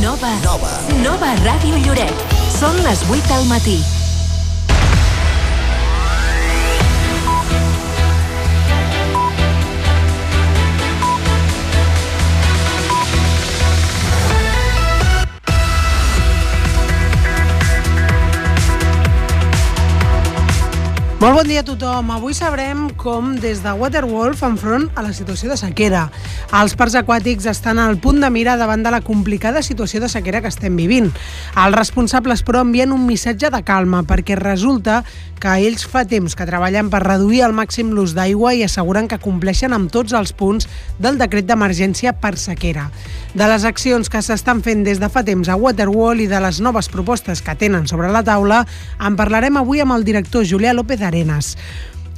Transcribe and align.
Nova. 0.00 0.32
Nova. 0.44 0.72
Nova 1.04 1.34
Ràdio 1.44 1.76
Lloret. 1.84 2.26
Són 2.58 2.76
les 2.86 3.04
8 3.10 3.28
del 3.28 3.48
matí. 3.52 3.97
Molt 21.18 21.34
bon 21.34 21.48
dia 21.50 21.64
a 21.64 21.66
tothom. 21.66 22.12
Avui 22.14 22.30
sabrem 22.30 22.84
com 22.94 23.32
des 23.42 23.58
de 23.64 23.72
Waterwolf 23.74 24.38
fan 24.38 24.54
front 24.54 24.84
a 24.94 25.02
la 25.02 25.10
situació 25.10 25.50
de 25.50 25.56
sequera. 25.58 26.04
Els 26.54 26.76
parcs 26.78 26.94
aquàtics 27.00 27.48
estan 27.50 27.80
al 27.82 27.98
punt 27.98 28.22
de 28.22 28.30
mira 28.30 28.54
davant 28.56 28.84
de 28.86 28.92
la 28.94 29.00
complicada 29.02 29.64
situació 29.66 29.98
de 29.98 30.06
sequera 30.12 30.38
que 30.44 30.52
estem 30.52 30.78
vivint. 30.78 31.10
Els 31.58 31.74
responsables, 31.74 32.44
però, 32.46 32.62
envien 32.62 32.94
un 32.94 33.02
missatge 33.08 33.50
de 33.50 33.62
calma 33.66 34.04
perquè 34.06 34.38
resulta 34.38 35.00
que 35.38 35.56
ells 35.66 35.84
fa 35.86 36.04
temps 36.06 36.34
que 36.34 36.46
treballen 36.46 36.86
per 36.90 37.02
reduir 37.04 37.42
al 37.46 37.54
màxim 37.54 37.90
l'ús 37.94 38.14
d'aigua 38.14 38.54
i 38.54 38.64
asseguren 38.66 39.10
que 39.10 39.20
compleixen 39.22 39.74
amb 39.74 39.90
tots 39.90 40.14
els 40.14 40.32
punts 40.34 40.66
del 40.98 41.18
decret 41.18 41.46
d'emergència 41.46 42.14
per 42.14 42.36
sequera. 42.38 42.88
De 43.34 43.46
les 43.50 43.66
accions 43.68 44.10
que 44.10 44.22
s'estan 44.22 44.62
fent 44.66 44.84
des 44.86 45.02
de 45.02 45.10
fa 45.10 45.24
temps 45.26 45.50
a 45.50 45.58
Waterwall 45.58 46.22
i 46.22 46.30
de 46.30 46.40
les 46.42 46.62
noves 46.62 46.88
propostes 46.90 47.42
que 47.42 47.54
tenen 47.58 47.86
sobre 47.90 48.10
la 48.14 48.24
taula, 48.26 48.64
en 48.98 49.18
parlarem 49.18 49.58
avui 49.60 49.82
amb 49.82 49.94
el 49.98 50.06
director 50.06 50.46
Julià 50.46 50.74
López 50.74 51.02
Arenas. 51.08 51.56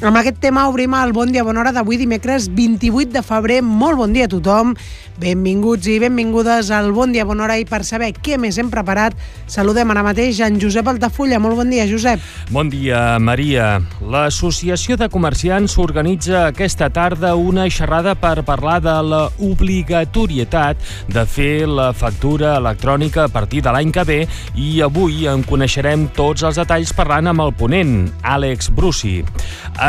Amb 0.00 0.16
aquest 0.16 0.38
tema 0.40 0.62
obrim 0.64 0.94
el 0.96 1.10
Bon 1.12 1.28
Dia 1.28 1.42
Bona 1.44 1.60
Hora 1.60 1.74
d'avui 1.76 1.98
dimecres 2.00 2.46
28 2.56 3.12
de 3.12 3.20
febrer. 3.20 3.58
Molt 3.60 3.98
bon 4.00 4.14
dia 4.16 4.24
a 4.24 4.32
tothom. 4.32 4.72
Benvinguts 5.20 5.84
i 5.92 5.98
benvingudes 6.00 6.70
al 6.72 6.88
Bon 6.96 7.12
Dia 7.12 7.26
Bona 7.28 7.44
Hora 7.44 7.58
i 7.60 7.66
per 7.68 7.82
saber 7.84 8.14
què 8.16 8.38
més 8.40 8.56
hem 8.56 8.70
preparat 8.72 9.12
saludem 9.44 9.90
ara 9.92 10.00
mateix 10.06 10.38
en 10.40 10.56
Josep 10.62 10.88
Altafulla. 10.88 11.36
Molt 11.42 11.58
bon 11.58 11.68
dia, 11.68 11.84
Josep. 11.84 12.22
Bon 12.48 12.70
dia, 12.72 13.18
Maria. 13.20 13.82
L'Associació 14.00 14.96
de 14.96 15.10
Comerciants 15.12 15.76
organitza 15.76 16.46
aquesta 16.46 16.88
tarda 16.88 17.34
una 17.36 17.68
xerrada 17.68 18.14
per 18.16 18.40
parlar 18.48 18.78
de 18.80 18.96
la 19.04 19.20
obligatorietat 19.36 20.80
de 21.12 21.26
fer 21.28 21.68
la 21.68 21.90
factura 21.92 22.54
electrònica 22.56 23.26
a 23.26 23.32
partir 23.34 23.60
de 23.66 23.76
l'any 23.76 23.92
que 23.92 24.06
ve 24.08 24.18
i 24.56 24.80
avui 24.80 25.28
en 25.28 25.44
coneixerem 25.44 26.08
tots 26.16 26.48
els 26.48 26.56
detalls 26.62 26.96
parlant 26.96 27.34
amb 27.34 27.44
el 27.44 27.52
ponent, 27.52 27.94
Àlex 28.24 28.72
Brusi. 28.72 29.18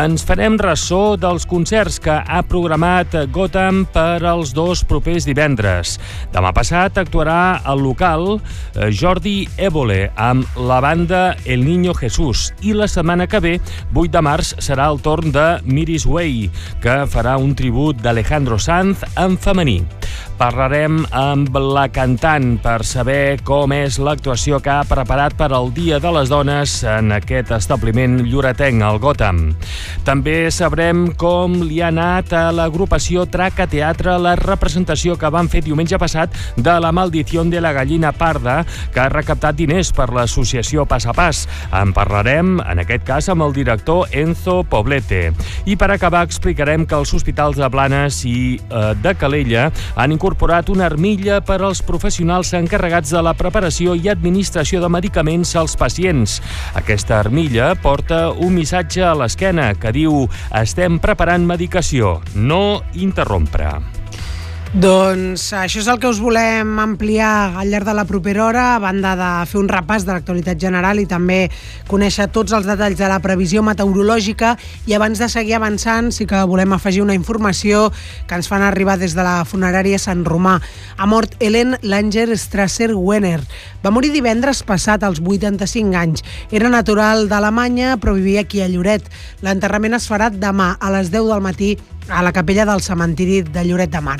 Ens 0.01 0.23
farem 0.25 0.55
ressò 0.57 1.13
dels 1.19 1.43
concerts 1.45 1.99
que 2.01 2.13
ha 2.15 2.39
programat 2.49 3.13
Gotham 3.35 3.83
per 3.93 4.23
als 4.25 4.49
dos 4.57 4.81
propers 4.87 5.27
divendres. 5.29 5.97
Demà 6.33 6.49
passat 6.57 6.97
actuarà 6.97 7.59
al 7.61 7.83
local 7.85 8.39
eh, 8.39 8.89
Jordi 8.89 9.45
Évole 9.61 10.07
amb 10.17 10.57
la 10.57 10.79
banda 10.81 11.21
El 11.45 11.67
Niño 11.67 11.93
Jesús 11.99 12.47
i 12.65 12.73
la 12.73 12.89
setmana 12.89 13.29
que 13.29 13.43
ve, 13.43 13.53
8 13.93 14.09
de 14.15 14.25
març, 14.25 14.55
serà 14.57 14.89
el 14.89 15.03
torn 15.05 15.29
de 15.35 15.47
Miris 15.69 16.07
Way, 16.09 16.47
que 16.81 17.03
farà 17.05 17.37
un 17.37 17.53
tribut 17.53 18.01
d'Alejandro 18.01 18.57
Sanz 18.57 19.05
en 19.21 19.37
femení. 19.37 19.83
Parlarem 20.37 21.01
amb 21.11 21.57
la 21.57 21.87
cantant 21.93 22.55
per 22.61 22.79
saber 22.85 23.41
com 23.47 23.73
és 23.73 23.97
l'actuació 24.01 24.61
que 24.61 24.73
ha 24.73 24.85
preparat 24.89 25.35
per 25.37 25.51
al 25.53 25.73
Dia 25.73 25.99
de 26.01 26.13
les 26.13 26.29
Dones 26.29 26.77
en 26.85 27.11
aquest 27.15 27.51
establiment 27.57 28.21
lloretenc, 28.27 28.81
al 28.85 29.01
Gotham. 29.01 29.43
També 30.05 30.51
sabrem 30.53 31.09
com 31.17 31.59
li 31.65 31.81
ha 31.81 31.89
anat 31.89 32.33
a 32.37 32.45
l'agrupació 32.55 33.25
Traca 33.25 33.67
Teatre 33.69 34.17
la 34.21 34.37
representació 34.39 35.17
que 35.17 35.29
van 35.33 35.49
fer 35.49 35.63
diumenge 35.65 35.99
passat 36.01 36.37
de 36.57 36.79
La 36.81 36.91
maldició 36.91 37.31
de 37.31 37.61
la 37.61 37.71
gallina 37.71 38.11
parda, 38.11 38.65
que 38.93 38.99
ha 38.99 39.09
recaptat 39.09 39.55
diners 39.55 39.91
per 39.95 40.09
l'associació 40.13 40.85
Pas 40.85 41.05
a 41.07 41.13
Pas. 41.15 41.47
En 41.71 41.93
parlarem, 41.95 42.59
en 42.59 42.81
aquest 42.83 43.05
cas, 43.07 43.29
amb 43.31 43.45
el 43.45 43.53
director 43.55 44.11
Enzo 44.11 44.61
Poblete. 44.67 45.31
I 45.65 45.77
per 45.79 45.91
acabar 45.91 46.25
explicarem 46.27 46.85
que 46.85 46.97
els 46.99 47.13
hospitals 47.15 47.57
de 47.57 47.69
Blanes 47.71 48.19
i 48.27 48.59
eh, 48.59 48.91
de 49.01 49.15
Calella 49.15 49.69
han 50.01 50.11
incorporat 50.11 50.69
una 50.73 50.87
armilla 50.89 51.41
per 51.45 51.59
als 51.61 51.83
professionals 51.85 52.55
encarregats 52.57 53.13
de 53.13 53.21
la 53.21 53.35
preparació 53.37 53.93
i 53.93 54.09
administració 54.09 54.81
de 54.81 54.89
medicaments 54.89 55.53
als 55.61 55.77
pacients. 55.77 56.39
Aquesta 56.73 57.19
armilla 57.19 57.73
porta 57.77 58.29
un 58.31 58.57
missatge 58.57 59.05
a 59.05 59.13
l'esquena 59.13 59.71
que 59.77 59.93
diu 59.93 60.25
estem 60.57 60.97
preparant 61.03 61.45
medicació, 61.45 62.17
no 62.33 62.81
interrompre. 62.97 64.00
Doncs 64.71 65.49
això 65.51 65.81
és 65.81 65.87
el 65.91 65.97
que 65.99 66.07
us 66.07 66.21
volem 66.23 66.77
ampliar 66.79 67.57
al 67.59 67.67
llarg 67.67 67.89
de 67.89 67.91
la 67.91 68.05
propera 68.07 68.45
hora, 68.45 68.61
a 68.71 68.79
banda 68.79 69.17
de 69.19 69.31
fer 69.51 69.59
un 69.59 69.67
repàs 69.67 70.05
de 70.07 70.13
l'actualitat 70.13 70.61
general 70.63 71.01
i 71.01 71.03
també 71.11 71.49
conèixer 71.89 72.29
tots 72.31 72.55
els 72.55 72.69
detalls 72.69 72.95
de 72.95 73.09
la 73.11 73.17
previsió 73.19 73.65
meteorològica 73.67 74.53
i 74.87 74.95
abans 74.95 75.19
de 75.19 75.27
seguir 75.27 75.57
avançant 75.59 76.13
sí 76.15 76.23
que 76.23 76.39
volem 76.47 76.71
afegir 76.71 77.03
una 77.03 77.19
informació 77.19 77.89
que 78.29 78.39
ens 78.39 78.47
fan 78.47 78.63
arribar 78.63 78.95
des 78.95 79.11
de 79.11 79.27
la 79.27 79.43
funerària 79.43 79.99
Sant 79.99 80.23
Romà. 80.23 80.61
Ha 80.95 81.05
mort 81.05 81.35
Helen 81.43 81.75
Langer 81.83 82.29
Strasser-Wenner. 82.31 83.41
Va 83.83 83.91
morir 83.91 84.15
divendres 84.15 84.63
passat 84.63 85.03
als 85.03 85.19
85 85.19 85.99
anys. 85.99 86.23
Era 86.49 86.71
natural 86.71 87.27
d'Alemanya 87.27 87.97
però 87.99 88.15
vivia 88.15 88.47
aquí 88.47 88.63
a 88.63 88.71
Lloret. 88.71 89.03
L'enterrament 89.43 89.99
es 89.99 90.07
farà 90.07 90.31
demà 90.31 90.77
a 90.79 90.95
les 90.95 91.11
10 91.11 91.27
del 91.27 91.43
matí 91.43 91.75
a 92.09 92.23
la 92.23 92.31
capella 92.31 92.65
del 92.65 92.81
cementiri 92.81 93.41
de 93.43 93.65
Lloret 93.65 93.91
de 93.91 94.01
Mar. 94.01 94.19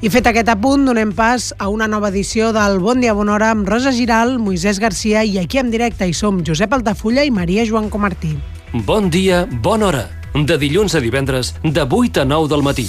I 0.00 0.10
fet 0.12 0.28
aquest 0.28 0.50
apunt, 0.52 0.84
donem 0.86 1.14
pas 1.16 1.52
a 1.58 1.70
una 1.72 1.88
nova 1.88 2.10
edició 2.12 2.52
del 2.56 2.78
Bon 2.82 3.00
Dia 3.00 3.14
Bona 3.16 3.36
Hora 3.36 3.50
amb 3.54 3.68
Rosa 3.68 3.92
Giral, 3.96 4.36
Moisès 4.38 4.80
Garcia 4.82 5.24
i 5.24 5.38
aquí 5.40 5.58
en 5.62 5.70
directe 5.72 6.06
hi 6.06 6.14
som 6.14 6.42
Josep 6.46 6.72
Altafulla 6.72 7.24
i 7.24 7.32
Maria 7.32 7.66
Joan 7.66 7.90
Comartí. 7.90 8.36
Bon 8.84 9.10
dia, 9.10 9.46
bona 9.62 9.90
hora. 9.90 10.04
De 10.36 10.58
dilluns 10.60 10.94
a 10.94 11.00
divendres, 11.00 11.54
de 11.64 11.86
8 11.88 12.22
a 12.22 12.28
9 12.28 12.52
del 12.52 12.62
matí. 12.62 12.88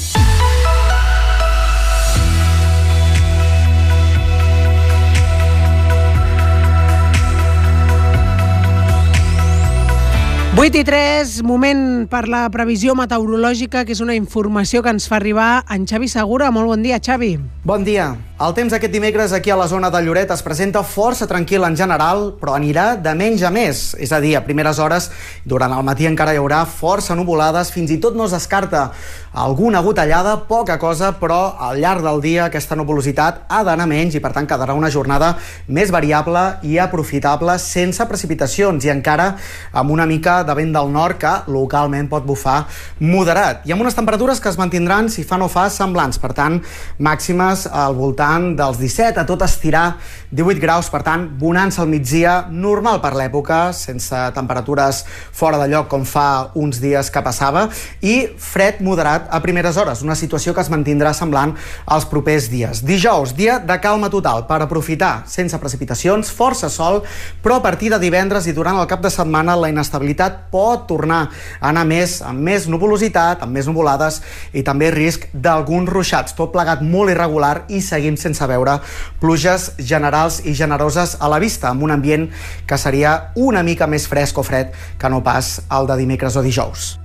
8 10.58 10.74
i 10.74 10.82
3, 10.82 11.44
moment 11.46 12.08
per 12.10 12.24
la 12.26 12.40
previsió 12.50 12.96
meteorològica, 12.98 13.84
que 13.86 13.94
és 13.94 14.00
una 14.02 14.16
informació 14.18 14.82
que 14.82 14.90
ens 14.90 15.06
fa 15.06 15.20
arribar 15.20 15.52
en 15.70 15.86
Xavi 15.86 16.10
Segura. 16.10 16.50
Molt 16.50 16.72
bon 16.74 16.82
dia, 16.82 16.98
Xavi. 16.98 17.36
Bon 17.62 17.86
dia. 17.86 18.16
El 18.38 18.54
temps 18.54 18.74
aquest 18.74 18.94
dimecres 18.94 19.32
aquí 19.34 19.50
a 19.50 19.56
la 19.58 19.68
zona 19.70 19.90
de 19.90 19.98
Lloret 20.06 20.30
es 20.34 20.44
presenta 20.46 20.84
força 20.86 21.26
tranquil 21.30 21.64
en 21.66 21.78
general, 21.78 22.36
però 22.42 22.54
anirà 22.54 22.92
de 23.02 23.14
menys 23.18 23.42
a 23.42 23.50
més. 23.54 23.80
És 24.02 24.14
a 24.14 24.20
dir, 24.22 24.36
a 24.38 24.44
primeres 24.46 24.78
hores, 24.82 25.12
durant 25.46 25.74
el 25.74 25.86
matí 25.86 26.06
encara 26.10 26.34
hi 26.34 26.42
haurà 26.42 26.64
força 26.70 27.18
nuvolades, 27.18 27.72
fins 27.74 27.94
i 27.94 27.98
tot 28.02 28.18
no 28.18 28.26
es 28.26 28.34
descarta 28.34 28.92
alguna 29.38 29.82
gotellada, 29.86 30.36
poca 30.50 30.78
cosa, 30.78 31.12
però 31.18 31.56
al 31.62 31.82
llarg 31.82 32.06
del 32.06 32.22
dia 32.22 32.46
aquesta 32.46 32.78
nuvolositat 32.78 33.44
ha 33.50 33.64
d'anar 33.66 33.90
menys 33.90 34.18
i 34.18 34.22
per 34.22 34.32
tant 34.34 34.50
quedarà 34.50 34.74
una 34.78 34.90
jornada 34.94 35.36
més 35.68 35.90
variable 35.94 36.46
i 36.66 36.78
aprofitable 36.82 37.58
sense 37.62 38.06
precipitacions 38.10 38.86
i 38.86 38.94
encara 38.94 39.32
amb 39.74 39.94
una 39.94 40.06
mica 40.10 40.44
de 40.48 40.56
vent 40.58 40.74
del 40.74 40.92
nord 40.94 41.20
que 41.22 41.34
localment 41.52 42.10
pot 42.10 42.26
bufar 42.26 42.62
moderat. 43.04 43.66
I 43.68 43.76
amb 43.76 43.84
unes 43.84 43.98
temperatures 43.98 44.42
que 44.42 44.50
es 44.50 44.60
mantindran 44.60 45.12
si 45.14 45.26
fa 45.28 45.38
no 45.38 45.50
fa 45.52 45.68
semblants, 45.74 46.18
per 46.22 46.34
tant 46.38 46.62
màximes 47.04 47.68
al 47.68 47.98
voltant 47.98 48.54
dels 48.58 48.80
17 48.82 49.22
a 49.22 49.28
tot 49.28 49.44
estirar 49.46 49.88
18 50.30 50.60
graus, 50.60 50.90
per 50.92 51.06
tant, 51.08 51.24
bonança 51.40 51.80
al 51.82 51.88
migdia, 51.88 52.50
normal 52.52 53.00
per 53.00 53.14
l'època, 53.16 53.72
sense 53.72 54.18
temperatures 54.36 55.06
fora 55.32 55.56
de 55.62 55.70
lloc 55.72 55.88
com 55.88 56.04
fa 56.04 56.52
uns 56.60 56.82
dies 56.84 57.08
que 57.08 57.22
passava, 57.24 57.68
i 58.04 58.34
fred 58.36 58.82
moderat 58.84 59.30
a 59.32 59.40
primeres 59.40 59.80
hores, 59.80 60.02
una 60.04 60.18
situació 60.20 60.52
que 60.52 60.60
es 60.66 60.72
mantindrà 60.74 61.14
semblant 61.16 61.54
als 61.86 62.08
propers 62.12 62.50
dies. 62.52 62.82
Dijous, 62.84 63.32
dia 63.38 63.56
de 63.64 63.78
calma 63.80 64.10
total 64.12 64.44
per 64.50 64.60
aprofitar, 64.66 65.22
sense 65.32 65.56
precipitacions, 65.62 66.34
força 66.36 66.68
sol, 66.68 67.00
però 67.40 67.62
a 67.62 67.64
partir 67.64 67.94
de 67.94 68.02
divendres 68.04 68.50
i 68.52 68.56
durant 68.58 68.82
el 68.82 68.90
cap 68.92 69.00
de 69.06 69.14
setmana 69.14 69.56
la 69.56 69.72
inestabilitat 69.72 70.50
pot 70.52 70.90
tornar 70.92 71.22
a 71.62 71.72
anar 71.72 71.86
més 71.88 72.20
amb 72.20 72.44
més 72.44 72.68
nuvolositat, 72.68 73.48
amb 73.48 73.56
més 73.56 73.72
nuvolades 73.72 74.20
i 74.52 74.66
també 74.68 74.92
risc 74.92 75.30
d'alguns 75.32 75.88
ruixats, 75.88 76.36
tot 76.36 76.52
plegat 76.52 76.84
molt 76.84 77.16
irregular 77.16 77.64
i 77.72 77.80
seguim 77.80 78.20
sense 78.20 78.44
veure 78.44 78.82
pluges 79.24 79.72
generals 79.80 80.17
i 80.44 80.54
generoses 80.58 81.18
a 81.20 81.30
la 81.32 81.40
vista, 81.40 81.70
amb 81.70 81.84
un 81.86 81.94
ambient 81.94 82.30
que 82.68 82.78
seria 82.78 83.32
una 83.36 83.64
mica 83.64 83.88
més 83.88 84.08
fresc 84.10 84.38
o 84.38 84.46
fred 84.46 84.74
que 85.00 85.12
no 85.14 85.24
pas 85.24 85.60
el 85.70 85.90
de 85.90 86.00
dimecres 86.00 86.36
o 86.36 86.46
dijous. 86.46 86.96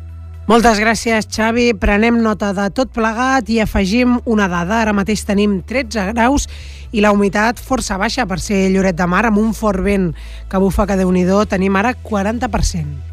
Moltes 0.51 0.81
gràcies, 0.83 1.29
Xavi. 1.31 1.69
Prenem 1.79 2.17
nota 2.19 2.51
de 2.57 2.65
tot 2.75 2.91
plegat 2.91 3.47
i 3.47 3.61
afegim 3.63 4.17
una 4.27 4.49
dada. 4.51 4.81
Ara 4.83 4.97
mateix 4.97 5.23
tenim 5.29 5.61
13 5.69 6.09
graus 6.11 6.49
i 6.91 7.01
la 7.01 7.13
humitat 7.15 7.63
força 7.63 7.95
baixa 8.01 8.27
per 8.27 8.41
ser 8.43 8.67
Lloret 8.75 8.99
de 8.99 9.07
Mar, 9.07 9.23
amb 9.29 9.39
un 9.39 9.55
fort 9.55 9.85
vent 9.87 10.11
que 10.51 10.59
bufa 10.59 10.89
que 10.91 10.99
déu 10.99 11.15
nhi 11.15 11.25
tenim 11.47 11.77
ara 11.77 11.95
40%. 11.95 13.12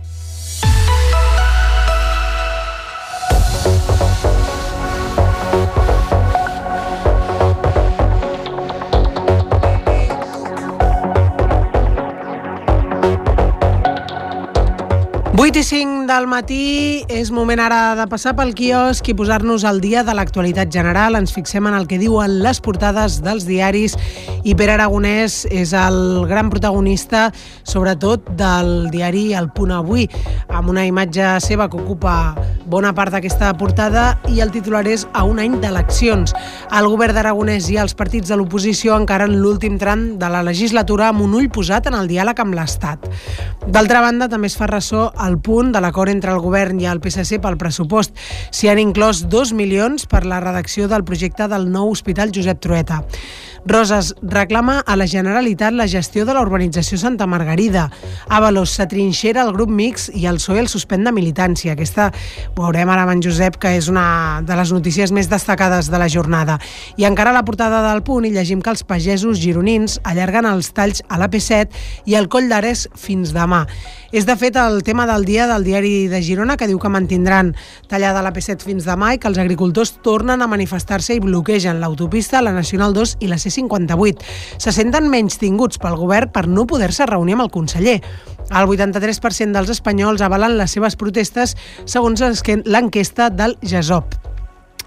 8 15.40 15.56
i 15.56 15.64
5 15.64 16.04
del 16.04 16.26
matí, 16.28 17.06
és 17.08 17.30
moment 17.32 17.62
ara 17.64 17.94
de 17.96 18.04
passar 18.12 18.34
pel 18.36 18.50
quiosc 18.52 19.08
i 19.08 19.14
posar-nos 19.16 19.64
al 19.64 19.78
dia 19.80 20.02
de 20.04 20.12
l'actualitat 20.12 20.68
general. 20.68 21.16
Ens 21.16 21.32
fixem 21.32 21.64
en 21.70 21.78
el 21.78 21.88
que 21.88 21.96
diuen 21.96 22.42
les 22.44 22.60
portades 22.60 23.22
dels 23.24 23.46
diaris 23.48 23.96
i 24.44 24.52
Pere 24.60 24.76
Aragonès 24.76 25.46
és 25.48 25.72
el 25.72 26.28
gran 26.28 26.52
protagonista, 26.52 27.30
sobretot 27.64 28.28
del 28.36 28.90
diari 28.92 29.30
El 29.32 29.48
Punt 29.56 29.72
Avui, 29.78 30.10
amb 30.52 30.74
una 30.76 30.84
imatge 30.84 31.38
seva 31.46 31.70
que 31.72 31.80
ocupa 31.80 32.36
bona 32.70 32.92
part 32.94 33.16
d'aquesta 33.16 33.54
portada 33.58 34.20
i 34.28 34.44
el 34.44 34.52
titular 34.52 34.84
és 34.92 35.08
a 35.16 35.24
un 35.24 35.40
any 35.40 35.56
d'eleccions. 35.64 36.36
El 36.76 36.92
govern 36.92 37.16
d'Aragonès 37.16 37.72
i 37.72 37.80
els 37.80 37.96
partits 37.96 38.28
de 38.28 38.36
l'oposició 38.36 39.00
encara 39.00 39.32
en 39.32 39.40
l'últim 39.40 39.80
tram 39.80 40.20
de 40.20 40.30
la 40.36 40.44
legislatura 40.44 41.14
amb 41.14 41.24
un 41.24 41.40
ull 41.40 41.48
posat 41.48 41.88
en 41.88 41.96
el 41.96 42.12
diàleg 42.12 42.44
amb 42.44 42.60
l'Estat. 42.60 43.08
D'altra 43.70 44.04
banda, 44.04 44.28
també 44.28 44.52
es 44.52 44.60
fa 44.60 44.68
ressò 44.68 45.08
al 45.30 45.38
punt 45.46 45.70
de 45.72 45.81
l'acord 45.84 46.12
entre 46.12 46.34
el 46.34 46.42
govern 46.42 46.80
i 46.81 46.90
el 46.90 47.02
PSC 47.04 47.38
pel 47.44 47.60
pressupost. 47.62 48.16
S'hi 48.50 48.72
han 48.72 48.81
inclòs 48.81 49.28
2 49.30 49.54
milions 49.58 50.08
per 50.10 50.26
la 50.26 50.42
redacció 50.44 50.90
del 50.90 51.06
projecte 51.06 51.48
del 51.52 51.70
nou 51.70 51.94
Hospital 51.94 52.34
Josep 52.36 52.60
Trueta. 52.66 53.04
Roses 53.66 54.16
reclama 54.22 54.80
a 54.80 54.96
la 54.96 55.08
Generalitat 55.08 55.74
la 55.74 55.88
gestió 55.88 56.26
de 56.26 56.34
la 56.34 56.42
urbanització 56.42 56.98
Santa 56.98 57.28
Margarida. 57.28 57.90
Avalos 58.28 58.74
s'atrinxera 58.78 59.44
el 59.44 59.54
grup 59.54 59.70
mix 59.70 60.10
i 60.14 60.26
el 60.30 60.40
PSOE 60.40 60.64
el 60.64 60.72
suspèn 60.72 61.04
de 61.04 61.14
militància. 61.16 61.74
Aquesta 61.76 62.10
ho 62.56 62.64
veurem 62.64 62.90
ara 62.90 63.04
amb 63.06 63.16
en 63.18 63.24
Josep, 63.26 63.60
que 63.62 63.76
és 63.78 63.90
una 63.92 64.42
de 64.46 64.58
les 64.58 64.74
notícies 64.74 65.14
més 65.16 65.30
destacades 65.30 65.92
de 65.92 66.02
la 66.02 66.10
jornada. 66.10 66.60
I 66.98 67.06
encara 67.10 67.34
a 67.34 67.38
la 67.38 67.46
portada 67.46 67.84
del 67.90 68.04
punt 68.04 68.26
hi 68.26 68.34
llegim 68.36 68.64
que 68.64 68.74
els 68.74 68.84
pagesos 68.84 69.42
gironins 69.42 70.00
allarguen 70.04 70.48
els 70.50 70.72
talls 70.74 71.04
a 71.10 71.20
l'AP7 71.20 72.10
i 72.10 72.16
el 72.20 72.30
coll 72.32 72.50
d'Ares 72.50 72.88
fins 72.96 73.34
demà. 73.36 73.66
És, 74.12 74.26
de 74.26 74.34
fet, 74.42 74.56
el 74.58 74.82
tema 74.82 75.06
del 75.06 75.26
dia 75.26 75.46
del 75.46 75.64
diari 75.64 76.08
de 76.10 76.22
Girona, 76.26 76.56
que 76.58 76.68
diu 76.68 76.80
que 76.82 76.90
mantindran 76.90 77.52
tallada 77.92 78.24
la 78.26 78.32
P7 78.34 78.66
fins 78.66 78.88
demà 78.88 79.12
i 79.14 79.20
que 79.22 79.30
els 79.30 79.38
agricultors 79.38 79.94
tornen 80.06 80.42
a 80.42 80.48
manifestar-se 80.50 81.14
i 81.14 81.22
bloquegen 81.22 81.78
l'autopista, 81.82 82.42
la 82.42 82.56
Nacional 82.56 82.96
2 82.98 83.20
i 83.22 83.30
la 83.30 83.38
C58. 83.50 84.25
Se 84.57 84.74
senten 84.75 85.10
menys 85.12 85.40
tinguts 85.42 85.81
pel 85.81 85.98
govern 86.00 86.31
per 86.34 86.48
no 86.48 86.66
poder-se 86.69 87.07
reunir 87.10 87.38
amb 87.38 87.48
el 87.48 87.54
conseller. 87.54 88.00
El 88.50 88.66
83% 88.72 89.54
dels 89.54 89.69
espanyols 89.75 90.24
avalen 90.25 90.57
les 90.57 90.74
seves 90.74 90.98
protestes 90.98 91.56
segons 91.86 92.24
l'enquesta 92.66 93.30
del 93.30 93.57
GESOP. 93.62 94.18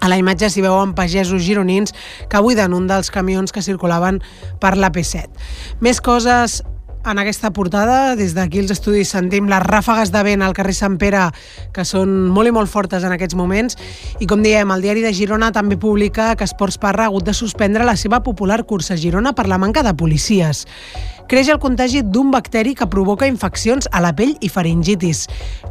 A 0.03 0.09
la 0.11 0.17
imatge 0.19 0.49
s'hi 0.51 0.59
veuen 0.65 0.91
pagesos 0.97 1.45
gironins 1.45 1.93
que 2.29 2.41
buiden 2.43 2.73
un 2.75 2.89
dels 2.89 3.07
camions 3.13 3.55
que 3.55 3.63
circulaven 3.63 4.19
per 4.59 4.75
la 4.75 4.91
P7. 4.91 5.29
Més 5.79 6.01
coses 6.03 6.59
en 7.05 7.19
aquesta 7.19 7.51
portada. 7.51 8.15
Des 8.15 8.33
d'aquí 8.35 8.61
els 8.61 8.71
estudis 8.73 9.11
sentim 9.15 9.49
les 9.51 9.63
ràfegues 9.63 10.11
de 10.13 10.23
vent 10.25 10.43
al 10.43 10.55
carrer 10.57 10.75
Sant 10.77 10.97
Pere, 11.01 11.27
que 11.75 11.85
són 11.85 12.29
molt 12.33 12.49
i 12.49 12.55
molt 12.55 12.71
fortes 12.71 13.03
en 13.03 13.15
aquests 13.15 13.37
moments. 13.39 13.77
I 14.19 14.27
com 14.29 14.43
diem, 14.45 14.71
el 14.71 14.85
diari 14.85 15.03
de 15.05 15.13
Girona 15.13 15.51
també 15.55 15.77
publica 15.77 16.33
que 16.35 16.47
Esports 16.47 16.79
Parra 16.81 17.07
ha 17.07 17.11
hagut 17.11 17.27
de 17.27 17.33
suspendre 17.33 17.87
la 17.87 17.97
seva 17.97 18.23
popular 18.23 18.63
cursa 18.65 18.95
a 18.95 19.01
Girona 19.01 19.33
per 19.33 19.47
la 19.47 19.59
manca 19.61 19.83
de 19.83 19.93
policies 19.93 20.65
creix 21.33 21.47
el 21.49 21.57
contagi 21.57 22.03
d'un 22.05 22.29
bacteri 22.29 22.75
que 22.77 22.85
provoca 22.85 23.25
infeccions 23.25 23.87
a 23.89 24.03
la 24.03 24.11
pell 24.13 24.35
i 24.45 24.51
faringitis. 24.53 25.23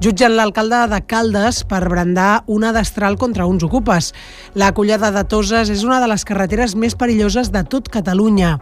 Jutgen 0.03 0.35
l'alcalde 0.35 0.81
de 0.91 0.99
Caldes 1.07 1.61
per 1.71 1.85
brandar 1.87 2.43
una 2.51 2.73
destral 2.75 3.15
contra 3.15 3.47
uns 3.47 3.63
ocupes. 3.63 4.11
La 4.59 4.73
collada 4.75 5.13
de 5.15 5.23
Toses 5.23 5.71
és 5.71 5.87
una 5.87 6.01
de 6.03 6.11
les 6.11 6.27
carreteres 6.27 6.75
més 6.75 6.99
perilloses 6.99 7.53
de 7.55 7.63
tot 7.63 7.87
Catalunya. 7.95 8.57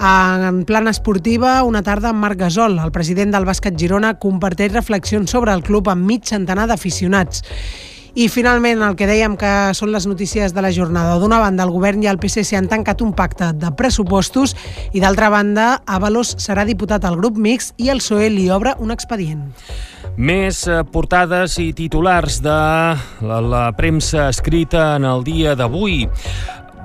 En 0.00 0.64
plan 0.64 0.88
esportiva, 0.88 1.58
una 1.68 1.84
tarda 1.84 2.14
amb 2.14 2.24
Marc 2.24 2.40
Gasol, 2.46 2.80
el 2.80 2.96
president 2.96 3.36
del 3.36 3.44
bàsquet 3.44 3.76
Girona, 3.76 4.16
comparteix 4.16 4.72
reflexions 4.72 5.36
sobre 5.36 5.52
el 5.52 5.60
club 5.60 5.92
amb 5.92 6.08
mig 6.08 6.24
centenar 6.32 6.64
d'aficionats. 6.70 7.44
I 8.12 8.26
finalment 8.28 8.82
el 8.84 8.96
que 8.98 9.06
dèiem 9.08 9.38
que 9.40 9.50
són 9.72 9.88
les 9.94 10.04
notícies 10.04 10.52
de 10.52 10.60
la 10.60 10.72
jornada. 10.74 11.14
D'una 11.20 11.38
banda, 11.40 11.64
el 11.64 11.72
govern 11.72 12.02
i 12.04 12.10
el 12.10 12.18
PSC 12.20 12.58
han 12.58 12.68
tancat 12.68 13.00
un 13.00 13.14
pacte 13.16 13.52
de 13.56 13.70
pressupostos 13.72 14.52
i 14.92 15.00
d'altra 15.00 15.30
banda, 15.32 15.78
Avalos 15.88 16.34
serà 16.42 16.66
diputat 16.68 17.06
al 17.08 17.16
grup 17.16 17.40
mix 17.40 17.72
i 17.80 17.88
el 17.88 18.04
PSOE 18.04 18.28
li 18.34 18.50
obre 18.52 18.74
un 18.84 18.92
expedient. 18.92 19.46
Més 20.20 20.66
eh, 20.68 20.82
portades 20.92 21.56
i 21.62 21.70
titulars 21.72 22.42
de 22.44 22.58
la, 23.24 23.40
la 23.40 23.64
premsa 23.72 24.28
escrita 24.28 24.90
en 24.98 25.08
el 25.08 25.24
dia 25.24 25.56
d'avui. 25.56 26.04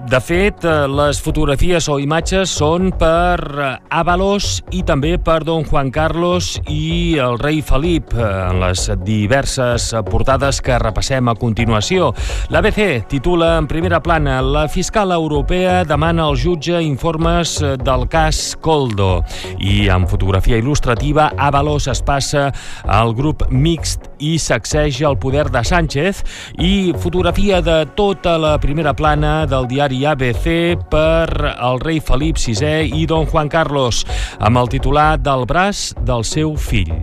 De 0.05 0.19
fet, 0.21 0.63
eh, 0.63 0.85
les 0.87 1.17
fotografies 1.19 1.87
o 1.89 1.97
imatges 1.99 2.51
són 2.53 2.91
per 2.95 3.41
Avalos 3.89 4.61
i 4.71 4.83
també 4.85 5.15
per 5.17 5.39
Don 5.43 5.65
Juan 5.65 5.89
Carlos 5.91 6.51
i 6.69 7.17
el 7.19 7.39
rei 7.41 7.63
Felip 7.65 8.13
eh, 8.13 8.21
en 8.21 8.61
les 8.61 8.85
diverses 9.01 9.89
portades 10.07 10.61
que 10.61 10.77
repassem 10.79 11.27
a 11.27 11.35
continuació. 11.35 12.11
L'ABC 12.53 13.09
titula 13.09 13.55
en 13.57 13.67
primera 13.67 13.99
plana 14.05 14.37
La 14.45 14.67
fiscal 14.69 15.11
europea 15.11 15.81
demana 15.83 16.29
al 16.29 16.37
jutge 16.37 16.77
informes 16.85 17.57
del 17.81 18.07
cas 18.07 18.55
Coldo 18.61 19.23
i 19.57 19.89
amb 19.89 20.07
fotografia 20.07 20.61
il·lustrativa 20.61 21.31
Avalos 21.35 21.89
es 21.89 22.03
passa 22.05 22.51
al 22.85 23.15
grup 23.17 23.47
mixt 23.49 24.11
i 24.19 24.37
sacseja 24.39 25.07
el 25.09 25.17
poder 25.17 25.47
de 25.51 25.63
Sánchez 25.63 26.23
i 26.59 26.93
fotografia 26.99 27.61
de 27.61 27.85
tota 27.95 28.37
la 28.37 28.57
primera 28.59 28.93
plana 28.95 29.45
del 29.49 29.67
diari 29.67 30.03
ABC 30.05 30.77
per 30.91 31.53
el 31.53 31.81
rei 31.83 31.99
Felip 31.99 32.37
VI 32.41 32.93
i 32.97 33.05
don 33.09 33.25
Juan 33.25 33.49
Carlos, 33.49 34.05
amb 34.39 34.57
el 34.57 34.69
titular 34.69 35.17
del 35.19 35.45
braç 35.49 35.91
del 36.07 36.25
seu 36.27 36.55
fill. 36.55 36.93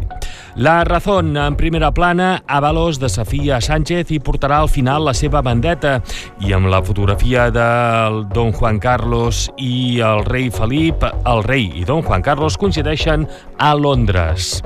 La 0.56 0.84
Razón, 0.84 1.36
en 1.36 1.56
primera 1.56 1.90
plana, 1.92 2.44
Avalos 2.46 3.00
desafia 3.02 3.58
Sánchez 3.60 4.12
i 4.14 4.20
portarà 4.22 4.60
al 4.62 4.68
final 4.70 5.02
la 5.02 5.14
seva 5.14 5.40
vendetta. 5.42 5.96
I 6.46 6.54
amb 6.54 6.70
la 6.70 6.78
fotografia 6.78 7.48
del 7.50 8.20
don 8.30 8.52
Juan 8.54 8.78
Carlos 8.78 9.48
i 9.58 9.98
el 9.98 10.22
rei 10.28 10.52
Felip, 10.54 11.02
el 11.02 11.42
rei 11.42 11.66
i 11.74 11.82
don 11.82 12.04
Juan 12.06 12.22
Carlos 12.22 12.54
coincideixen 12.54 13.26
a 13.58 13.72
Londres. 13.74 14.60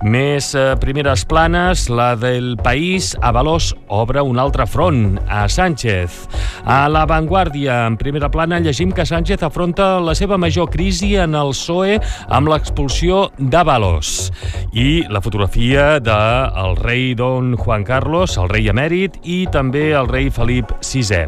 Més 0.00 0.54
eh, 0.56 0.64
primeres 0.80 1.26
planes, 1.28 1.90
la 1.92 2.14
del 2.16 2.56
País, 2.64 3.12
Avalos 3.20 3.74
obre 3.92 4.24
un 4.24 4.40
altre 4.40 4.64
front, 4.64 5.18
a 5.28 5.44
Sánchez. 5.44 6.24
A 6.64 6.88
La 6.88 7.04
Vanguardia, 7.04 7.82
en 7.84 7.98
primera 8.00 8.30
plana, 8.32 8.62
llegim 8.64 8.96
que 8.96 9.04
Sánchez 9.04 9.44
afronta 9.44 10.00
la 10.00 10.16
seva 10.16 10.40
major 10.40 10.70
crisi 10.72 11.18
en 11.20 11.36
el 11.36 11.52
PSOE 11.52 12.00
amb 12.32 12.48
l'expulsió 12.48 13.26
d'Avalos. 13.36 14.32
I 14.72 15.04
la 15.12 15.20
fotografia 15.20 15.33
fotografia 15.34 15.98
del 15.98 16.76
rei 16.76 17.12
Don 17.16 17.56
Juan 17.56 17.82
Carlos, 17.82 18.36
el 18.38 18.46
rei 18.52 18.68
emèrit, 18.70 19.16
i 19.26 19.48
també 19.50 19.88
el 19.98 20.06
rei 20.06 20.28
Felip 20.30 20.70
VI. 20.78 21.24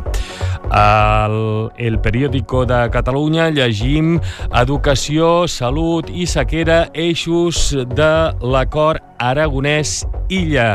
Al 0.70 1.72
El 1.76 1.98
Periódico 1.98 2.62
de 2.64 2.86
Catalunya 2.94 3.48
llegim 3.50 4.20
Educació, 4.54 5.48
Salut 5.50 6.06
i 6.06 6.22
Sequera, 6.30 6.86
eixos 6.94 7.74
de 7.98 8.12
l'acord 8.46 9.02
Aragonès-Illa 9.18 10.70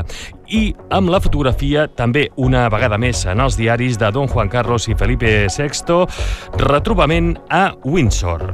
i 0.52 0.76
amb 0.92 1.16
la 1.16 1.24
fotografia 1.24 1.88
també 1.88 2.28
una 2.36 2.68
vegada 2.68 3.00
més 3.00 3.24
en 3.24 3.40
els 3.40 3.56
diaris 3.56 3.96
de 3.96 4.12
Don 4.12 4.28
Juan 4.28 4.52
Carlos 4.52 4.92
i 4.92 5.00
Felipe 5.00 5.48
VI, 5.48 6.04
retrobament 6.68 7.38
a 7.48 7.70
Windsor. 7.88 8.50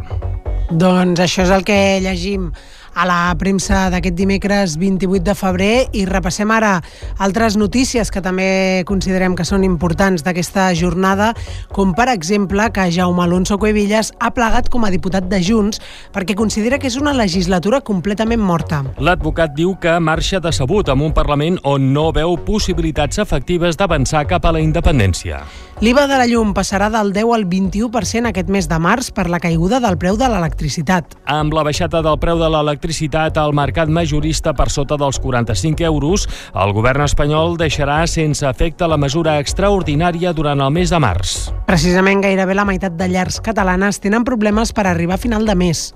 Doncs 0.69 1.23
això 1.23 1.47
és 1.47 1.55
el 1.55 1.65
que 1.65 1.97
llegim 2.03 2.51
a 2.97 3.05
la 3.05 3.35
premsa 3.37 3.91
d'aquest 3.93 4.15
dimecres 4.17 4.73
28 4.81 5.21
de 5.27 5.35
febrer 5.37 5.73
i 5.93 6.05
repassem 6.09 6.49
ara 6.49 6.79
altres 7.21 7.53
notícies 7.59 8.09
que 8.09 8.23
també 8.25 8.81
considerem 8.89 9.35
que 9.37 9.45
són 9.45 9.63
importants 9.67 10.25
d'aquesta 10.25 10.71
jornada, 10.73 11.29
com 11.69 11.93
per 11.93 12.09
exemple 12.09 12.65
que 12.73 12.89
Jaume 12.91 13.21
Alonso 13.23 13.59
Cuevillas 13.61 14.09
ha 14.19 14.31
plegat 14.33 14.71
com 14.73 14.87
a 14.87 14.91
diputat 14.93 15.29
de 15.29 15.41
Junts 15.45 15.81
perquè 16.15 16.33
considera 16.33 16.81
que 16.81 16.89
és 16.89 16.97
una 16.97 17.13
legislatura 17.13 17.83
completament 17.85 18.41
morta. 18.41 18.81
L'advocat 18.97 19.53
diu 19.53 19.75
que 19.77 19.99
marxa 20.01 20.41
decebut 20.41 20.89
amb 20.89 21.05
un 21.05 21.13
Parlament 21.13 21.61
on 21.69 21.91
no 21.93 22.09
veu 22.15 22.33
possibilitats 22.49 23.21
efectives 23.21 23.77
d'avançar 23.77 24.25
cap 24.25 24.49
a 24.49 24.57
la 24.57 24.63
independència. 24.63 25.45
L'IVA 25.77 26.07
de 26.09 26.15
la 26.17 26.25
llum 26.25 26.55
passarà 26.57 26.87
del 26.89 27.11
10 27.13 27.35
al 27.35 27.43
21% 27.45 28.25
aquest 28.31 28.47
mes 28.49 28.65
de 28.65 28.79
març 28.81 29.11
per 29.13 29.27
la 29.29 29.37
caiguda 29.37 29.77
del 29.77 29.93
preu 30.01 30.15
de 30.17 30.25
l'electricitat. 30.25 31.11
Amb 31.29 31.53
la 31.53 31.61
baixada 31.67 32.01
del 32.01 32.17
preu 32.17 32.39
de 32.39 32.47
l'electricitat 32.49 33.37
al 33.37 33.53
mercat 33.53 33.91
majorista 33.93 34.55
per 34.57 34.71
sota 34.73 34.97
dels 34.97 35.19
45 35.21 35.85
euros, 35.85 36.25
el 36.57 36.73
govern 36.73 37.05
espanyol 37.05 37.59
deixarà 37.61 37.99
sense 38.09 38.47
efecte 38.49 38.89
la 38.89 38.97
mesura 38.97 39.37
extraordinària 39.37 40.33
durant 40.33 40.65
el 40.65 40.73
mes 40.73 40.89
de 40.89 40.97
març. 40.97 41.35
Precisament 41.69 42.25
gairebé 42.25 42.57
la 42.57 42.65
meitat 42.65 42.97
de 42.97 43.11
llars 43.13 43.37
catalanes 43.45 44.01
tenen 44.01 44.25
problemes 44.25 44.73
per 44.73 44.87
arribar 44.89 45.21
a 45.21 45.25
final 45.27 45.45
de 45.45 45.53
mes. 45.61 45.91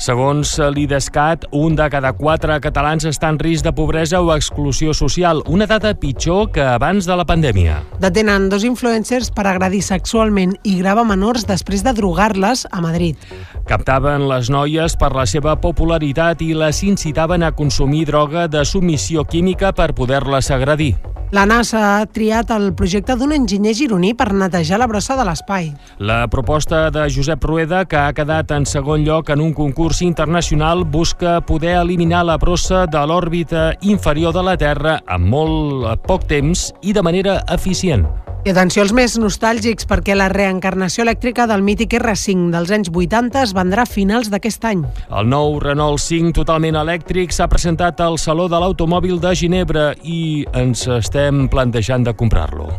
Segons 0.00 0.54
l'IDESCAT, 0.74 1.46
un 1.52 1.76
de 1.76 1.88
cada 1.92 2.12
quatre 2.16 2.56
catalans 2.64 3.04
està 3.08 3.28
en 3.32 3.38
risc 3.40 3.66
de 3.66 3.72
pobresa 3.76 4.20
o 4.22 4.32
exclusió 4.34 4.94
social, 4.96 5.42
una 5.46 5.68
data 5.70 5.92
pitjor 5.94 6.50
que 6.54 6.64
abans 6.64 7.06
de 7.08 7.16
la 7.16 7.26
pandèmia. 7.28 7.80
Detenen 8.00 8.48
dos 8.52 8.64
influencers 8.64 9.30
per 9.34 9.46
agredir 9.50 9.82
sexualment 9.84 10.56
i 10.64 10.78
grava 10.80 11.04
menors 11.04 11.46
després 11.48 11.84
de 11.86 11.94
drogar-les 11.96 12.66
a 12.70 12.80
Madrid. 12.80 13.20
Captaven 13.68 14.28
les 14.30 14.50
noies 14.50 14.96
per 14.96 15.12
la 15.16 15.26
seva 15.28 15.56
popularitat 15.60 16.42
i 16.42 16.52
les 16.56 16.82
incitaven 16.86 17.44
a 17.44 17.52
consumir 17.52 18.06
droga 18.08 18.48
de 18.48 18.64
submissió 18.64 19.24
química 19.28 19.74
per 19.76 19.92
poder-les 19.94 20.50
agredir. 20.50 20.94
La 21.30 21.44
NASA 21.46 21.80
ha 22.00 22.06
triat 22.10 22.48
el 22.50 22.72
projecte 22.74 23.14
d'un 23.14 23.30
enginyer 23.30 23.70
gironí 23.78 24.16
per 24.18 24.32
netejar 24.34 24.80
la 24.82 24.88
brossa 24.90 25.14
de 25.14 25.22
l'espai. 25.28 25.68
La 26.02 26.24
proposta 26.26 26.88
de 26.90 27.04
Josep 27.06 27.44
Rueda, 27.46 27.84
que 27.86 28.00
ha 28.00 28.10
quedat 28.16 28.50
en 28.50 28.66
segon 28.66 29.04
lloc 29.06 29.30
en 29.30 29.38
un 29.38 29.52
concurs 29.54 29.69
internacional, 30.00 30.84
busca 30.84 31.40
poder 31.40 31.76
eliminar 31.80 32.24
la 32.24 32.36
brossa 32.38 32.86
de 32.86 33.06
l'òrbita 33.06 33.74
inferior 33.82 34.32
de 34.32 34.42
la 34.42 34.56
Terra 34.56 35.00
en 35.08 35.28
molt 35.28 36.02
poc 36.06 36.26
temps 36.26 36.72
i 36.82 36.92
de 36.92 37.02
manera 37.02 37.44
eficient. 37.48 38.06
I 38.40 38.54
atenció 38.54 38.80
als 38.80 38.92
més 38.96 39.18
nostàlgics 39.20 39.84
perquè 39.84 40.14
la 40.16 40.30
reencarnació 40.32 41.04
elèctrica 41.04 41.44
del 41.46 41.60
mític 41.60 41.92
R5 41.98 42.48
dels 42.54 42.70
anys 42.72 42.88
80 42.88 43.42
es 43.42 43.52
vendrà 43.52 43.84
a 43.84 43.90
finals 43.90 44.30
d'aquest 44.32 44.64
any. 44.64 44.84
El 45.12 45.28
nou 45.28 45.58
Renault 45.60 46.00
5 46.00 46.32
totalment 46.38 46.78
elèctric 46.80 47.34
s'ha 47.36 47.50
presentat 47.52 48.00
al 48.00 48.16
Saló 48.16 48.48
de 48.48 48.56
l'Automòbil 48.62 49.20
de 49.20 49.34
Ginebra 49.36 49.90
i 50.02 50.46
ens 50.56 50.86
estem 50.88 51.50
plantejant 51.52 52.08
de 52.08 52.16
comprar-lo. 52.16 52.70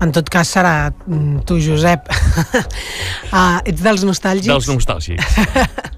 En 0.00 0.12
tot 0.12 0.28
cas 0.32 0.48
serà 0.56 0.92
mm, 0.92 1.44
tu, 1.48 1.60
Josep. 1.60 2.08
uh, 3.32 3.60
ets 3.68 3.84
dels 3.84 4.04
nostàlgics? 4.08 4.52
Dels 4.52 4.72
nostàlgics. 4.72 5.92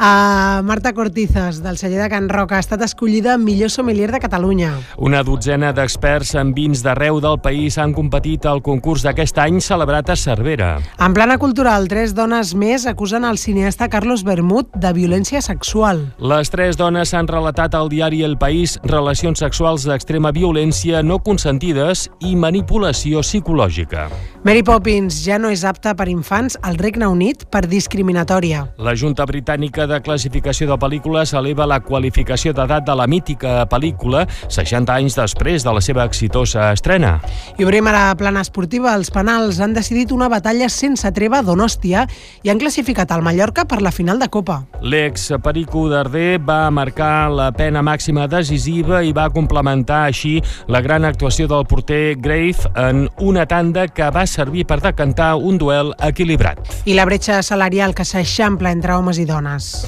Uh, 0.00 0.62
Marta 0.64 0.92
Cortizas, 0.92 1.62
del 1.62 1.76
celler 1.76 2.02
de 2.02 2.08
Can 2.08 2.28
Roca, 2.28 2.56
ha 2.56 2.64
estat 2.64 2.80
escollida 2.82 3.36
millor 3.36 3.70
sommelier 3.70 4.10
de 4.12 4.20
Catalunya. 4.20 4.72
Una 4.96 5.22
dotzena 5.26 5.74
d'experts 5.76 6.34
en 6.40 6.54
vins 6.56 6.80
d'arreu 6.84 7.20
del 7.20 7.36
país 7.44 7.76
han 7.78 7.92
competit 7.92 8.46
al 8.48 8.62
concurs 8.64 9.04
d'aquest 9.04 9.38
any 9.42 9.60
celebrat 9.60 10.08
a 10.10 10.16
Cervera. 10.16 10.70
En 10.98 11.14
plana 11.14 11.36
cultural, 11.38 11.88
tres 11.88 12.14
dones 12.16 12.54
més 12.54 12.86
acusen 12.88 13.26
el 13.28 13.38
cineasta 13.38 13.90
Carlos 13.92 14.24
Bermud 14.24 14.72
de 14.74 14.92
violència 14.96 15.42
sexual. 15.44 16.06
Les 16.18 16.50
tres 16.50 16.78
dones 16.80 17.12
han 17.14 17.28
relatat 17.28 17.74
al 17.74 17.92
diari 17.92 18.22
El 18.24 18.38
País 18.38 18.78
relacions 18.84 19.42
sexuals 19.44 19.84
d'extrema 19.88 20.32
violència 20.32 21.02
no 21.02 21.18
consentides 21.20 22.08
i 22.24 22.36
manipulació 22.36 23.20
psicològica. 23.20 24.08
Mary 24.44 24.62
Poppins 24.64 25.18
ja 25.26 25.36
no 25.36 25.50
és 25.52 25.66
apta 25.68 25.92
per 25.96 26.08
infants 26.08 26.56
al 26.64 26.78
Regne 26.80 27.08
Unit 27.10 27.44
per 27.52 27.66
discriminatòria. 27.68 28.64
La 28.80 28.94
Junta 28.96 29.26
Britànica 29.28 29.39
de 29.40 30.00
Classificació 30.02 30.66
de 30.68 30.76
Pel·lícules 30.78 31.32
eleva 31.34 31.66
la 31.66 31.80
qualificació 31.80 32.52
d'edat 32.52 32.84
de 32.86 32.94
la 32.94 33.06
mítica 33.06 33.64
pel·lícula 33.70 34.26
60 34.48 34.92
anys 34.92 35.16
després 35.16 35.64
de 35.64 35.72
la 35.72 35.80
seva 35.80 36.04
exitosa 36.04 36.72
estrena. 36.72 37.20
I 37.58 37.64
obrim 37.64 37.86
ara 37.86 38.14
plana 38.16 38.42
esportiva. 38.44 38.94
Els 38.94 39.10
penals 39.10 39.60
han 39.60 39.74
decidit 39.74 40.12
una 40.12 40.28
batalla 40.28 40.68
sense 40.68 41.10
treva 41.12 41.42
Donòstia 41.42 42.06
i 42.42 42.50
han 42.50 42.60
classificat 42.60 43.10
el 43.16 43.22
Mallorca 43.22 43.64
per 43.64 43.80
la 43.82 43.92
final 43.92 44.18
de 44.18 44.28
Copa. 44.28 44.64
L'ex 44.82 45.30
Perico 45.42 45.88
Darder 45.88 46.38
va 46.38 46.70
marcar 46.70 47.30
la 47.30 47.50
pena 47.52 47.82
màxima 47.82 48.28
decisiva 48.28 49.02
i 49.02 49.12
va 49.12 49.30
complementar 49.30 50.04
així 50.10 50.38
la 50.68 50.80
gran 50.80 51.04
actuació 51.04 51.48
del 51.48 51.66
porter 51.66 52.16
Grave 52.20 52.70
en 52.76 53.08
una 53.18 53.46
tanda 53.46 53.88
que 53.88 54.10
va 54.10 54.26
servir 54.26 54.66
per 54.66 54.80
decantar 54.80 55.34
un 55.36 55.58
duel 55.58 55.94
equilibrat. 55.98 56.60
I 56.84 56.94
la 56.94 57.06
bretxa 57.08 57.42
salarial 57.42 57.94
que 57.94 58.04
s'eixampla 58.04 58.72
entre 58.72 58.94
homes 58.96 59.18
i 59.18 59.26
dones. 59.30 59.86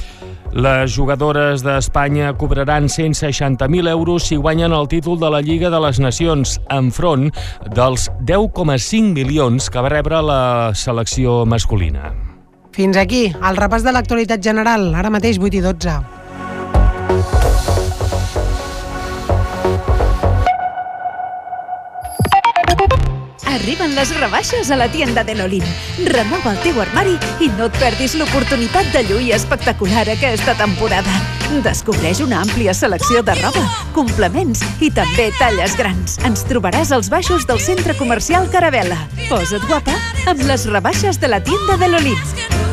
Les 0.53 0.93
jugadores 0.93 1.63
d'Espanya 1.65 2.35
cobraran 2.37 2.85
160.000 2.85 3.89
euros 3.89 4.27
si 4.29 4.37
guanyen 4.37 4.73
el 4.73 4.87
títol 4.87 5.19
de 5.19 5.31
la 5.33 5.41
Lliga 5.41 5.71
de 5.73 5.79
les 5.81 5.99
Nacions 5.99 6.59
enfront 6.69 7.31
dels 7.73 8.09
10,5 8.21 9.13
milions 9.17 9.69
que 9.69 9.81
va 9.81 9.91
rebre 9.91 10.21
la 10.21 10.71
selecció 10.77 11.41
masculina. 11.45 12.13
Fins 12.73 12.97
aquí, 12.97 13.27
el 13.33 13.57
repàs 13.57 13.85
de 13.85 13.93
l'actualitat 13.93 14.41
general, 14.41 14.93
ara 14.97 15.13
mateix 15.13 15.41
8 15.41 15.57
i 15.57 15.65
12. 15.65 16.22
Arriben 23.53 23.93
les 23.93 24.09
rebaixes 24.17 24.71
a 24.71 24.75
la 24.75 24.87
tienda 24.89 25.23
de 25.23 25.35
l'Olin. 25.37 25.65
Renova 26.09 26.55
el 26.55 26.61
teu 26.63 26.79
armari 26.81 27.13
i 27.37 27.51
no 27.53 27.67
et 27.69 27.75
perdis 27.77 28.15
l'oportunitat 28.17 28.89
de 28.95 29.03
lluir 29.05 29.29
espectacular 29.37 30.07
aquesta 30.09 30.55
temporada. 30.57 31.13
Descobreix 31.61 32.23
una 32.25 32.41
àmplia 32.41 32.73
selecció 32.73 33.21
de 33.21 33.37
roba, 33.43 33.61
complements 33.93 34.65
i 34.81 34.89
també 34.89 35.29
talles 35.37 35.77
grans. 35.77 36.17
Ens 36.25 36.47
trobaràs 36.49 36.95
als 36.97 37.13
baixos 37.13 37.45
del 37.45 37.61
centre 37.61 37.93
comercial 37.99 38.49
Carabela. 38.49 38.97
Posa't 39.29 39.69
guapa 39.69 39.93
amb 40.25 40.45
les 40.49 40.65
rebaixes 40.73 41.21
de 41.21 41.29
la 41.29 41.43
tienda 41.45 41.77
de 41.77 41.93
l'Olin. 41.93 42.72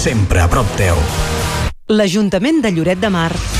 sempre 0.00 0.40
a 0.40 0.48
prop 0.48 0.68
teu. 0.80 0.96
L'Ajuntament 1.92 2.62
de 2.64 2.70
Lloret 2.72 3.02
de 3.02 3.10
Mar 3.12 3.59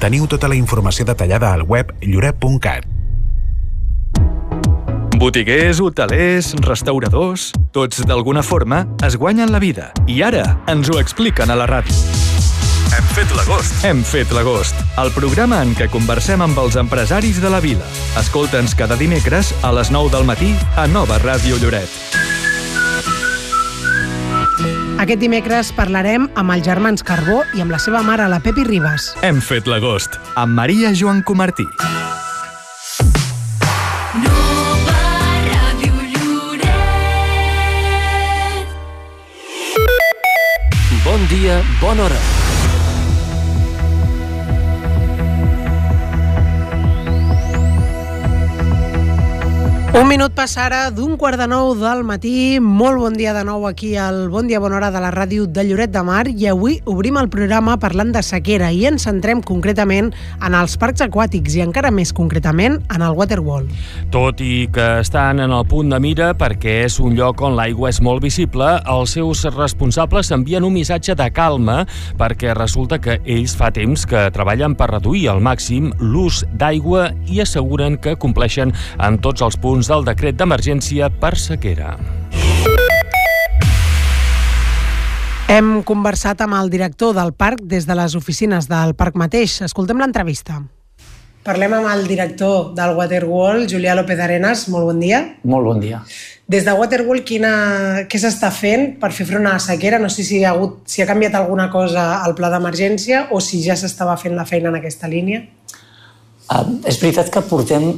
Teniu 0.00 0.26
tota 0.28 0.48
la 0.48 0.56
informació 0.58 1.06
detallada 1.08 1.54
al 1.56 1.64
web 1.64 1.94
lloret.cat. 2.02 2.84
Botiguers, 5.16 5.80
hotelers, 5.80 6.52
restauradors... 6.60 7.52
Tots, 7.72 8.02
d'alguna 8.08 8.42
forma, 8.44 8.82
es 9.04 9.16
guanyen 9.16 9.52
la 9.52 9.60
vida. 9.60 9.90
I 10.08 10.20
ara 10.24 10.44
ens 10.68 10.88
ho 10.92 11.00
expliquen 11.00 11.52
a 11.52 11.56
la 11.56 11.66
ràdio. 11.68 11.96
Hem 12.96 13.08
fet 13.16 13.32
l'agost. 13.36 13.80
Hem 13.84 14.04
fet 14.06 14.32
l'agost, 14.36 14.78
el 15.00 15.10
programa 15.16 15.62
en 15.64 15.74
què 15.76 15.88
conversem 15.92 16.44
amb 16.44 16.60
els 16.62 16.76
empresaris 16.80 17.40
de 17.42 17.52
la 17.52 17.60
vila. 17.64 17.88
Escolta'ns 18.20 18.76
cada 18.78 18.96
dimecres 19.00 19.52
a 19.64 19.72
les 19.76 19.92
9 19.92 20.12
del 20.12 20.28
matí 20.28 20.54
a 20.76 20.86
Nova 20.88 21.20
Ràdio 21.24 21.60
Lloret. 21.60 22.35
Aquest 25.06 25.20
dimecres 25.22 25.68
parlarem 25.70 26.24
amb 26.34 26.50
els 26.50 26.64
germans 26.66 27.04
Carbó 27.06 27.36
i 27.54 27.60
amb 27.62 27.70
la 27.70 27.78
seva 27.78 28.00
mare, 28.02 28.24
la 28.26 28.40
Pepi 28.42 28.64
Ribas. 28.66 29.12
Hem 29.22 29.38
fet 29.38 29.68
l'agost, 29.70 30.16
amb 30.34 30.58
Maria 30.58 30.90
Joan 30.98 31.20
Comartí. 31.22 31.62
Bon 41.06 41.30
dia, 41.30 41.62
bona 41.78 42.08
hora. 42.08 42.35
Minut 50.16 50.32
passa 50.32 50.62
ara 50.64 50.78
d'un 50.88 51.18
quart 51.20 51.36
de 51.36 51.44
nou 51.44 51.74
del 51.76 52.00
matí. 52.08 52.56
Molt 52.56 52.96
bon 53.02 53.16
dia 53.18 53.34
de 53.36 53.42
nou 53.44 53.66
aquí 53.68 53.98
al 54.00 54.30
Bon 54.32 54.46
Dia 54.48 54.62
Bona 54.64 54.78
Hora 54.78 54.88
de 54.88 55.00
la 55.02 55.10
ràdio 55.12 55.44
de 55.44 55.60
Lloret 55.66 55.90
de 55.92 56.00
Mar 56.00 56.22
i 56.30 56.46
avui 56.48 56.78
obrim 56.88 57.18
el 57.20 57.28
programa 57.28 57.74
parlant 57.76 58.14
de 58.14 58.22
sequera 58.24 58.70
i 58.72 58.86
ens 58.88 59.04
centrem 59.04 59.42
concretament 59.44 60.08
en 60.40 60.56
els 60.56 60.78
parcs 60.80 61.04
aquàtics 61.04 61.58
i 61.58 61.60
encara 61.66 61.90
més 61.92 62.14
concretament 62.16 62.78
en 62.94 63.04
el 63.04 63.12
Waterwall. 63.18 63.66
Tot 64.14 64.40
i 64.40 64.70
que 64.72 64.86
estan 65.02 65.42
en 65.44 65.52
el 65.52 65.66
punt 65.68 65.92
de 65.92 66.00
mira 66.00 66.30
perquè 66.32 66.78
és 66.86 66.96
un 66.96 67.12
lloc 67.18 67.44
on 67.44 67.58
l'aigua 67.58 67.92
és 67.92 68.00
molt 68.00 68.24
visible, 68.24 68.70
els 68.88 69.18
seus 69.18 69.44
responsables 69.52 70.32
envien 70.32 70.64
un 70.64 70.72
missatge 70.78 71.18
de 71.18 71.28
calma 71.28 71.82
perquè 72.16 72.56
resulta 72.56 73.02
que 73.04 73.18
ells 73.26 73.58
fa 73.58 73.68
temps 73.68 74.08
que 74.08 74.24
treballen 74.32 74.78
per 74.80 74.94
reduir 74.94 75.26
al 75.34 75.44
màxim 75.44 75.92
l'ús 76.00 76.40
d'aigua 76.56 77.10
i 77.28 77.44
asseguren 77.44 78.00
que 78.00 78.16
compleixen 78.16 78.72
en 78.96 79.20
tots 79.20 79.44
els 79.44 79.60
punts 79.60 79.92
del 79.92 80.05
decret 80.06 80.38
d'emergència 80.38 81.10
per 81.10 81.34
sequera. 81.40 81.96
Hem 85.46 85.82
conversat 85.86 86.40
amb 86.42 86.56
el 86.58 86.72
director 86.72 87.12
del 87.14 87.30
parc 87.32 87.60
des 87.70 87.84
de 87.86 87.94
les 87.94 88.16
oficines 88.18 88.66
del 88.66 88.96
parc 88.98 89.14
mateix. 89.14 89.60
Escoltem 89.62 90.00
l'entrevista. 90.02 90.58
Parlem 91.46 91.76
amb 91.76 91.86
el 91.92 92.08
director 92.10 92.72
del 92.74 92.96
Waterwall, 92.98 93.68
Julià 93.70 93.94
López 93.94 94.18
Arenas. 94.18 94.64
Molt 94.74 94.88
bon 94.88 94.98
dia. 94.98 95.20
Molt 95.46 95.68
bon 95.68 95.78
dia. 95.78 96.00
Des 96.50 96.66
de 96.66 96.74
Waterwall, 96.74 97.22
quina, 97.26 97.52
què 98.10 98.18
s'està 98.18 98.50
fent 98.50 98.96
per 98.98 99.12
fer 99.14 99.28
front 99.28 99.46
a 99.46 99.54
la 99.54 99.62
sequera? 99.62 100.02
No 100.02 100.10
sé 100.10 100.26
si 100.26 100.42
ha, 100.42 100.56
hagut, 100.56 100.80
si 100.90 101.02
ha 101.02 101.06
canviat 101.06 101.38
alguna 101.38 101.68
cosa 101.70 102.08
al 102.24 102.34
pla 102.34 102.50
d'emergència 102.50 103.28
o 103.30 103.38
si 103.38 103.62
ja 103.62 103.78
s'estava 103.78 104.18
fent 104.18 104.34
la 104.34 104.46
feina 104.46 104.72
en 104.74 104.80
aquesta 104.80 105.06
línia. 105.10 105.44
Uh, 106.50 106.82
és 106.86 106.98
veritat 106.98 107.30
que 107.30 107.46
portem 107.46 107.92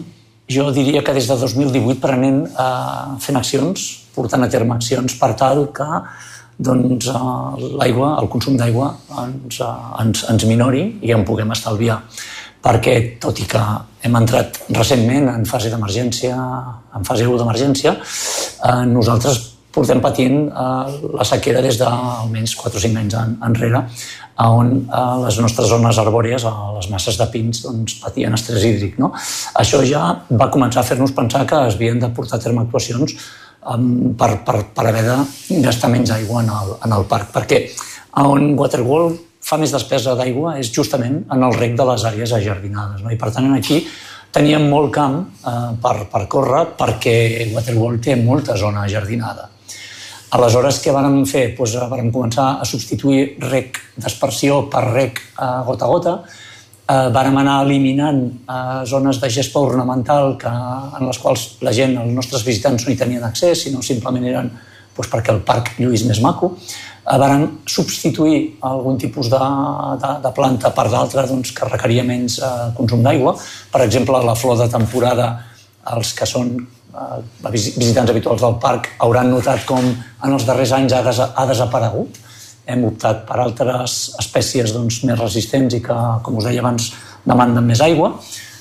jo 0.49 0.71
diria 0.73 1.05
que 1.05 1.13
des 1.13 1.29
de 1.29 1.37
2018 1.37 2.01
prenent, 2.01 2.47
eh, 2.47 3.19
fent 3.21 3.37
accions, 3.37 3.87
portant 4.15 4.43
a 4.43 4.49
terme 4.49 4.75
accions 4.75 5.15
per 5.21 5.35
tal 5.37 5.69
que 5.73 5.89
doncs, 6.59 7.07
eh, 7.07 7.69
l'aigua, 7.79 8.17
el 8.21 8.29
consum 8.29 8.57
d'aigua 8.57 8.95
ens, 9.25 9.61
eh, 9.61 10.03
ens, 10.03 10.25
ens 10.31 10.45
minori 10.45 10.99
i 11.03 11.13
en 11.13 11.25
puguem 11.25 11.53
estalviar. 11.53 12.01
Perquè, 12.63 13.21
tot 13.21 13.39
i 13.39 13.47
que 13.47 13.61
hem 14.03 14.17
entrat 14.19 14.59
recentment 14.71 15.29
en 15.31 15.45
fase 15.47 15.71
d'emergència, 15.71 16.35
en 16.97 17.05
fase 17.05 17.29
1 17.29 17.39
d'emergència, 17.39 17.95
eh, 17.95 18.85
nosaltres 18.87 19.39
portem 19.71 20.01
patint 20.01 20.49
eh, 20.49 20.99
la 21.15 21.25
sequera 21.25 21.63
des 21.63 21.79
d'almenys 21.79 22.57
4 22.57 22.81
o 22.81 22.81
5 22.81 22.99
anys 22.99 23.15
en, 23.15 23.37
enrere, 23.47 23.85
on 24.47 24.71
eh, 24.87 25.17
les 25.25 25.39
nostres 25.43 25.69
zones 25.69 25.99
arbòries, 25.99 26.45
a 26.47 26.73
les 26.77 26.89
masses 26.93 27.19
de 27.19 27.27
pins, 27.33 27.63
doncs, 27.65 27.99
patien 28.03 28.35
estrès 28.35 28.65
hídric. 28.65 28.99
No? 29.03 29.11
Això 29.59 29.83
ja 29.87 30.05
va 30.31 30.51
començar 30.55 30.85
a 30.85 30.87
fer-nos 30.87 31.15
pensar 31.17 31.45
que 31.49 31.59
es 31.67 31.79
havien 31.79 31.99
de 31.99 32.11
portar 32.15 32.39
a 32.39 32.43
terme 32.43 32.63
actuacions 32.63 33.17
um, 33.67 34.15
per, 34.19 34.37
per, 34.47 34.61
per 34.75 34.87
haver 34.87 35.05
de 35.09 35.63
gastar 35.65 35.91
menys 35.91 36.15
aigua 36.15 36.45
en 36.45 36.53
el, 36.55 36.77
en 36.87 36.95
el 37.01 37.09
parc, 37.11 37.33
perquè 37.35 37.65
on 38.23 38.53
Waterwall 38.59 39.17
fa 39.49 39.59
més 39.59 39.73
despesa 39.73 40.15
d'aigua 40.19 40.59
és 40.61 40.71
justament 40.75 41.23
en 41.33 41.43
el 41.43 41.55
rec 41.57 41.75
de 41.79 41.87
les 41.89 42.07
àrees 42.07 42.35
ajardinades. 42.37 43.03
No? 43.03 43.11
I 43.11 43.19
per 43.19 43.33
tant, 43.35 43.51
aquí 43.57 43.83
teníem 44.35 44.69
molt 44.71 44.93
camp 44.95 45.21
eh, 45.25 45.71
per, 45.83 45.97
per 46.13 46.27
córrer 46.31 46.67
perquè 46.79 47.49
Waterwall 47.55 47.99
té 48.05 48.15
molta 48.21 48.59
zona 48.61 48.87
ajardinada. 48.87 49.49
Aleshores, 50.37 50.83
què 50.85 50.93
vàrem 50.93 51.23
fer? 51.25 51.55
Doncs 51.57 51.75
vàrem 51.89 52.11
començar 52.13 52.59
a 52.61 52.67
substituir 52.69 53.39
rec 53.49 53.79
d'aspersió 53.97 54.67
per 54.69 54.83
rec 54.91 55.23
a 55.41 55.63
gota 55.65 55.87
a 55.87 55.89
gota, 55.89 56.13
eh, 56.85 57.09
vàrem 57.15 57.39
anar 57.41 57.63
eliminant 57.65 58.21
eh, 58.29 58.85
zones 58.85 59.23
de 59.23 59.31
gespa 59.33 59.63
ornamental 59.65 60.37
que, 60.37 60.53
en 60.99 61.09
les 61.09 61.21
quals 61.23 61.47
la 61.65 61.73
gent, 61.73 61.97
els 62.03 62.13
nostres 62.13 62.45
visitants, 62.45 62.85
no 62.85 62.93
hi 62.93 62.99
tenien 63.01 63.25
accés, 63.25 63.65
sinó 63.65 63.81
simplement 63.81 64.29
eren 64.29 64.53
doncs, 64.53 65.09
perquè 65.09 65.33
el 65.33 65.41
parc 65.49 65.77
lluís 65.79 66.05
més 66.05 66.21
maco. 66.21 66.53
Eh, 66.61 67.17
vàrem 67.17 67.49
substituir 67.65 68.59
algun 68.69 69.01
tipus 69.01 69.33
de, 69.33 69.45
de, 70.03 70.15
de 70.29 70.35
planta 70.37 70.75
per 70.77 70.91
d'altra 70.93 71.25
doncs, 71.31 71.57
que 71.57 71.73
requeria 71.73 72.05
menys 72.05 72.41
eh, 72.43 72.57
consum 72.77 73.01
d'aigua. 73.07 73.33
Per 73.73 73.81
exemple, 73.87 74.21
la 74.21 74.37
flor 74.37 74.61
de 74.61 74.69
temporada, 74.69 75.39
els 75.97 76.13
que 76.13 76.29
són 76.29 76.53
eh, 76.59 76.78
visitants 77.51 78.11
habituals 78.11 78.43
del 78.43 78.57
parc 78.63 78.91
hauran 79.05 79.31
notat 79.33 79.65
com 79.69 79.85
en 79.85 80.35
els 80.35 80.47
darrers 80.49 80.73
anys 80.77 80.95
ha, 80.97 81.03
des 81.07 81.21
ha 81.21 81.47
desaparegut. 81.49 82.19
Hem 82.69 82.85
optat 82.85 83.25
per 83.29 83.39
altres 83.41 83.97
espècies 84.21 84.75
doncs, 84.75 85.01
més 85.09 85.19
resistents 85.19 85.79
i 85.79 85.81
que, 85.85 85.97
com 86.25 86.37
us 86.41 86.49
deia 86.49 86.61
abans, 86.65 86.91
demanden 87.25 87.65
més 87.65 87.81
aigua. 87.85 88.13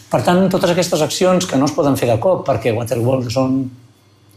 Per 0.08 0.22
tant, 0.24 0.46
totes 0.52 0.72
aquestes 0.72 1.04
accions 1.04 1.46
que 1.50 1.60
no 1.60 1.68
es 1.68 1.76
poden 1.76 1.98
fer 2.00 2.08
de 2.08 2.16
cop, 2.24 2.46
perquè 2.48 2.72
Waterworld 2.76 3.28
són 3.34 3.60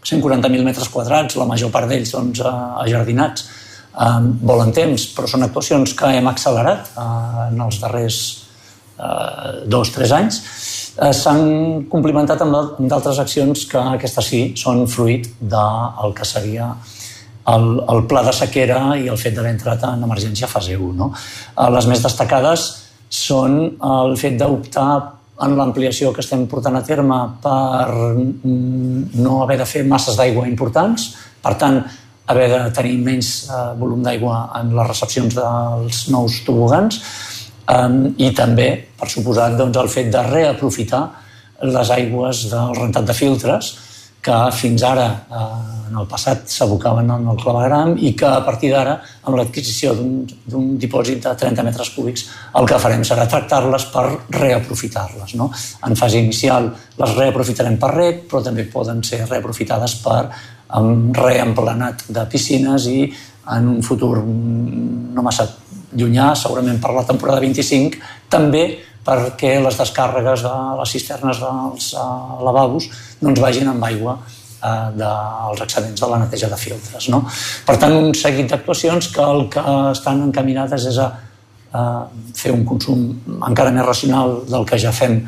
140.000 0.02 0.66
metres 0.66 0.90
quadrats, 0.90 1.38
la 1.38 1.46
major 1.46 1.70
part 1.70 1.86
d'ells 1.90 2.16
doncs, 2.16 2.40
eh, 2.42 2.56
ajardinats, 2.86 3.46
eh, 3.94 4.10
volen 4.50 4.74
temps, 4.74 5.06
però 5.14 5.30
són 5.30 5.46
actuacions 5.46 5.94
que 5.94 6.10
hem 6.18 6.26
accelerat 6.26 6.90
eh, 6.90 7.46
en 7.46 7.62
els 7.68 7.78
darrers 7.84 8.20
eh, 8.98 9.68
dos 9.70 9.94
tres 9.94 10.18
anys 10.18 10.42
Eh, 10.42 10.69
s'han 11.16 11.86
complementat 11.88 12.42
amb 12.44 12.80
d'altres 12.90 13.20
accions 13.22 13.64
que 13.70 13.80
aquestes 13.96 14.26
sí 14.32 14.40
són 14.60 14.84
fruit 14.90 15.28
del 15.40 16.12
que 16.16 16.26
seria 16.28 16.74
el, 17.48 17.80
el 17.88 18.04
pla 18.10 18.22
de 18.26 18.34
sequera 18.36 18.80
i 19.00 19.08
el 19.08 19.18
fet 19.20 19.34
d'haver 19.36 19.54
entrat 19.54 19.86
en 19.88 20.04
emergència 20.04 20.48
fase 20.50 20.76
1. 20.76 20.92
No? 20.98 21.10
Eh, 21.14 21.70
les 21.72 21.88
més 21.90 22.04
destacades 22.04 22.66
són 23.10 23.56
el 23.80 24.14
fet 24.20 24.36
d'optar 24.38 24.90
en 25.40 25.56
l'ampliació 25.56 26.12
que 26.12 26.20
estem 26.20 26.44
portant 26.50 26.76
a 26.76 26.84
terme 26.84 27.16
per 27.40 27.88
no 28.44 29.40
haver 29.42 29.56
de 29.62 29.66
fer 29.66 29.86
masses 29.88 30.18
d'aigua 30.20 30.44
importants, 30.50 31.14
per 31.40 31.54
tant, 31.56 31.80
haver 32.30 32.48
de 32.52 32.60
tenir 32.76 32.98
menys 33.02 33.30
eh, 33.48 33.60
volum 33.80 34.04
d'aigua 34.04 34.50
en 34.60 34.74
les 34.76 34.90
recepcions 34.92 35.34
dels 35.34 36.04
nous 36.12 36.42
tobogans, 36.46 37.00
Um, 37.70 38.14
I 38.18 38.32
també, 38.34 38.70
per 38.98 39.06
suposat, 39.12 39.54
doncs, 39.58 39.78
el 39.78 39.90
fet 39.92 40.08
de 40.10 40.22
reaprofitar 40.26 41.04
les 41.70 41.90
aigües 41.94 42.48
del 42.50 42.74
rentat 42.78 43.06
de 43.06 43.14
filtres 43.14 43.74
que 44.20 44.36
fins 44.52 44.82
ara, 44.84 45.06
eh, 45.32 45.88
en 45.88 45.96
el 45.96 46.06
passat, 46.06 46.42
s'abocaven 46.52 47.08
en 47.10 47.28
el 47.32 47.38
clavegram 47.40 47.94
i 47.98 48.12
que 48.16 48.26
a 48.28 48.42
partir 48.44 48.70
d'ara, 48.72 48.98
amb 49.24 49.36
l'adquisició 49.38 49.94
d'un 49.94 50.76
dipòsit 50.78 51.22
de 51.24 51.32
30 51.40 51.64
metres 51.64 51.90
cúbics, 51.94 52.26
el 52.60 52.68
que 52.68 52.78
farem 52.78 53.02
serà 53.06 53.26
tractar-les 53.26 53.86
per 53.94 54.04
reaprofitar-les. 54.36 55.34
No? 55.40 55.50
En 55.86 55.96
fase 55.96 56.20
inicial 56.20 56.68
les 57.00 57.16
reaprofitarem 57.16 57.78
per 57.80 57.94
rec, 57.94 58.22
però 58.28 58.44
també 58.44 58.68
poden 58.68 59.02
ser 59.02 59.24
reaprofitades 59.24 59.96
per 60.04 60.20
um, 60.76 61.10
reemplenat 61.16 62.04
de 62.08 62.26
piscines 62.30 62.86
i 62.92 63.00
en 63.56 63.68
un 63.68 63.82
futur 63.82 64.18
no 64.20 65.22
massa 65.24 65.48
llunyà, 65.96 66.32
segurament 66.38 66.78
per 66.82 66.92
la 66.94 67.06
temporada 67.08 67.42
25, 67.42 67.98
també 68.30 68.64
perquè 69.04 69.56
les 69.62 69.78
descàrregues 69.80 70.44
de 70.44 70.52
les 70.80 70.92
cisternes 70.94 71.40
dels 71.40 71.94
uh, 71.96 72.40
lavabos 72.44 72.90
doncs 73.20 73.40
vagin 73.40 73.70
amb 73.72 73.84
aigua 73.88 74.18
uh, 74.20 74.88
dels 74.96 75.62
excedents 75.64 76.00
de 76.00 76.10
la 76.10 76.20
neteja 76.20 76.50
de 76.52 76.58
filtres. 76.60 77.08
No? 77.12 77.24
Per 77.66 77.76
tant, 77.80 77.96
un 77.96 78.14
seguit 78.14 78.50
d'actuacions 78.52 79.10
que 79.14 79.24
el 79.24 79.46
que 79.52 79.64
estan 79.94 80.26
encaminades 80.28 80.82
és 80.92 81.00
a 81.00 81.08
uh, 81.10 82.02
fer 82.36 82.52
un 82.54 82.66
consum 82.68 83.08
encara 83.48 83.72
més 83.74 83.88
racional 83.88 84.42
del 84.50 84.68
que 84.68 84.80
ja 84.80 84.92
fem 84.92 85.22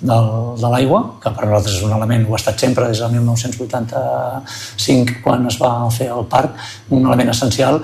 del, 0.00 0.56
de 0.58 0.68
l'aigua, 0.70 1.02
que 1.22 1.30
per 1.34 1.44
nosaltres 1.44 1.76
és 1.80 1.84
un 1.86 1.92
element, 1.96 2.26
ho 2.28 2.32
ha 2.36 2.40
estat 2.40 2.56
sempre 2.62 2.88
des 2.88 2.98
del 3.02 3.10
1985, 3.16 5.18
quan 5.24 5.40
es 5.50 5.56
va 5.60 5.72
fer 5.94 6.08
el 6.14 6.24
parc, 6.30 6.50
un 6.94 7.00
element 7.06 7.30
essencial, 7.34 7.74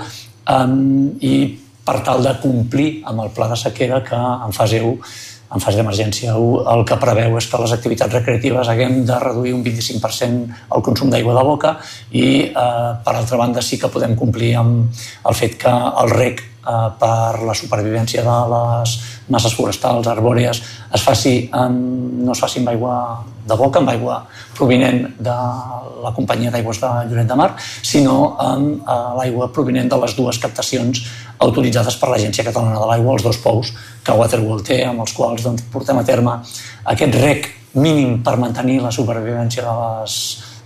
um, 0.54 0.74
i 1.20 1.34
per 1.84 2.00
tal 2.06 2.24
de 2.24 2.34
complir 2.42 2.88
amb 3.04 3.26
el 3.26 3.30
pla 3.36 3.48
de 3.52 3.60
sequera 3.60 4.02
que 4.04 4.18
en 4.18 4.52
fase 4.56 4.80
1 4.82 4.98
en 5.54 5.62
fase 5.62 5.78
d'emergència 5.78 6.34
1 6.34 6.64
el 6.72 6.82
que 6.88 6.96
preveu 7.00 7.36
és 7.38 7.46
que 7.50 7.60
les 7.62 7.74
activitats 7.76 8.16
recreatives 8.16 8.70
haguem 8.70 9.04
de 9.06 9.18
reduir 9.22 9.52
un 9.54 9.62
25% 9.66 10.64
el 10.76 10.84
consum 10.86 11.12
d'aigua 11.12 11.36
de 11.36 11.44
boca 11.46 11.76
i, 12.10 12.26
eh, 12.48 12.90
per 13.04 13.14
altra 13.14 13.38
banda, 13.38 13.62
sí 13.62 13.78
que 13.78 13.92
podem 13.92 14.16
complir 14.18 14.54
amb 14.58 15.04
el 15.28 15.38
fet 15.38 15.58
que 15.60 15.70
el 15.70 16.10
rec 16.10 16.42
eh, 16.42 16.88
per 16.98 17.44
la 17.46 17.54
supervivència 17.54 18.24
de 18.26 18.38
les 18.54 18.96
masses 19.28 19.54
forestals, 19.54 20.08
arbòrees, 20.10 20.62
es 20.94 21.04
faci 21.04 21.36
amb, 21.52 22.24
no 22.24 22.32
es 22.32 22.40
faci 22.40 22.60
amb 22.60 22.74
aigua 22.74 22.96
de 23.44 23.56
boca, 23.60 23.78
amb 23.78 23.94
aigua 23.94 24.24
provinent 24.56 25.02
de 25.18 25.34
la 26.04 26.12
companyia 26.16 26.52
d'aigües 26.54 26.80
de 26.82 26.90
Lloret 27.10 27.28
de 27.30 27.38
Mar, 27.38 27.50
sinó 27.82 28.34
amb 28.40 28.80
eh, 28.82 29.00
l'aigua 29.18 29.50
provinent 29.52 29.90
de 29.90 29.98
les 30.04 30.16
dues 30.16 30.38
captacions 30.42 31.04
autoritzades 31.44 31.98
per 32.00 32.12
l'Agència 32.12 32.46
Catalana 32.46 32.80
de 32.80 32.88
l'Aigua, 32.90 33.16
els 33.16 33.26
dos 33.26 33.40
pous 33.42 33.74
que 34.04 34.16
Waterworld 34.16 34.66
té, 34.68 34.80
amb 34.86 35.04
els 35.04 35.12
quals 35.16 35.44
doncs, 35.44 35.66
portem 35.72 35.98
a 35.98 36.06
terme 36.06 36.38
aquest 36.94 37.20
rec 37.20 37.50
mínim 37.74 38.20
per 38.22 38.36
mantenir 38.38 38.80
la 38.82 38.92
supervivència 38.94 39.64
de 39.66 39.74
les, 39.80 40.18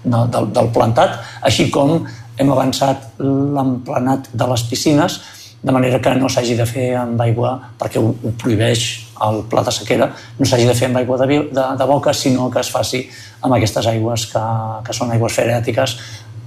de, 0.04 0.22
del, 0.34 0.50
del 0.54 0.70
plantat, 0.74 1.18
així 1.48 1.70
com 1.72 2.02
hem 2.38 2.52
avançat 2.54 3.18
l'emplenat 3.18 4.28
de 4.32 4.48
les 4.52 4.64
piscines, 4.70 5.18
de 5.62 5.72
manera 5.74 5.98
que 6.00 6.14
no 6.14 6.28
s'hagi 6.30 6.54
de 6.58 6.66
fer 6.66 6.92
amb 7.00 7.20
aigua, 7.20 7.56
perquè 7.80 7.98
ho, 7.98 8.12
ho 8.14 8.32
prohibeix 8.38 8.84
el 9.26 9.42
pla 9.50 9.64
de 9.66 9.74
sequera, 9.74 10.10
no 10.38 10.46
s'hagi 10.46 10.68
de 10.68 10.76
fer 10.78 10.88
amb 10.88 11.00
aigua 11.00 11.18
de, 11.18 11.26
de, 11.50 11.64
de 11.80 11.88
boca, 11.90 12.14
sinó 12.14 12.46
que 12.50 12.62
es 12.62 12.70
faci 12.70 13.02
amb 13.42 13.56
aquestes 13.56 13.86
aigües 13.90 14.28
que, 14.30 14.44
que 14.86 14.94
són 14.94 15.10
aigües 15.14 15.34
ferètiques 15.34 15.96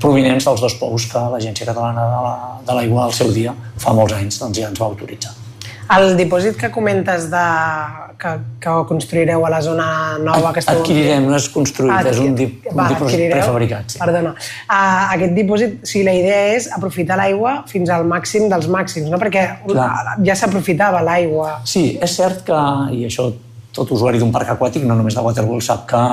provinents 0.02 0.48
dels 0.48 0.64
dos 0.64 0.76
pous 0.80 1.06
que 1.12 1.22
l'Agència 1.36 1.68
Catalana 1.68 2.08
de 2.66 2.74
l'Aigua 2.74 3.06
al 3.06 3.14
seu 3.14 3.30
dia, 3.36 3.54
fa 3.78 3.94
molts 3.94 4.16
anys, 4.18 4.40
doncs 4.42 4.58
ja 4.58 4.72
ens 4.72 4.82
va 4.82 4.90
autoritzar. 4.90 5.36
El 5.92 6.16
dipòsit 6.16 6.56
que 6.58 6.72
comentes 6.72 7.28
de, 7.30 7.46
que, 8.22 8.32
que 8.62 8.74
construireu 8.88 9.46
a 9.46 9.50
la 9.50 9.62
zona 9.66 10.18
nova 10.22 10.52
que 10.54 10.62
esteu... 10.62 10.82
Adquirirem, 10.82 11.26
no 11.30 11.38
és 11.40 11.48
construït, 11.50 11.94
ah, 11.96 12.02
és 12.12 12.20
un, 12.22 12.36
dip, 12.38 12.68
un 12.70 12.82
dipòsit 12.94 13.24
prefabricat. 13.34 13.96
Sí. 13.96 14.02
Perdona. 14.02 14.34
Uh, 14.36 15.16
aquest 15.16 15.34
dipòsit, 15.38 15.80
o 15.82 15.90
sigui, 15.90 16.04
la 16.06 16.14
idea 16.20 16.44
és 16.58 16.68
aprofitar 16.78 17.18
l'aigua 17.20 17.56
fins 17.72 17.90
al 17.94 18.06
màxim 18.10 18.46
dels 18.52 18.68
màxims, 18.72 19.10
no? 19.10 19.18
Perquè 19.22 19.46
Clar. 19.66 19.88
ja 20.28 20.36
s'aprofitava 20.38 21.02
l'aigua. 21.06 21.56
Sí, 21.66 21.96
és 21.98 22.14
cert 22.20 22.46
que, 22.46 22.60
i 22.94 23.08
això 23.10 23.32
tot 23.74 23.90
usuari 23.96 24.22
d'un 24.22 24.34
parc 24.36 24.54
aquàtic, 24.54 24.86
no 24.86 25.00
només 25.00 25.18
de 25.18 25.26
Waterworld, 25.26 25.66
sap 25.66 25.88
que 25.90 26.04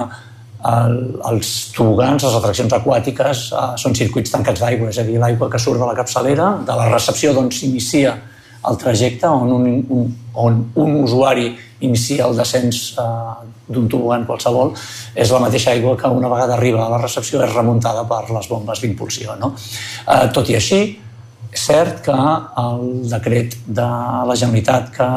el, 0.69 0.97
els 1.29 1.53
tobogans, 1.77 2.25
les 2.25 2.41
atraccions 2.41 2.73
aquàtiques, 2.79 3.45
uh, 3.53 3.69
són 3.79 3.95
circuits 3.99 4.33
tancats 4.33 4.65
d'aigua, 4.65 4.89
és 4.95 5.03
a 5.03 5.05
dir, 5.05 5.21
l'aigua 5.21 5.51
que 5.53 5.61
surt 5.61 5.83
de 5.83 5.93
la 5.93 5.99
capçalera, 5.99 6.55
de 6.65 6.81
la 6.81 6.89
recepció 6.89 7.37
d'on 7.37 7.53
s'inicia 7.53 8.17
el 8.67 8.77
trajecte 8.81 9.29
on 9.29 9.53
un, 9.53 9.67
un, 9.89 10.11
on 10.35 10.59
un 10.75 10.97
usuari 11.03 11.53
inicia 11.81 12.27
el 12.27 12.37
descens 12.37 12.97
eh, 12.99 13.49
d'un 13.69 13.89
tobogan 13.91 14.25
qualsevol, 14.27 14.73
és 15.15 15.31
la 15.31 15.43
mateixa 15.45 15.75
aigua 15.75 15.97
que 16.01 16.09
una 16.11 16.31
vegada 16.33 16.57
arriba 16.57 16.87
a 16.87 16.93
la 16.95 17.01
recepció 17.03 17.43
és 17.45 17.53
remuntada 17.55 18.07
per 18.09 18.25
les 18.33 18.49
bombes 18.49 18.81
d'impulsió. 18.83 19.37
No? 19.41 19.53
Eh, 20.07 20.27
tot 20.35 20.49
i 20.51 20.57
així, 20.59 20.81
és 21.53 21.67
cert 21.69 22.03
que 22.05 22.17
el 22.63 22.83
decret 23.09 23.59
de 23.67 23.89
la 24.31 24.37
Generalitat 24.37 24.91
que 24.97 25.09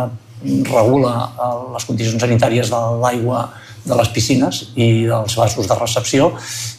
regula 0.70 1.16
eh, 1.32 1.52
les 1.76 1.88
condicions 1.90 2.22
sanitàries 2.22 2.72
de 2.74 2.82
l'aigua 3.02 3.48
de 3.86 3.98
les 3.98 4.10
piscines 4.14 4.62
i 4.76 5.06
dels 5.10 5.36
vasos 5.38 5.68
de 5.68 5.78
recepció 5.78 6.32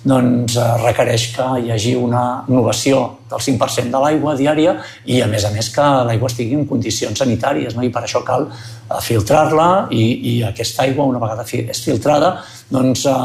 doncs, 0.05 0.57
eh, 0.57 0.67
requereix 0.83 1.29
que 1.37 1.49
hi 1.63 1.73
hagi 1.75 1.95
una 1.99 2.45
innovació 2.49 3.03
del 3.31 3.43
5% 3.43 3.91
de 3.91 4.03
l'aigua 4.05 4.37
diària 4.39 4.77
i, 5.05 5.21
a 5.23 5.29
més 5.31 5.47
a 5.49 5.51
més, 5.55 5.71
que 5.75 5.89
l'aigua 6.09 6.31
estigui 6.31 6.59
en 6.59 6.69
condicions 6.69 7.19
sanitàries 7.25 7.75
no? 7.77 7.83
i 7.83 7.91
per 7.91 8.05
això 8.05 8.23
cal 8.27 8.47
eh, 8.51 9.01
filtrar-la 9.01 9.89
i, 9.91 10.05
i 10.35 10.37
aquesta 10.47 10.87
aigua, 10.87 11.09
una 11.11 11.23
vegada 11.23 11.47
és 11.63 11.83
filtrada, 11.83 12.37
doncs, 12.71 13.07
eh, 13.11 13.19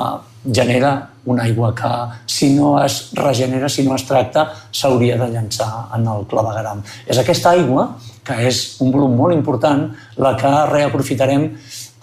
genera 0.47 1.09
una 1.25 1.43
aigua 1.43 1.73
que, 1.75 1.89
si 2.25 2.53
no 2.53 2.77
es 2.83 3.09
regenera, 3.13 3.67
si 3.69 3.83
no 3.83 3.95
es 3.95 4.05
tracta, 4.07 4.47
s'hauria 4.71 5.17
de 5.19 5.27
llançar 5.33 5.89
en 5.95 6.07
el 6.07 6.23
clavegaram. 6.29 6.83
És 7.05 7.19
aquesta 7.19 7.51
aigua, 7.51 7.89
que 8.23 8.37
és 8.47 8.77
un 8.83 8.93
volum 8.93 9.17
molt 9.19 9.35
important, 9.35 9.89
la 10.23 10.33
que 10.39 10.53
reaprofitarem 10.71 11.49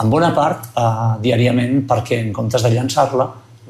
en 0.02 0.10
bona 0.10 0.30
part 0.34 0.70
eh, 0.74 1.10
diàriament 1.24 1.84
perquè 1.88 2.20
en 2.24 2.32
comptes 2.36 2.64
de 2.64 2.72
llançar-la 2.74 3.28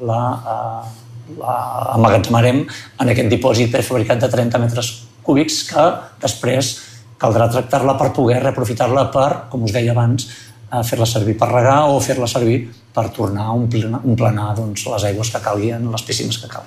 la, 0.09 0.21
eh, 0.53 1.05
la 1.39 1.55
emmagatzmarem 1.95 2.63
en 2.65 3.13
aquest 3.13 3.31
dipòsit 3.31 3.71
prefabricat 3.73 4.21
de 4.23 4.31
30 4.31 4.61
metres 4.61 4.91
cúbics 5.25 5.63
que 5.69 5.85
després 6.21 6.75
caldrà 7.21 7.47
tractar-la 7.49 7.95
per 7.97 8.11
poder 8.13 8.41
reaprofitar-la 8.43 9.07
per, 9.13 9.29
com 9.51 9.63
us 9.65 9.73
deia 9.73 9.93
abans, 9.95 10.27
fer-la 10.83 11.05
servir 11.05 11.37
per 11.39 11.51
regar 11.51 11.85
o 11.91 11.99
fer-la 12.03 12.27
servir 12.27 12.65
per 12.95 13.09
tornar 13.11 13.49
a 13.49 13.53
omplir, 13.55 13.85
omplenar 13.97 14.53
doncs, 14.55 14.85
les 14.87 15.03
aigües 15.11 15.29
que 15.31 15.43
calgui 15.43 15.71
en 15.75 15.91
les 15.91 16.03
piscines 16.07 16.37
que 16.39 16.49
cal. 16.51 16.65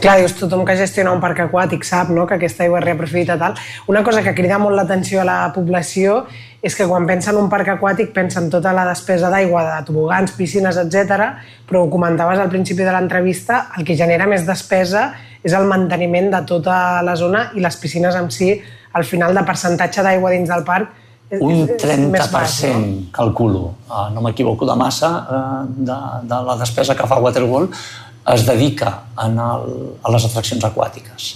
Clar, 0.00 0.18
dius, 0.20 0.34
tothom 0.38 0.62
que 0.66 0.76
gestiona 0.78 1.12
un 1.14 1.20
parc 1.22 1.40
aquàtic 1.46 1.82
sap 1.86 2.10
no? 2.14 2.26
que 2.30 2.36
aquesta 2.36 2.64
aigua 2.64 2.78
es 2.78 2.84
reaprofita 2.84 3.36
tal. 3.40 3.56
Una 3.90 4.04
cosa 4.06 4.22
que 4.22 4.34
crida 4.36 4.58
molt 4.62 4.76
l'atenció 4.78 5.22
a 5.22 5.26
la 5.26 5.38
població 5.54 6.24
és 6.64 6.76
que 6.78 6.86
quan 6.88 7.06
pensa 7.08 7.32
en 7.32 7.40
un 7.42 7.50
parc 7.52 7.72
aquàtic 7.74 8.12
pensa 8.14 8.40
en 8.40 8.50
tota 8.52 8.72
la 8.76 8.86
despesa 8.88 9.30
d'aigua, 9.32 9.64
de 9.70 9.86
tobogans, 9.88 10.32
piscines, 10.38 10.78
etc. 10.80 11.30
però 11.68 11.84
ho 11.84 11.90
comentaves 11.90 12.38
al 12.38 12.52
principi 12.52 12.86
de 12.86 12.92
l'entrevista, 12.94 13.66
el 13.78 13.84
que 13.84 13.96
genera 13.98 14.28
més 14.30 14.46
despesa 14.46 15.10
és 15.44 15.52
el 15.52 15.66
manteniment 15.68 16.30
de 16.32 16.42
tota 16.48 17.02
la 17.04 17.16
zona 17.20 17.50
i 17.54 17.64
les 17.64 17.76
piscines 17.76 18.14
en 18.16 18.30
si, 18.32 18.54
al 18.94 19.04
final 19.04 19.34
de 19.34 19.42
percentatge 19.44 20.06
d'aigua 20.06 20.32
dins 20.32 20.48
del 20.48 20.64
parc, 20.64 21.03
un 21.30 21.66
30% 21.66 22.30
baix, 22.30 22.56
no? 22.68 23.10
calculo, 23.12 23.74
uh, 23.88 24.08
no 24.12 24.20
m'equivoco 24.24 24.66
de 24.66 24.76
massa, 24.76 25.10
uh, 25.24 25.62
de, 25.66 25.96
de 26.28 26.42
la 26.48 26.56
despesa 26.60 26.94
que 26.94 27.06
fa 27.08 27.20
Waterworld 27.20 27.74
es 28.34 28.44
dedica 28.46 28.92
en 29.24 29.38
el, 29.38 29.64
a 30.02 30.12
les 30.12 30.28
atraccions 30.28 30.64
aquàtiques. 30.64 31.34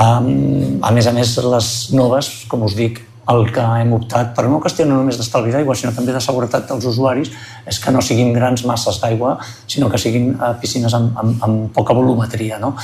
Um, 0.00 0.80
a 0.84 0.90
més 0.94 1.06
a 1.08 1.14
més, 1.16 1.36
les 1.42 1.70
noves, 1.96 2.28
com 2.50 2.66
us 2.66 2.76
dic, 2.76 3.00
el 3.30 3.46
que 3.54 3.62
hem 3.62 3.92
optat 3.94 4.32
per 4.34 4.46
una 4.48 4.58
qüestió 4.62 4.84
no 4.88 4.98
només 4.98 5.18
d'estalvi 5.20 5.52
d'aigua, 5.54 5.76
sinó 5.78 5.92
també 5.94 6.12
de 6.14 6.22
seguretat 6.24 6.66
dels 6.68 6.86
usuaris, 6.90 7.30
és 7.68 7.78
que 7.78 7.92
no 7.94 8.02
siguin 8.02 8.32
grans 8.34 8.64
masses 8.66 8.98
d'aigua, 9.02 9.36
sinó 9.70 9.90
que 9.90 10.00
siguin 10.02 10.32
uh, 10.34 10.54
piscines 10.60 10.94
amb, 10.96 11.16
amb, 11.20 11.42
amb 11.46 11.72
poca 11.76 11.96
volumetria. 11.96 12.58
No? 12.62 12.74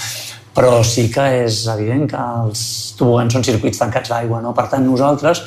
Però 0.57 0.81
sí 0.87 1.09
que 1.13 1.25
és 1.45 1.65
evident 1.73 2.07
que 2.11 2.27
els 2.47 2.61
tobogans 2.97 3.35
són 3.37 3.45
circuits 3.45 3.81
tancats 3.83 4.13
d'aigua. 4.13 4.41
No? 4.45 4.55
Per 4.57 4.69
tant, 4.73 4.87
nosaltres 4.87 5.43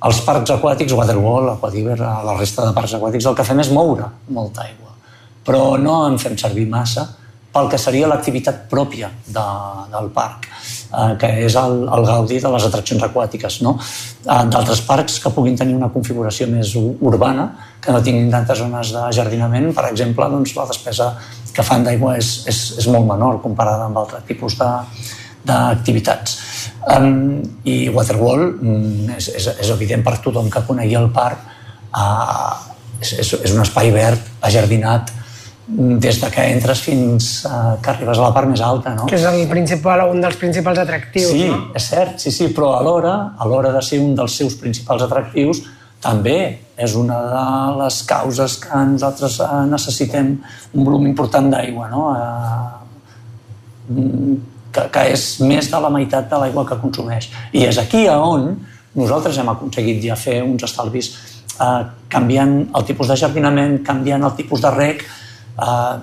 als 0.00 0.20
parcs 0.26 0.52
aquàtics, 0.54 0.92
Waterworld, 0.92 1.54
Aquadiver, 1.56 1.98
la 2.00 2.34
resta 2.38 2.66
de 2.66 2.74
parcs 2.76 2.96
aquàtics, 2.98 3.26
el 3.26 3.36
que 3.36 3.46
fem 3.46 3.62
és 3.64 3.70
moure 3.72 4.10
molta 4.28 4.66
aigua. 4.66 4.92
Però 5.46 5.76
no 5.78 6.02
en 6.08 6.18
fem 6.18 6.36
servir 6.38 6.66
massa 6.68 7.06
pel 7.56 7.70
que 7.72 7.78
seria 7.80 8.08
l'activitat 8.10 8.66
pròpia 8.68 9.08
de, 9.32 9.44
del 9.92 10.10
parc, 10.12 10.44
eh, 10.50 11.14
que 11.20 11.30
és 11.46 11.56
el, 11.56 11.86
el 11.88 12.04
gaudi 12.04 12.40
de 12.42 12.50
les 12.52 12.66
atraccions 12.68 13.06
aquàtiques. 13.06 13.60
No? 13.64 13.76
Eh, 13.80 14.42
D'altres 14.52 14.82
parcs 14.84 15.16
que 15.22 15.32
puguin 15.32 15.56
tenir 15.56 15.76
una 15.78 15.88
configuració 15.94 16.48
més 16.50 16.74
urbana, 16.76 17.48
que 17.80 17.94
no 17.94 18.02
tinguin 18.04 18.28
tantes 18.34 18.60
zones 18.60 18.92
de 18.92 19.06
jardinament, 19.16 19.70
per 19.76 19.86
exemple, 19.88 20.28
doncs 20.32 20.52
la 20.58 20.68
despesa 20.68 21.14
que 21.56 21.64
fan 21.64 21.86
d'aigua 21.86 22.18
és, 22.20 22.42
és, 22.50 22.60
és 22.82 22.90
molt 22.92 23.08
menor 23.08 23.40
comparada 23.40 23.88
amb 23.88 23.96
altres 24.02 24.26
tipus 24.28 24.58
d'activitats. 25.46 26.36
Um, 26.86 27.42
I 27.66 27.88
Waterwall 27.90 28.44
um, 28.62 29.10
és, 29.16 29.26
és, 29.34 29.46
és 29.58 29.70
evident 29.74 30.04
per 30.06 30.20
tothom 30.22 30.46
que 30.52 30.62
conegui 30.68 30.94
el 30.94 31.08
parc, 31.10 31.40
uh, 31.90 32.52
és, 33.02 33.10
és, 33.24 33.32
és 33.48 33.54
un 33.56 33.64
espai 33.64 33.90
verd, 33.90 34.22
ajardinat, 34.46 35.10
mm, 35.66 35.96
des 36.04 36.20
de 36.22 36.30
que 36.30 36.44
entres 36.52 36.84
fins 36.86 37.42
uh, 37.50 37.74
que 37.82 37.90
arribes 37.90 38.22
a 38.22 38.28
la 38.28 38.30
part 38.36 38.46
més 38.52 38.62
alta, 38.62 38.94
no? 38.94 39.10
Que 39.10 39.18
és 39.18 39.26
el 39.26 39.48
principal, 39.50 40.04
un 40.14 40.22
dels 40.22 40.38
principals 40.38 40.78
atractius, 40.84 41.34
sí, 41.34 41.50
no? 41.50 41.58
És 41.74 41.90
cert, 41.90 42.22
sí, 42.22 42.30
sí, 42.30 42.52
però 42.54 42.76
alhora, 42.78 43.16
a 43.34 43.50
l'hora 43.50 43.74
de 43.74 43.82
ser 43.82 43.98
un 44.04 44.14
dels 44.14 44.38
seus 44.38 44.54
principals 44.62 45.02
atractius, 45.10 45.66
també 46.06 46.38
és 46.78 46.94
una 46.94 47.18
de 47.26 47.46
les 47.82 48.02
causes 48.06 48.60
que 48.62 48.86
nosaltres 48.94 49.42
uh, 49.42 49.64
necessitem 49.66 50.36
un 50.70 50.86
volum 50.86 51.10
important 51.10 51.50
d'aigua, 51.50 51.90
no? 51.90 52.10
Uh, 53.90 54.54
que, 54.76 54.86
que 54.92 55.04
és 55.14 55.26
més 55.40 55.70
de 55.72 55.80
la 55.82 55.90
meitat 55.92 56.28
de 56.30 56.40
l'aigua 56.42 56.66
que 56.68 56.78
consumeix. 56.82 57.30
I 57.56 57.64
és 57.70 57.80
aquí 57.80 58.04
on 58.12 58.52
nosaltres 58.96 59.38
hem 59.40 59.48
aconseguit 59.52 60.02
ja 60.04 60.16
fer 60.16 60.38
uns 60.44 60.64
estalvis 60.68 61.10
eh, 61.60 61.82
canviant 62.12 62.58
el 62.76 62.86
tipus 62.88 63.10
de 63.12 63.16
jardinament, 63.20 63.80
canviant 63.86 64.24
el 64.28 64.36
tipus 64.38 64.62
de 64.64 64.72
rec, 64.74 65.04
eh, 65.04 65.96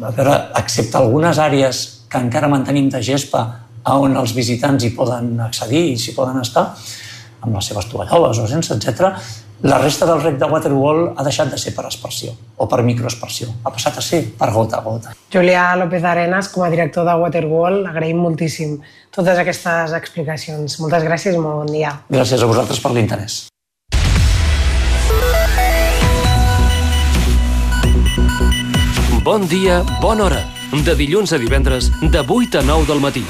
a 0.00 0.12
veure, 0.16 0.36
excepte 0.60 0.98
algunes 1.00 1.40
àrees 1.40 1.82
que 2.10 2.20
encara 2.20 2.48
mantenim 2.50 2.88
de 2.92 3.00
gespa 3.04 3.44
on 3.90 4.16
els 4.20 4.32
visitants 4.36 4.84
hi 4.84 4.90
poden 4.96 5.38
accedir 5.40 5.86
i 5.92 5.98
s'hi 5.98 6.12
poden 6.16 6.40
estar, 6.42 6.66
amb 7.40 7.56
les 7.56 7.70
seves 7.70 7.88
tovalloles 7.88 8.42
o 8.42 8.48
sense, 8.48 8.76
etc. 8.76 9.14
La 9.62 9.76
resta 9.76 10.06
del 10.06 10.22
rec 10.22 10.38
de 10.40 10.46
Waterwall 10.48 11.10
ha 11.16 11.24
deixat 11.24 11.50
de 11.52 11.58
ser 11.60 11.74
per 11.76 11.84
aspersió 11.84 12.32
o 12.56 12.66
per 12.68 12.80
microaspersió. 12.80 13.50
Ha 13.60 13.72
passat 13.74 13.98
a 14.00 14.04
ser 14.04 14.22
per 14.38 14.48
gota 14.54 14.78
a 14.78 14.80
gota. 14.80 15.12
Julià 15.32 15.74
López 15.76 16.04
Arenas, 16.04 16.48
com 16.48 16.64
a 16.64 16.70
director 16.72 17.04
de 17.04 17.16
Waterwall, 17.20 17.82
agraïm 17.90 18.22
moltíssim 18.24 18.78
totes 19.12 19.36
aquestes 19.42 19.92
explicacions. 19.92 20.78
Moltes 20.80 21.04
gràcies 21.04 21.36
i 21.36 21.42
molt 21.44 21.60
bon 21.60 21.74
dia. 21.76 21.92
Gràcies 22.08 22.40
a 22.40 22.48
vosaltres 22.48 22.80
per 22.80 22.94
l'interès. 22.96 23.50
Bon 29.20 29.44
dia, 29.44 29.82
bona 30.00 30.24
hora. 30.24 30.40
De 30.72 30.96
dilluns 30.96 31.34
a 31.36 31.38
divendres, 31.38 31.92
de 32.00 32.24
8 32.24 32.62
a 32.62 32.64
9 32.64 32.88
del 32.88 33.04
matí. 33.04 33.26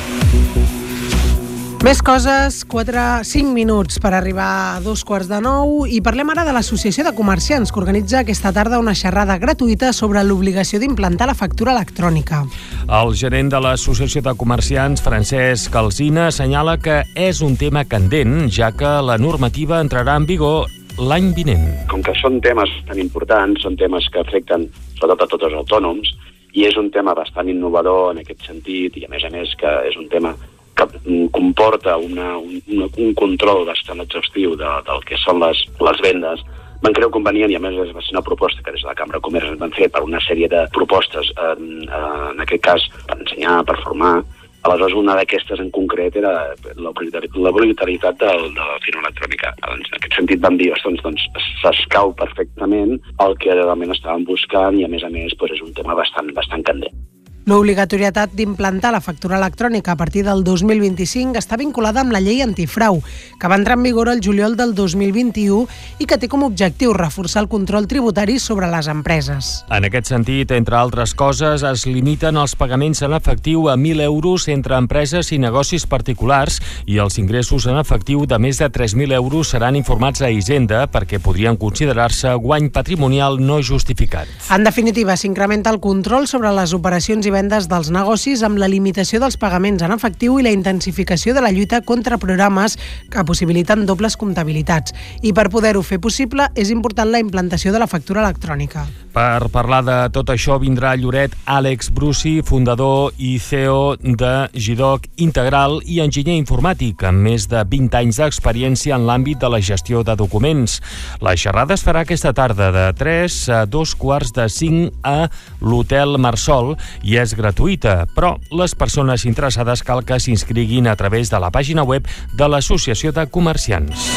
Més 1.80 2.02
coses, 2.04 2.58
4, 2.68 3.24
5 3.24 3.54
minuts 3.56 3.96
per 4.04 4.10
arribar 4.12 4.76
a 4.76 4.80
dos 4.84 5.00
quarts 5.00 5.30
de 5.30 5.38
nou 5.40 5.86
i 5.88 6.02
parlem 6.04 6.28
ara 6.28 6.42
de 6.44 6.52
l'Associació 6.52 7.06
de 7.06 7.14
Comerciants 7.16 7.72
que 7.72 7.80
organitza 7.80 8.18
aquesta 8.20 8.52
tarda 8.52 8.82
una 8.82 8.92
xerrada 8.92 9.38
gratuïta 9.40 9.94
sobre 9.96 10.20
l'obligació 10.20 10.76
d'implantar 10.82 11.30
la 11.30 11.36
factura 11.38 11.72
electrònica. 11.72 12.42
El 12.84 13.14
gerent 13.16 13.48
de 13.54 13.62
l'Associació 13.64 14.20
de 14.28 14.36
Comerciants, 14.36 15.00
Francesc 15.00 15.72
Calzina, 15.72 16.28
assenyala 16.28 16.76
que 16.84 17.00
és 17.16 17.40
un 17.40 17.56
tema 17.56 17.86
candent, 17.88 18.50
ja 18.52 18.74
que 18.76 18.92
la 19.00 19.16
normativa 19.16 19.80
entrarà 19.80 20.20
en 20.20 20.28
vigor 20.28 20.68
l'any 21.00 21.32
vinent. 21.32 21.66
Com 21.88 22.04
que 22.04 22.12
són 22.20 22.42
temes 22.44 22.76
tan 22.92 23.00
importants, 23.00 23.64
són 23.64 23.80
temes 23.80 24.12
que 24.12 24.20
afecten 24.20 24.68
sobretot 25.00 25.24
a 25.24 25.32
tots 25.32 25.48
els 25.48 25.60
autònoms, 25.64 26.12
i 26.52 26.68
és 26.68 26.76
un 26.76 26.92
tema 26.92 27.16
bastant 27.16 27.48
innovador 27.48 28.10
en 28.12 28.20
aquest 28.20 28.50
sentit, 28.52 29.00
i 29.00 29.08
a 29.08 29.14
més 29.16 29.24
a 29.24 29.32
més 29.32 29.56
que 29.56 29.78
és 29.88 29.96
un 29.96 30.12
tema 30.12 30.36
que 30.80 31.28
comporta 31.34 31.96
una, 32.00 32.32
un, 32.38 32.88
un 32.88 33.14
control 33.18 33.66
bastant 33.68 34.02
exhaustiu 34.04 34.56
de, 34.60 34.72
del 34.88 35.04
que 35.08 35.18
són 35.20 35.42
les, 35.42 35.62
les 35.80 36.02
vendes, 36.06 36.42
van 36.80 36.96
creu 36.96 37.12
convenient, 37.12 37.52
i 37.52 37.58
a 37.58 37.62
més 37.62 37.76
va 37.76 38.02
ser 38.02 38.14
una 38.16 38.24
proposta 38.24 38.64
que 38.64 38.72
des 38.72 38.84
de 38.84 38.88
la 38.88 38.96
Cambra 38.96 39.20
de 39.20 39.26
Comerç 39.26 39.56
van 39.60 39.74
fer 39.76 39.90
per 39.92 40.04
una 40.06 40.20
sèrie 40.24 40.48
de 40.48 40.64
propostes, 40.76 41.32
en, 41.50 41.84
en 41.86 42.44
aquest 42.46 42.64
cas 42.64 42.86
per 43.06 43.18
ensenyar, 43.20 43.60
per 43.68 43.76
formar, 43.84 44.20
Aleshores, 44.60 44.92
una 45.00 45.14
d'aquestes 45.16 45.60
en 45.62 45.70
concret 45.72 46.16
era 46.20 46.32
l'obligatorietat 46.76 48.18
de, 48.20 48.32
de 48.56 48.66
la 48.72 48.80
firma 48.84 49.06
electrònica. 49.06 49.54
En 49.72 49.80
aquest 49.96 50.18
sentit 50.18 50.42
vam 50.44 50.58
dir, 50.60 50.68
doncs, 50.84 51.00
doncs 51.06 51.46
s'escau 51.62 52.12
perfectament 52.18 52.98
el 53.24 53.38
que 53.40 53.56
realment 53.56 53.96
estàvem 53.96 54.28
buscant 54.28 54.76
i, 54.76 54.84
a 54.84 54.92
més 54.92 55.06
a 55.06 55.12
més, 55.14 55.32
doncs, 55.40 55.56
és 55.56 55.64
un 55.64 55.72
tema 55.80 55.96
bastant, 55.96 56.28
bastant 56.36 56.66
candent. 56.68 57.09
L'obligatorietat 57.48 58.34
d'implantar 58.36 58.90
la 58.92 59.00
factura 59.00 59.38
electrònica 59.38 59.94
a 59.94 59.96
partir 59.96 60.26
del 60.26 60.42
2025 60.44 61.40
està 61.40 61.56
vinculada 61.56 62.02
amb 62.02 62.12
la 62.12 62.20
llei 62.20 62.42
antifrau, 62.44 63.00
que 63.40 63.48
va 63.48 63.56
entrar 63.56 63.78
en 63.78 63.86
vigor 63.86 64.10
el 64.12 64.20
juliol 64.20 64.58
del 64.58 64.74
2021 64.76 65.64
i 65.98 66.06
que 66.06 66.18
té 66.20 66.28
com 66.28 66.44
a 66.44 66.50
objectiu 66.50 66.92
reforçar 66.92 67.40
el 67.42 67.48
control 67.48 67.88
tributari 67.88 68.36
sobre 68.38 68.68
les 68.68 68.90
empreses. 68.92 69.64
En 69.72 69.88
aquest 69.88 70.12
sentit, 70.12 70.52
entre 70.52 70.76
altres 70.76 71.14
coses, 71.16 71.64
es 71.64 71.86
limiten 71.88 72.36
els 72.36 72.54
pagaments 72.60 73.00
en 73.06 73.16
efectiu 73.16 73.70
a 73.72 73.76
1.000 73.78 74.04
euros 74.04 74.46
entre 74.52 74.76
empreses 74.76 75.32
i 75.32 75.40
negocis 75.40 75.88
particulars 75.88 76.60
i 76.84 77.00
els 77.00 77.16
ingressos 77.18 77.64
en 77.66 77.80
efectiu 77.80 78.26
de 78.28 78.36
més 78.38 78.60
de 78.60 78.68
3.000 78.68 79.16
euros 79.16 79.54
seran 79.56 79.80
informats 79.80 80.20
a 80.20 80.28
Hisenda 80.30 80.84
perquè 80.92 81.18
podrien 81.24 81.56
considerar-se 81.56 82.36
guany 82.36 82.68
patrimonial 82.68 83.40
no 83.40 83.62
justificat. 83.64 84.28
En 84.52 84.68
definitiva, 84.68 85.16
s'incrementa 85.16 85.72
el 85.72 85.80
control 85.80 86.28
sobre 86.28 86.52
les 86.52 86.76
operacions 86.76 87.29
i 87.30 87.32
vendes 87.32 87.68
dels 87.70 87.92
negocis 87.94 88.42
amb 88.42 88.58
la 88.58 88.68
limitació 88.70 89.20
dels 89.22 89.36
pagaments 89.38 89.84
en 89.86 89.94
efectiu 89.94 90.40
i 90.40 90.44
la 90.44 90.50
intensificació 90.54 91.34
de 91.36 91.44
la 91.44 91.52
lluita 91.54 91.78
contra 91.86 92.18
programes 92.18 92.74
que 93.10 93.24
possibiliten 93.24 93.86
dobles 93.86 94.16
comptabilitats. 94.18 94.94
I 95.22 95.30
per 95.36 95.46
poder-ho 95.52 95.84
fer 95.86 96.00
possible 96.02 96.48
és 96.58 96.72
important 96.74 97.10
la 97.12 97.22
implantació 97.22 97.70
de 97.70 97.78
la 97.78 97.86
factura 97.90 98.24
electrònica. 98.24 98.88
Per 99.14 99.50
parlar 99.50 99.80
de 99.82 99.98
tot 100.14 100.30
això 100.30 100.54
vindrà 100.62 100.92
a 100.94 100.98
Lloret 100.98 101.34
Àlex 101.50 101.90
Brusi, 101.94 102.40
fundador 102.46 103.14
i 103.18 103.36
CEO 103.42 103.96
de 103.98 104.34
Gidoc 104.54 105.06
Integral 105.22 105.80
i 105.82 105.98
enginyer 106.02 106.36
informàtic, 106.38 107.02
amb 107.06 107.26
més 107.26 107.48
de 107.50 107.62
20 107.66 107.98
anys 108.00 108.20
d'experiència 108.22 108.94
en 108.94 109.06
l'àmbit 109.08 109.42
de 109.42 109.50
la 109.50 109.62
gestió 109.62 110.04
de 110.06 110.14
documents. 110.18 110.78
La 111.22 111.34
xerrada 111.34 111.74
es 111.74 111.82
farà 111.86 112.04
aquesta 112.06 112.34
tarda 112.34 112.70
de 112.74 112.86
3 112.98 113.40
a 113.54 113.64
2 113.66 113.96
quarts 113.98 114.34
de 114.34 114.46
5 114.46 115.02
a 115.02 115.30
l'Hotel 115.60 116.18
Marsol 116.18 116.76
i 117.02 117.18
és 117.20 117.34
gratuïta, 117.36 118.06
però 118.16 118.34
les 118.56 118.74
persones 118.78 119.26
interessades 119.28 119.82
cal 119.86 120.02
que 120.06 120.18
s'inscriguin 120.20 120.88
a 120.88 120.96
través 120.96 121.30
de 121.32 121.40
la 121.42 121.50
pàgina 121.52 121.84
web 121.86 122.08
de 122.36 122.48
l'Associació 122.48 123.12
de 123.12 123.26
Comerciants. 123.30 124.08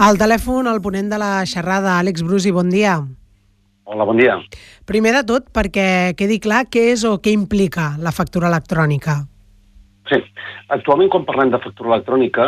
Al 0.00 0.16
telèfon, 0.20 0.68
el 0.70 0.80
ponent 0.80 1.10
de 1.12 1.18
la 1.20 1.44
xerrada, 1.44 1.98
Àlex 1.98 2.22
Brusi, 2.24 2.52
bon 2.56 2.70
dia. 2.72 3.00
Hola, 3.84 4.06
bon 4.06 4.20
dia. 4.20 4.38
Primer 4.86 5.12
de 5.18 5.24
tot, 5.26 5.48
perquè 5.52 6.14
quedi 6.16 6.38
clar 6.40 6.62
què 6.70 6.90
és 6.92 7.02
o 7.04 7.16
què 7.18 7.34
implica 7.34 7.96
la 7.98 8.12
factura 8.14 8.48
electrònica. 8.48 9.18
Sí, 10.10 10.18
actualment 10.70 11.10
quan 11.12 11.26
parlem 11.28 11.52
de 11.52 11.60
factura 11.62 11.96
electrònica, 11.96 12.46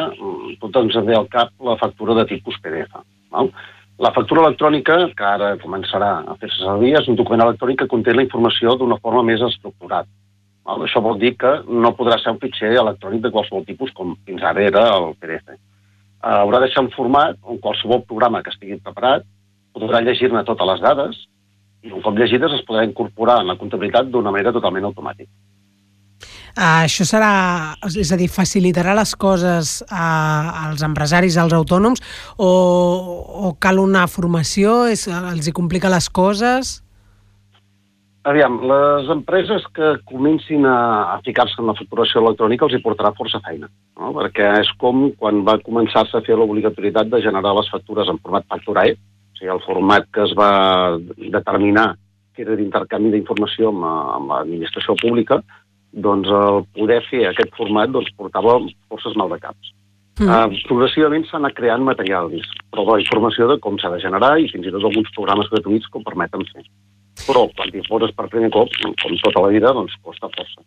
tot 0.63 0.79
ens 0.81 0.97
ve 1.07 1.19
al 1.19 1.29
cap 1.33 1.53
la 1.67 1.77
factura 1.83 2.17
de 2.21 2.29
tipus 2.31 2.57
PDF. 2.63 3.03
Val? 3.35 3.51
La 4.01 4.13
factura 4.13 4.43
electrònica, 4.47 4.97
que 5.17 5.25
ara 5.25 5.57
començarà 5.61 6.23
a 6.25 6.37
fer-se 6.41 6.65
servir, 6.65 6.95
és 6.99 7.09
un 7.09 7.19
document 7.19 7.45
electrònic 7.45 7.83
que 7.83 7.91
conté 7.91 8.15
la 8.15 8.25
informació 8.25 8.77
d'una 8.77 8.99
forma 9.03 9.23
més 9.29 9.43
estructurada. 9.45 10.09
Això 10.65 11.03
vol 11.03 11.19
dir 11.19 11.35
que 11.37 11.51
no 11.69 11.93
podrà 11.99 12.17
ser 12.23 12.33
un 12.33 12.41
fitxer 12.41 12.73
electrònic 12.79 13.23
de 13.23 13.31
qualsevol 13.35 13.67
tipus, 13.67 13.93
com 13.93 14.15
fins 14.27 14.43
ara 14.43 14.63
era 14.63 14.87
el 14.97 15.13
PDF. 15.21 15.59
Haurà 16.23 16.61
de 16.63 16.71
ser 16.71 16.85
un 16.85 16.91
format 16.95 17.37
on 17.43 17.59
qualsevol 17.59 18.05
programa 18.07 18.43
que 18.43 18.51
estigui 18.55 18.79
preparat 18.79 19.27
podrà 19.75 20.01
llegir-ne 20.01 20.45
totes 20.47 20.69
les 20.69 20.83
dades 20.85 21.23
i 21.83 21.91
un 21.91 22.03
cop 22.05 22.19
llegides 22.19 22.53
es 22.55 22.63
podrà 22.67 22.85
incorporar 22.87 23.41
en 23.43 23.51
la 23.51 23.57
comptabilitat 23.59 24.11
d'una 24.11 24.31
manera 24.31 24.53
totalment 24.55 24.87
automàtica. 24.87 25.31
Uh, 26.53 26.85
això 26.85 27.07
serà, 27.09 27.33
és 27.97 28.11
a 28.13 28.19
dir, 28.21 28.29
facilitarà 28.29 28.93
les 28.99 29.15
coses 29.17 29.79
uh, 29.87 30.67
als 30.69 30.83
empresaris, 30.85 31.39
als 31.41 31.55
autònoms, 31.57 32.03
o, 32.37 32.51
o 33.49 33.55
cal 33.57 33.81
una 33.81 34.05
formació, 34.05 34.83
és, 34.93 35.07
els 35.09 35.49
hi 35.49 35.55
complica 35.57 35.93
les 35.93 36.11
coses? 36.13 36.83
Aviam, 38.29 38.61
les 38.69 39.09
empreses 39.11 39.65
que 39.75 39.97
comencin 40.07 40.69
a, 40.69 40.77
a 41.15 41.17
ficar-se 41.25 41.57
en 41.59 41.67
la 41.73 41.75
facturació 41.75 42.21
electrònica 42.21 42.69
els 42.69 42.77
hi 42.77 42.83
portarà 42.85 43.11
força 43.17 43.41
feina, 43.43 43.67
no? 43.99 44.13
perquè 44.15 44.53
és 44.61 44.71
com 44.79 45.09
quan 45.19 45.41
va 45.49 45.57
començar-se 45.65 46.21
a 46.21 46.23
fer 46.23 46.37
l'obligatorietat 46.39 47.11
de 47.11 47.23
generar 47.25 47.57
les 47.57 47.73
factures 47.73 48.13
en 48.13 48.21
format 48.23 48.47
facturae, 48.53 48.93
o 48.95 49.41
sigui, 49.41 49.51
el 49.57 49.65
format 49.65 50.07
que 50.15 50.23
es 50.29 50.37
va 50.39 50.53
determinar 51.19 51.95
que 52.33 52.47
era 52.47 52.55
d'intercanvi 52.57 53.11
d'informació 53.17 53.73
amb, 53.73 53.89
amb 53.91 54.31
l'administració 54.37 54.95
pública, 55.03 55.41
doncs 55.93 56.29
el 56.33 56.65
poder 56.77 57.03
fer 57.11 57.27
aquest 57.29 57.53
format 57.57 57.93
doncs, 57.93 58.11
portava 58.17 58.59
forces 58.89 59.17
mal 59.19 59.33
de 59.33 59.39
caps. 59.43 59.73
Mm. 60.21 60.29
Uh, 60.29 60.63
progressivament 60.69 61.25
s'ha 61.29 61.39
anat 61.41 61.57
creant 61.57 61.85
materials, 61.85 62.49
però 62.73 62.85
la 62.89 63.01
informació 63.01 63.49
de 63.49 63.59
com 63.65 63.79
s'ha 63.81 63.93
de 63.95 64.01
generar 64.03 64.35
i 64.41 64.49
fins 64.53 64.69
i 64.69 64.73
tot 64.73 64.85
alguns 64.85 65.13
programes 65.17 65.49
gratuïts 65.53 65.89
que 65.89 66.01
ho 66.01 66.05
permeten 66.05 66.45
fer. 66.53 66.65
Però 67.23 67.47
quan 67.57 67.71
t'hi 67.73 67.83
poses 67.87 68.13
per 68.17 68.29
primer 68.33 68.51
cop, 68.53 68.73
com 68.83 69.17
tota 69.23 69.45
la 69.45 69.51
vida, 69.53 69.73
doncs 69.77 69.97
costa 70.05 70.31
força. 70.33 70.65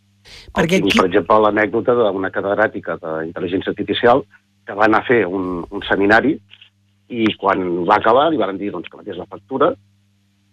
Perquè 0.56 0.80
aquí... 0.80 0.92
Per 0.94 1.06
exemple, 1.08 1.38
l'anècdota 1.44 1.94
d'una 1.98 2.32
catedràtica 2.34 2.98
d'intel·ligència 3.02 3.72
artificial 3.74 4.22
que 4.66 4.74
va 4.74 4.86
anar 4.86 5.02
a 5.04 5.06
fer 5.06 5.24
un, 5.26 5.62
un 5.70 5.84
seminari 5.86 6.34
i 7.14 7.26
quan 7.38 7.62
va 7.86 8.00
acabar 8.00 8.28
li 8.30 8.40
van 8.40 8.58
dir 8.58 8.72
doncs, 8.74 8.88
que 8.90 8.98
metés 8.98 9.18
la 9.18 9.28
factura 9.30 9.74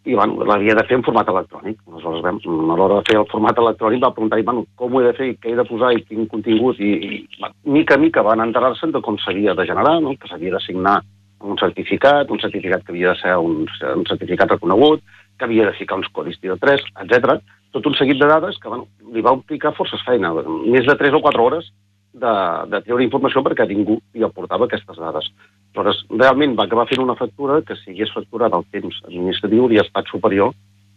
i 0.06 0.16
bueno, 0.16 0.44
l'havia 0.44 0.76
de 0.76 0.84
fer 0.88 0.98
en 0.98 1.04
format 1.06 1.30
electrònic. 1.32 1.78
Aleshores, 1.88 2.24
vam, 2.26 2.39
a 2.44 2.78
l'hora 2.80 3.00
de 3.00 3.08
fer 3.08 3.18
el 3.22 3.28
format 3.32 3.60
electrònic 3.62 4.04
va 4.04 4.12
preguntar 4.16 4.42
bueno, 4.44 4.66
com 4.76 4.94
ho 4.94 5.02
he 5.02 5.08
de 5.08 5.13
fer 5.20 5.30
què 5.39 5.54
he 5.54 5.58
de 5.60 5.66
posar 5.68 5.94
i 5.96 6.04
quin 6.04 6.28
contingut 6.32 6.80
i, 6.84 6.92
i 7.08 7.50
mica 7.78 7.96
a 7.96 8.02
mica 8.02 8.26
van 8.26 8.44
enterar-se 8.44 8.92
de 8.92 9.02
com 9.02 9.18
s'havia 9.24 9.56
de 9.56 9.68
generar, 9.70 10.00
no? 10.04 10.16
que 10.20 10.28
s'havia 10.28 10.58
de 10.58 10.63
signar 10.66 11.00
un 11.44 11.58
certificat, 11.60 12.32
un 12.32 12.39
certificat 12.39 12.84
que 12.84 12.94
havia 12.94 13.13
de 13.13 13.22
ser 13.22 13.38
un, 13.39 13.63
un 13.96 14.06
certificat 14.08 14.52
reconegut, 14.56 15.04
que 15.38 15.48
havia 15.48 15.68
de 15.70 15.78
ficar 15.80 15.98
uns 16.00 16.12
codis 16.12 16.39
de 16.42 16.56
3, 16.60 16.84
etc. 17.04 17.39
Tot 17.76 17.88
un 17.88 17.96
seguit 18.00 18.20
de 18.20 18.28
dades 18.28 18.60
que 18.60 18.70
bueno, 18.70 18.88
li 19.12 19.24
va 19.24 19.36
implicar 19.36 19.74
forces 19.76 20.04
feina, 20.08 20.34
més 20.68 20.88
de 20.88 20.96
3 21.00 21.16
o 21.20 21.24
4 21.24 21.48
hores 21.48 21.72
de, 22.13 22.34
de 22.69 22.82
treure 22.86 23.06
informació 23.06 23.43
perquè 23.45 23.65
ningú 23.69 23.97
li 24.13 24.26
aportava 24.26 24.67
aquestes 24.69 24.99
dades. 24.99 25.30
Aleshores, 25.73 26.04
realment 26.13 26.54
va 26.60 26.67
acabar 26.67 26.86
fent 26.89 27.02
una 27.02 27.17
factura 27.17 27.62
que 27.65 27.78
si 27.80 27.93
hagués 27.93 28.13
facturat 28.13 28.54
el 28.54 28.67
temps 28.71 29.02
administratiu 29.08 29.65
hauria 29.65 29.86
estat 29.86 30.12
superior 30.12 30.54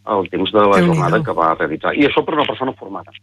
al 0.06 0.28
temps 0.30 0.52
de 0.52 0.62
la 0.62 0.82
jornada 0.84 1.22
que 1.24 1.34
va 1.34 1.54
realitzar. 1.56 1.96
I 1.96 2.06
això 2.06 2.22
per 2.22 2.36
una 2.36 2.46
persona 2.46 2.76
formada. 2.78 3.14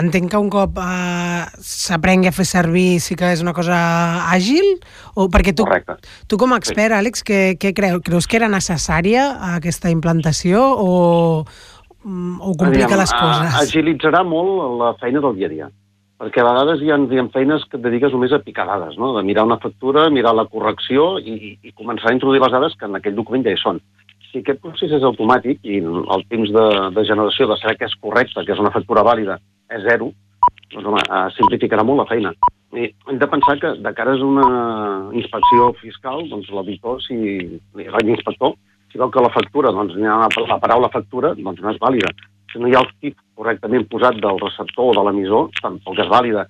Entenc 0.00 0.30
que 0.32 0.40
un 0.40 0.48
cop 0.52 0.78
uh, 0.80 1.46
s'aprengui 1.64 2.28
a 2.28 2.34
fer 2.34 2.44
servir 2.48 3.00
sí 3.04 3.16
que 3.20 3.30
és 3.32 3.40
una 3.44 3.54
cosa 3.56 3.78
àgil? 4.32 4.76
O 5.14 5.28
perquè 5.32 5.54
tu, 5.56 5.64
Correcte. 5.68 5.98
tu 6.28 6.38
com 6.40 6.52
a 6.52 6.60
expert, 6.60 6.92
sí. 6.92 6.98
Àlex, 6.98 7.24
què, 7.24 7.40
què 7.60 7.72
creus? 7.76 8.02
Creus 8.04 8.28
que 8.28 8.40
era 8.40 8.48
necessària 8.52 9.30
aquesta 9.54 9.92
implantació 9.92 10.60
o, 10.60 10.92
mm, 12.04 12.40
o 12.40 12.54
complica 12.56 12.96
Aviam, 12.96 13.04
les 13.04 13.12
coses? 13.12 13.60
Agilitzarà 13.64 14.24
molt 14.24 14.80
la 14.80 14.94
feina 15.00 15.24
del 15.24 15.36
dia 15.36 15.52
a 15.52 15.54
dia 15.56 15.70
perquè 16.18 16.42
a 16.42 16.48
vegades 16.48 16.82
hi 16.82 16.90
ha, 16.90 16.98
hi 16.98 17.20
ha 17.20 17.26
feines 17.34 17.64
que 17.70 17.78
et 17.78 17.84
dediques 17.84 18.12
només 18.14 18.34
a 18.34 18.42
picar 18.42 18.66
dades, 18.66 18.98
no? 18.98 19.12
de 19.16 19.22
mirar 19.26 19.46
una 19.46 19.60
factura, 19.62 20.08
mirar 20.10 20.34
la 20.34 20.48
correcció 20.50 21.16
i, 21.18 21.54
i 21.62 21.74
començar 21.78 22.10
a 22.10 22.16
introduir 22.16 22.42
les 22.42 22.54
dades 22.54 22.74
que 22.78 22.88
en 22.90 22.98
aquell 22.98 23.18
document 23.18 23.46
ja 23.46 23.54
hi 23.54 23.60
són. 23.62 23.80
Si 24.28 24.42
aquest 24.42 24.60
procés 24.60 24.92
és 24.92 25.04
automàtic 25.06 25.62
i 25.64 25.78
el 25.80 26.24
temps 26.28 26.50
de, 26.52 26.64
de 26.96 27.04
generació 27.08 27.46
de 27.48 27.56
saber 27.60 27.78
que 27.78 27.88
és 27.88 27.98
correcte, 28.02 28.42
que 28.44 28.52
és 28.52 28.60
una 28.60 28.74
factura 28.74 29.06
vàlida, 29.06 29.38
és 29.72 29.84
zero, 29.86 30.10
doncs 30.74 30.88
home, 30.90 31.04
eh, 31.06 31.26
simplificarà 31.38 31.84
molt 31.86 32.02
la 32.02 32.08
feina. 32.10 32.34
I 32.76 32.90
hem 33.08 33.20
de 33.22 33.28
pensar 33.30 33.56
que 33.62 33.70
de 33.80 33.92
cara 33.96 34.12
a 34.18 34.24
una 34.26 34.48
inspecció 35.16 35.70
fiscal, 35.80 36.26
doncs 36.28 36.50
l'auditor, 36.52 36.98
si 37.06 37.16
l'inspector, 37.78 38.58
si 38.92 39.00
veu 39.00 39.10
que 39.14 39.24
la 39.24 39.32
factura, 39.32 39.72
doncs 39.72 39.96
la 39.96 40.60
paraula 40.60 40.90
factura, 40.92 41.32
doncs 41.38 41.62
no 41.64 41.72
és 41.72 41.80
vàlida. 41.80 42.12
Si 42.52 42.60
no 42.60 42.68
hi 42.68 42.76
ha 42.76 42.82
el 42.84 42.90
tip 43.02 43.16
correctament 43.38 43.86
posat 43.92 44.18
del 44.24 44.40
receptor 44.40 44.90
o 44.90 44.96
de 44.96 45.04
l'emissor, 45.06 45.48
tampoc 45.62 46.00
és 46.02 46.10
vàlida. 46.12 46.46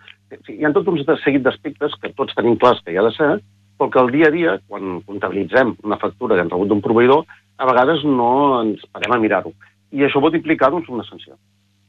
Hi 0.53 0.65
ha 0.65 0.73
tot 0.77 0.89
un 0.93 1.01
seguit 1.25 1.45
d'aspectes 1.45 1.97
que 2.03 2.13
tots 2.19 2.37
tenim 2.39 2.59
clars 2.61 2.83
que 2.85 2.95
hi 2.95 3.01
ha 3.01 3.07
de 3.07 3.15
ser, 3.17 3.31
però 3.79 3.91
que 3.91 4.01
el 4.03 4.11
dia 4.15 4.29
a 4.29 4.35
dia, 4.35 4.57
quan 4.69 5.01
comptabilitzem 5.07 5.77
una 5.85 6.01
factura 6.03 6.35
que 6.35 6.47
hem 6.47 6.51
rebut 6.55 6.71
d'un 6.71 6.85
proveïdor, 6.85 7.25
a 7.59 7.67
vegades 7.67 8.05
no 8.05 8.31
ens 8.63 8.85
parem 8.93 9.15
a 9.15 9.23
mirar-ho. 9.23 9.55
I 9.95 10.05
això 10.05 10.21
pot 10.23 10.35
implicar 10.37 10.71
doncs, 10.75 10.91
una 10.93 11.07
sanció. 11.07 11.39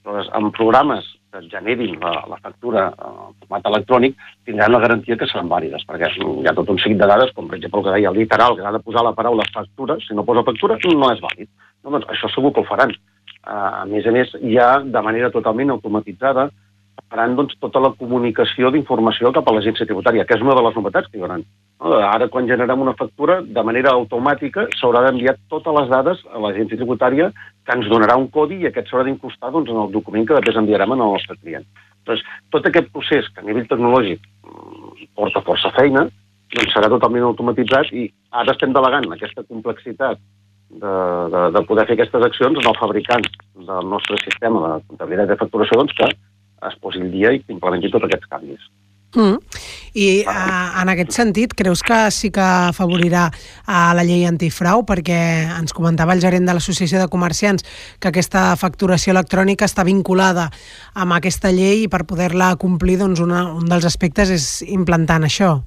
Aleshores, 0.09 0.29
en 0.33 0.51
programes 0.51 1.05
que 1.31 1.41
generin 1.49 1.99
la, 2.01 2.25
la 2.27 2.37
factura 2.41 2.87
en 2.89 3.33
format 3.37 3.65
electrònic 3.69 4.15
tindran 4.45 4.71
la 4.71 4.79
garantia 4.79 5.17
que 5.17 5.27
seran 5.29 5.49
vàlides, 5.51 5.83
perquè 5.85 6.09
hi 6.17 6.47
ha 6.47 6.53
tot 6.57 6.69
un 6.69 6.79
seguit 6.81 6.97
de 6.97 7.09
dades, 7.11 7.33
com 7.35 7.47
per 7.47 7.59
exemple 7.59 7.81
el 7.81 7.85
que 7.85 7.93
deia 7.93 8.09
el 8.09 8.17
literal, 8.17 8.57
que 8.57 8.65
ha 8.65 8.71
de 8.73 8.81
posar 8.81 9.03
la 9.05 9.13
paraula 9.13 9.45
factura, 9.53 9.97
si 10.01 10.15
no 10.15 10.25
posa 10.25 10.45
factura 10.47 10.79
no 10.95 11.11
és 11.13 11.21
vàlid. 11.21 11.49
No, 11.83 11.91
doncs 11.91 12.09
això 12.09 12.31
segur 12.33 12.53
que 12.53 12.63
ho 12.63 12.69
faran. 12.69 12.95
A 13.43 13.85
més 13.87 14.05
a 14.05 14.11
més, 14.11 14.31
ja 14.53 14.79
de 14.83 15.01
manera 15.01 15.31
totalment 15.31 15.71
automatitzada 15.71 16.49
faran 17.09 17.35
doncs, 17.37 17.55
tota 17.63 17.81
la 17.81 17.91
comunicació 17.97 18.69
d'informació 18.73 19.31
cap 19.33 19.47
a 19.47 19.53
l'agència 19.55 19.87
tributària, 19.87 20.25
que 20.27 20.35
és 20.37 20.43
una 20.45 20.55
de 20.57 20.63
les 20.65 20.75
novetats 20.77 21.09
que 21.09 21.17
hi 21.17 21.23
haurà. 21.23 21.39
Ara, 22.09 22.27
quan 22.27 22.47
generem 22.49 22.81
una 22.83 22.93
factura, 22.99 23.39
de 23.41 23.63
manera 23.63 23.93
automàtica 23.95 24.67
s'haurà 24.77 25.05
d'enviar 25.05 25.37
totes 25.49 25.75
les 25.79 25.89
dades 25.89 26.23
a 26.27 26.41
l'agència 26.43 26.77
tributària 26.77 27.29
que 27.65 27.77
ens 27.77 27.89
donarà 27.89 28.17
un 28.19 28.27
codi 28.33 28.59
i 28.59 28.67
aquest 28.69 28.91
s'haurà 28.91 29.07
d'incrustar 29.07 29.53
doncs, 29.55 29.71
en 29.71 29.81
el 29.85 29.93
document 29.95 30.27
que 30.27 30.37
després 30.37 30.59
enviarem 30.61 30.91
al 30.91 31.01
nostre 31.05 31.37
client. 31.39 31.65
Doncs, 32.05 32.25
tot 32.51 32.67
aquest 32.67 32.91
procés 32.93 33.29
que 33.33 33.41
a 33.41 33.47
nivell 33.47 33.69
tecnològic 33.71 34.19
mm, 34.19 35.09
porta 35.15 35.45
força 35.47 35.71
feina, 35.79 36.05
doncs 36.53 36.75
serà 36.75 36.89
totalment 36.91 37.29
automatitzat 37.29 37.93
i 37.93 38.09
ara 38.43 38.53
estem 38.53 38.75
delegant 38.75 39.07
aquesta 39.13 39.45
complexitat 39.47 40.19
de, 40.69 40.95
de, 41.33 41.45
de 41.55 41.63
poder 41.67 41.87
fer 41.89 41.97
aquestes 41.97 42.25
accions 42.29 42.59
en 42.61 42.69
el 42.69 42.77
fabricant 42.79 43.25
del 43.55 43.89
nostre 43.89 44.19
sistema 44.23 44.61
de 44.65 44.83
comptabilitat 44.87 45.33
de 45.33 45.39
facturació 45.41 45.81
doncs, 45.81 45.95
que 45.97 46.11
es 46.69 46.77
posi 46.83 47.01
el 47.01 47.11
dia 47.11 47.33
i 47.33 47.41
que 47.41 47.55
implementi 47.55 47.91
tots 47.91 48.05
aquests 48.05 48.29
canvis. 48.29 48.69
Mm. 49.15 49.39
I 49.97 50.07
uh, 50.21 50.81
en 50.83 50.91
aquest 50.93 51.15
sentit, 51.17 51.55
creus 51.57 51.81
que 51.81 51.97
sí 52.13 52.29
que 52.29 52.43
afavorirà 52.43 53.23
a 53.65 53.79
la 53.97 54.03
llei 54.05 54.27
antifrau? 54.29 54.83
Perquè 54.85 55.17
ens 55.55 55.73
comentava 55.73 56.13
el 56.13 56.21
gerent 56.21 56.45
de 56.45 56.53
l'Associació 56.53 57.01
de 57.01 57.09
Comerciants 57.09 57.65
que 57.97 58.11
aquesta 58.11 58.53
facturació 58.61 59.15
electrònica 59.15 59.65
està 59.65 59.87
vinculada 59.87 60.51
amb 60.93 61.17
aquesta 61.17 61.49
llei 61.49 61.87
i 61.87 61.89
per 61.89 62.05
poder-la 62.05 62.53
complir 62.61 62.99
doncs, 63.01 63.23
una, 63.25 63.47
un 63.49 63.65
dels 63.71 63.89
aspectes 63.89 64.29
és 64.35 64.47
implantant 64.69 65.25
això. 65.25 65.57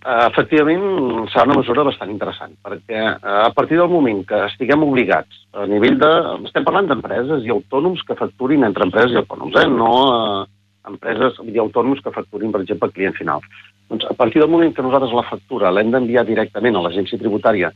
Uh, 0.00 0.30
efectivament 0.30 0.84
serà 1.28 1.44
una 1.44 1.58
mesura 1.58 1.84
bastant 1.84 2.08
interessant, 2.08 2.54
perquè 2.64 3.02
uh, 3.02 3.42
a 3.42 3.50
partir 3.52 3.76
del 3.76 3.90
moment 3.92 4.22
que 4.24 4.38
estiguem 4.46 4.86
obligats 4.86 5.42
a 5.52 5.66
nivell 5.68 5.98
de... 6.00 6.08
Estem 6.48 6.64
parlant 6.64 6.88
d'empreses 6.88 7.44
i 7.44 7.52
autònoms 7.52 8.00
que 8.08 8.16
facturin 8.16 8.64
entre 8.64 8.86
empreses 8.88 9.12
i 9.12 9.20
autònoms, 9.20 9.60
eh? 9.60 9.68
no... 9.68 9.92
Uh, 10.08 10.48
empreses 10.88 11.36
i 11.44 11.58
autònoms 11.60 12.00
que 12.00 12.12
facturin, 12.14 12.52
per 12.54 12.62
exemple, 12.62 12.88
client 12.94 13.16
final. 13.18 13.44
Doncs 13.90 14.06
a 14.08 14.14
partir 14.16 14.40
del 14.40 14.50
moment 14.50 14.72
que 14.74 14.82
nosaltres 14.82 15.12
la 15.12 15.26
factura 15.28 15.72
l'hem 15.74 15.90
d'enviar 15.92 16.24
directament 16.28 16.78
a 16.78 16.82
l'agència 16.84 17.20
tributària 17.20 17.72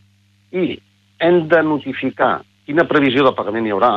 i 0.54 0.78
hem 1.24 1.42
de 1.50 1.60
notificar 1.66 2.38
quina 2.64 2.87
previsió 2.88 3.24
de 3.26 3.34
pagament 3.37 3.66
hi 3.66 3.74
haurà, 3.74 3.92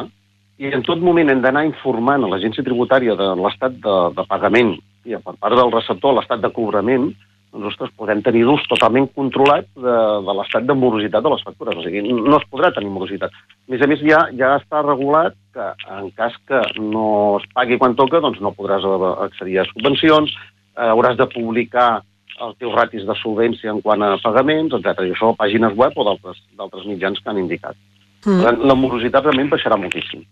i 0.57 0.71
en 0.73 0.83
tot 0.85 1.01
moment 1.03 1.29
hem 1.29 1.41
d'anar 1.43 1.67
informant 1.67 2.25
a 2.25 2.29
l'agència 2.31 2.65
tributària 2.65 3.15
de 3.15 3.29
l'estat 3.37 3.75
de, 3.83 3.95
de 4.17 4.25
pagament 4.27 4.73
i 5.05 5.15
per 5.23 5.35
part 5.37 5.55
del 5.55 5.71
receptor 5.71 6.17
l'estat 6.17 6.41
de 6.43 6.51
cobrament, 6.51 7.11
doncs, 7.53 7.67
ostres, 7.71 7.93
podem 7.97 8.21
tenir 8.25 8.43
l'ús 8.45 8.63
totalment 8.69 9.07
controlat 9.15 9.67
de, 9.75 9.95
de 10.27 10.35
l'estat 10.39 10.67
de 10.67 10.75
morositat 10.77 11.23
de 11.23 11.31
les 11.33 11.45
factures. 11.45 11.77
O 11.77 11.85
sigui, 11.85 12.03
no 12.11 12.37
es 12.39 12.45
podrà 12.51 12.71
tenir 12.75 12.91
morositat. 12.93 13.33
A 13.33 13.71
més 13.73 13.83
a 13.83 13.89
més, 13.89 14.03
ja, 14.05 14.21
ja 14.37 14.53
està 14.59 14.83
regulat 14.85 15.37
que 15.55 15.71
en 15.97 16.11
cas 16.17 16.35
que 16.47 16.61
no 16.81 17.07
es 17.39 17.47
pagui 17.55 17.79
quan 17.81 17.97
toca, 17.99 18.21
doncs 18.23 18.41
no 18.43 18.55
podràs 18.57 18.85
accedir 19.27 19.61
a 19.61 19.67
subvencions, 19.71 20.35
eh, 20.77 20.89
hauràs 20.91 21.17
de 21.19 21.29
publicar 21.33 21.89
els 22.37 22.57
teus 22.61 22.75
ratis 22.75 23.05
de 23.07 23.15
solvència 23.17 23.71
en 23.73 23.81
quant 23.81 24.03
a 24.05 24.15
pagaments, 24.21 24.75
etc. 24.77 25.07
I 25.07 25.15
això 25.15 25.31
a 25.33 25.39
pàgines 25.39 25.73
web 25.77 25.95
o 25.97 26.05
d'altres 26.05 26.85
mitjans 26.85 27.19
que 27.21 27.31
han 27.31 27.41
indicat. 27.41 27.77
Mm. 28.25 28.41
La, 28.43 28.53
la 28.73 28.75
morositat 28.77 29.25
realment 29.25 29.49
baixarà 29.53 29.79
moltíssim. 29.79 30.25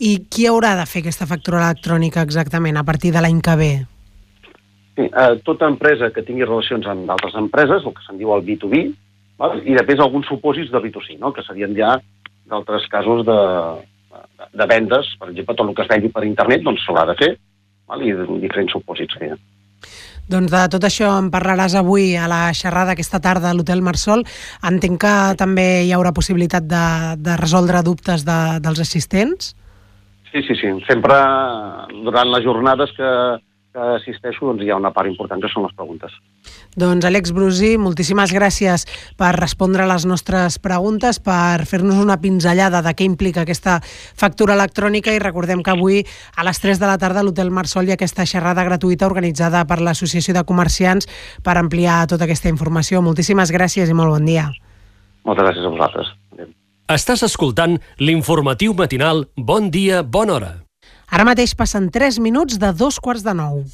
I 0.00 0.14
qui 0.32 0.46
haurà 0.48 0.72
de 0.78 0.86
fer 0.88 1.02
aquesta 1.02 1.28
factura 1.28 1.60
electrònica 1.60 2.22
exactament 2.24 2.78
a 2.80 2.86
partir 2.88 3.12
de 3.12 3.20
l'any 3.20 3.42
que 3.44 3.56
ve? 3.60 3.72
Sí, 5.00 5.06
eh, 5.08 5.40
tota 5.44 5.68
empresa 5.70 6.10
que 6.12 6.24
tingui 6.26 6.44
relacions 6.44 6.84
amb 6.90 7.06
d'altres 7.08 7.36
empreses, 7.40 7.86
el 7.86 7.94
que 7.96 8.02
se'n 8.04 8.18
diu 8.20 8.34
el 8.34 8.42
B2B, 8.44 8.82
val? 9.40 9.62
i 9.64 9.76
després 9.78 10.02
alguns 10.04 10.28
supòsits 10.28 10.72
de 10.74 10.82
B2C, 10.84 11.16
no? 11.22 11.32
que 11.32 11.44
serien 11.46 11.72
ja 11.76 11.94
d'altres 12.50 12.84
casos 12.92 13.24
de, 13.24 13.38
de, 14.12 14.50
de 14.60 14.66
vendes, 14.68 15.14
per 15.16 15.30
exemple, 15.30 15.56
tot 15.56 15.70
el 15.70 15.78
que 15.78 15.86
es 15.86 15.92
vengui 15.94 16.12
per 16.12 16.26
internet 16.28 16.66
doncs 16.66 16.84
s'haurà 16.84 17.06
de 17.08 17.16
fer, 17.16 17.30
val? 17.88 18.04
i 18.04 18.12
diferents 18.44 18.76
supòsits 18.76 19.16
que 19.16 19.30
hi 19.30 19.32
ha. 19.32 19.40
Doncs 20.30 20.52
de 20.52 20.66
tot 20.76 20.84
això 20.86 21.14
en 21.18 21.30
parlaràs 21.32 21.74
avui 21.80 22.12
a 22.14 22.28
la 22.30 22.42
xerrada 22.54 22.92
aquesta 22.92 23.18
tarda 23.24 23.48
a 23.50 23.56
l'Hotel 23.56 23.80
Marsol. 23.82 24.20
Entenc 24.68 25.00
que 25.02 25.14
també 25.40 25.86
hi 25.86 25.94
haurà 25.96 26.12
possibilitat 26.14 26.68
de, 26.70 26.86
de 27.18 27.40
resoldre 27.40 27.80
dubtes 27.82 28.22
de, 28.28 28.40
dels 28.62 28.84
assistents? 28.84 29.54
Sí, 30.30 30.44
sí, 30.46 30.54
sí. 30.60 30.70
Sempre 30.86 31.16
durant 32.04 32.30
les 32.30 32.44
jornades 32.44 32.92
que, 32.94 33.08
que 33.70 33.86
assisteixo 33.96 34.48
doncs 34.48 34.64
hi 34.64 34.70
ha 34.72 34.78
una 34.78 34.90
part 34.94 35.08
important 35.10 35.42
que 35.42 35.50
són 35.52 35.64
les 35.66 35.74
preguntes. 35.78 36.14
Doncs 36.80 37.06
Àlex 37.06 37.32
Brusi, 37.34 37.70
moltíssimes 37.78 38.32
gràcies 38.34 38.86
per 39.20 39.30
respondre 39.36 39.84
a 39.84 39.88
les 39.90 40.06
nostres 40.10 40.58
preguntes, 40.62 41.20
per 41.22 41.66
fer-nos 41.70 42.00
una 42.02 42.18
pinzellada 42.22 42.82
de 42.82 42.94
què 42.96 43.06
implica 43.06 43.44
aquesta 43.44 43.78
factura 43.84 44.56
electrònica 44.58 45.14
i 45.14 45.22
recordem 45.22 45.62
que 45.62 45.74
avui 45.74 46.00
a 46.36 46.46
les 46.46 46.62
3 46.62 46.82
de 46.82 46.90
la 46.90 46.98
tarda 46.98 47.22
a 47.22 47.26
l'Hotel 47.26 47.52
Marsol 47.54 47.86
hi 47.86 47.94
ha 47.94 47.98
aquesta 47.98 48.26
xerrada 48.26 48.66
gratuïta 48.66 49.06
organitzada 49.06 49.62
per 49.66 49.80
l'Associació 49.80 50.34
de 50.34 50.46
Comerciants 50.46 51.06
per 51.44 51.58
ampliar 51.58 52.06
tota 52.10 52.26
aquesta 52.26 52.50
informació. 52.50 53.04
Moltíssimes 53.06 53.54
gràcies 53.54 53.90
i 53.90 53.94
molt 53.94 54.18
bon 54.18 54.26
dia. 54.26 54.48
Moltes 55.26 55.46
gràcies 55.46 55.66
a 55.66 55.76
vosaltres. 55.76 56.16
Estàs 56.90 57.22
escoltant 57.22 57.76
l'informatiu 58.02 58.74
matinal 58.74 59.28
Bon 59.36 59.70
dia, 59.70 60.02
bona 60.02 60.34
hora. 60.34 60.50
Ara 61.10 61.26
mateix 61.26 61.56
passen 61.58 61.88
3 61.90 62.20
minuts 62.22 62.58
de 62.62 62.70
dos 62.72 63.00
quarts 63.02 63.26
de 63.26 63.34
nou. 63.34 63.64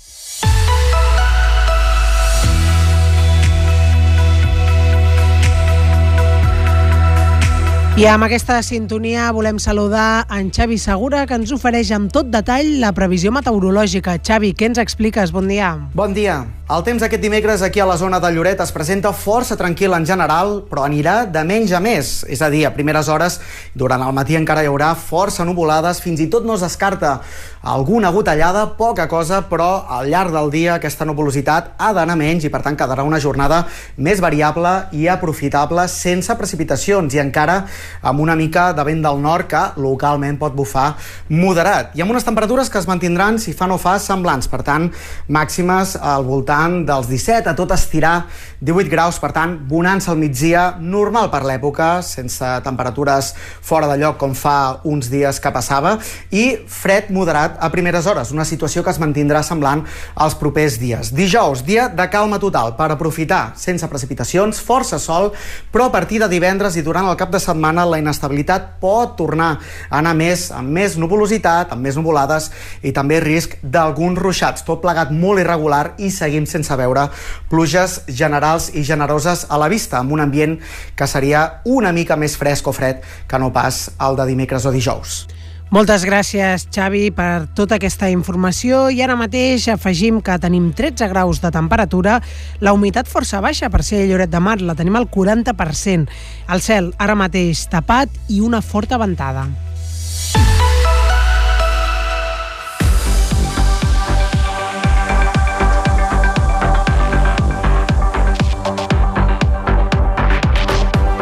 I 7.97 8.05
amb 8.13 8.27
aquesta 8.27 8.59
sintonia 8.61 9.31
volem 9.33 9.57
saludar 9.57 10.27
en 10.37 10.51
Xavi 10.53 10.77
Segura, 10.77 11.23
que 11.25 11.39
ens 11.39 11.55
ofereix 11.57 11.95
amb 11.97 12.13
tot 12.13 12.29
detall 12.29 12.75
la 12.83 12.91
previsió 12.93 13.33
meteorològica. 13.33 14.19
Xavi, 14.21 14.53
què 14.53 14.69
ens 14.69 14.83
expliques? 14.85 15.33
Bon 15.33 15.49
dia. 15.49 15.73
Bon 15.97 16.13
dia. 16.13 16.43
El 16.67 16.83
temps 16.83 16.99
aquest 17.07 17.23
dimecres 17.23 17.63
aquí 17.63 17.79
a 17.79 17.85
la 17.87 17.95
zona 17.95 18.19
de 18.19 18.27
Lloret 18.35 18.59
es 18.59 18.73
presenta 18.75 19.13
força 19.15 19.55
tranquil 19.55 19.93
en 19.95 20.05
general, 20.05 20.65
però 20.67 20.83
anirà 20.83 21.21
de 21.31 21.45
menys 21.47 21.71
a 21.71 21.79
més. 21.79 22.09
És 22.27 22.43
a 22.43 22.49
dir, 22.51 22.65
a 22.67 22.73
primeres 22.75 23.07
hores, 23.07 23.37
durant 23.73 24.03
el 24.03 24.11
matí 24.13 24.35
encara 24.35 24.65
hi 24.65 24.67
haurà 24.67 24.89
força 24.99 25.47
nuvolades, 25.47 26.01
fins 26.03 26.19
i 26.21 26.27
tot 26.27 26.43
no 26.43 26.57
es 26.59 26.65
descarta 26.67 27.21
alguna 27.63 28.11
gotellada, 28.11 28.65
poca 28.77 29.07
cosa, 29.07 29.45
però 29.47 29.87
al 29.87 30.11
llarg 30.11 30.35
del 30.35 30.51
dia 30.51 30.75
aquesta 30.75 31.07
nuvolositat 31.07 31.77
ha 31.79 31.93
d'anar 31.95 32.19
menys 32.19 32.49
i 32.49 32.51
per 32.51 32.65
tant 32.67 32.75
quedarà 32.79 33.07
una 33.07 33.23
jornada 33.23 33.63
més 33.97 34.19
variable 34.19 34.75
i 34.91 35.07
aprofitable 35.07 35.87
sense 35.87 36.35
precipitacions 36.35 37.15
i 37.15 37.23
encara 37.23 37.61
amb 38.03 38.21
una 38.21 38.37
mica 38.37 38.73
de 38.77 38.85
vent 38.87 39.03
del 39.05 39.21
nord 39.23 39.51
que 39.51 39.63
localment 39.81 40.39
pot 40.41 40.55
bufar 40.57 40.95
moderat. 41.29 41.95
I 41.97 42.03
amb 42.05 42.15
unes 42.15 42.25
temperatures 42.27 42.71
que 42.71 42.81
es 42.81 42.89
mantindran 42.89 43.41
si 43.43 43.55
fa 43.57 43.69
no 43.69 43.79
fa 43.79 43.97
semblants, 44.03 44.49
per 44.49 44.63
tant 44.67 44.89
màximes 45.29 45.97
al 46.01 46.25
voltant 46.27 46.83
dels 46.89 47.11
17, 47.11 47.51
a 47.51 47.57
tot 47.59 47.75
estirar 47.77 48.17
18 48.61 48.89
graus, 48.89 49.19
per 49.21 49.33
tant, 49.37 49.59
bonança 49.69 50.11
al 50.13 50.21
migdia, 50.21 50.71
normal 50.81 51.29
per 51.33 51.43
l'època, 51.45 52.01
sense 52.07 52.47
temperatures 52.65 53.35
fora 53.61 53.91
de 53.91 53.99
lloc 54.01 54.17
com 54.17 54.33
fa 54.33 54.81
uns 54.89 55.11
dies 55.13 55.41
que 55.43 55.53
passava, 55.53 55.97
i 56.33 56.47
fred 56.65 57.11
moderat 57.13 57.59
a 57.61 57.69
primeres 57.73 58.09
hores, 58.09 58.33
una 58.33 58.47
situació 58.49 58.81
que 58.83 58.95
es 58.95 59.01
mantindrà 59.03 59.43
semblant 59.45 59.85
als 60.15 60.39
propers 60.41 60.79
dies. 60.81 61.13
Dijous, 61.13 61.67
dia 61.67 61.91
de 61.93 62.09
calma 62.09 62.41
total 62.41 62.73
per 62.79 62.89
aprofitar, 62.95 63.53
sense 63.61 63.85
precipitacions, 63.93 64.63
força 64.65 64.99
sol, 65.03 65.33
però 65.73 65.91
a 65.91 65.93
partir 65.93 66.23
de 66.23 66.31
divendres 66.33 66.79
i 66.81 66.85
durant 66.87 67.11
el 67.11 67.19
cap 67.21 67.29
de 67.35 67.41
setmana 67.43 67.76
la 67.85 67.99
inestabilitat 68.01 68.77
pot 68.81 69.17
tornar 69.19 69.51
a 69.91 69.99
anar 69.99 70.15
més 70.17 70.49
amb 70.55 70.73
més 70.73 70.97
nuvolositat, 70.97 71.75
amb 71.75 71.85
més 71.85 71.99
nuvolades 72.01 72.49
i 72.83 72.95
també 72.97 73.21
risc 73.21 73.59
d'alguns 73.63 74.19
ruixats, 74.19 74.65
tot 74.65 74.81
plegat 74.81 75.13
molt 75.13 75.43
irregular 75.43 75.97
i 75.99 76.11
seguim 76.11 76.47
sense 76.49 76.73
veure 76.81 77.09
pluges 77.51 78.01
generals 78.09 78.71
i 78.75 78.85
generoses 78.87 79.45
a 79.51 79.59
la 79.61 79.69
vista, 79.69 79.99
amb 80.01 80.17
un 80.17 80.25
ambient 80.25 80.59
que 80.97 81.07
seria 81.11 81.61
una 81.65 81.93
mica 81.93 82.17
més 82.17 82.37
fresc 82.41 82.69
o 82.69 82.73
fred 82.73 83.03
que 83.29 83.39
no 83.43 83.53
pas 83.53 83.91
el 84.01 84.17
de 84.17 84.31
dimecres 84.33 84.65
o 84.65 84.73
dijous. 84.73 85.27
Moltes 85.75 86.05
gràcies, 86.07 86.69
Xavi, 86.71 87.09
per 87.11 87.49
tota 87.59 87.75
aquesta 87.81 88.07
informació 88.13 88.85
i 88.95 89.01
ara 89.03 89.17
mateix 89.19 89.67
afegim 89.73 90.21
que 90.23 90.39
tenim 90.39 90.69
13 90.79 91.09
graus 91.11 91.43
de 91.43 91.51
temperatura, 91.51 92.21
la 92.63 92.73
humitat 92.73 93.11
força 93.11 93.43
baixa 93.43 93.67
per 93.69 93.83
ser 93.83 94.05
Lloret 94.07 94.31
de 94.31 94.41
Mar, 94.41 94.61
la 94.63 94.79
tenim 94.79 94.95
al 94.95 95.11
40%, 95.11 96.07
el 96.55 96.63
cel 96.63 96.93
ara 97.03 97.19
mateix 97.19 97.67
tapat 97.73 98.15
i 98.31 98.45
una 98.47 98.63
forta 98.63 99.03
ventada. 99.03 99.49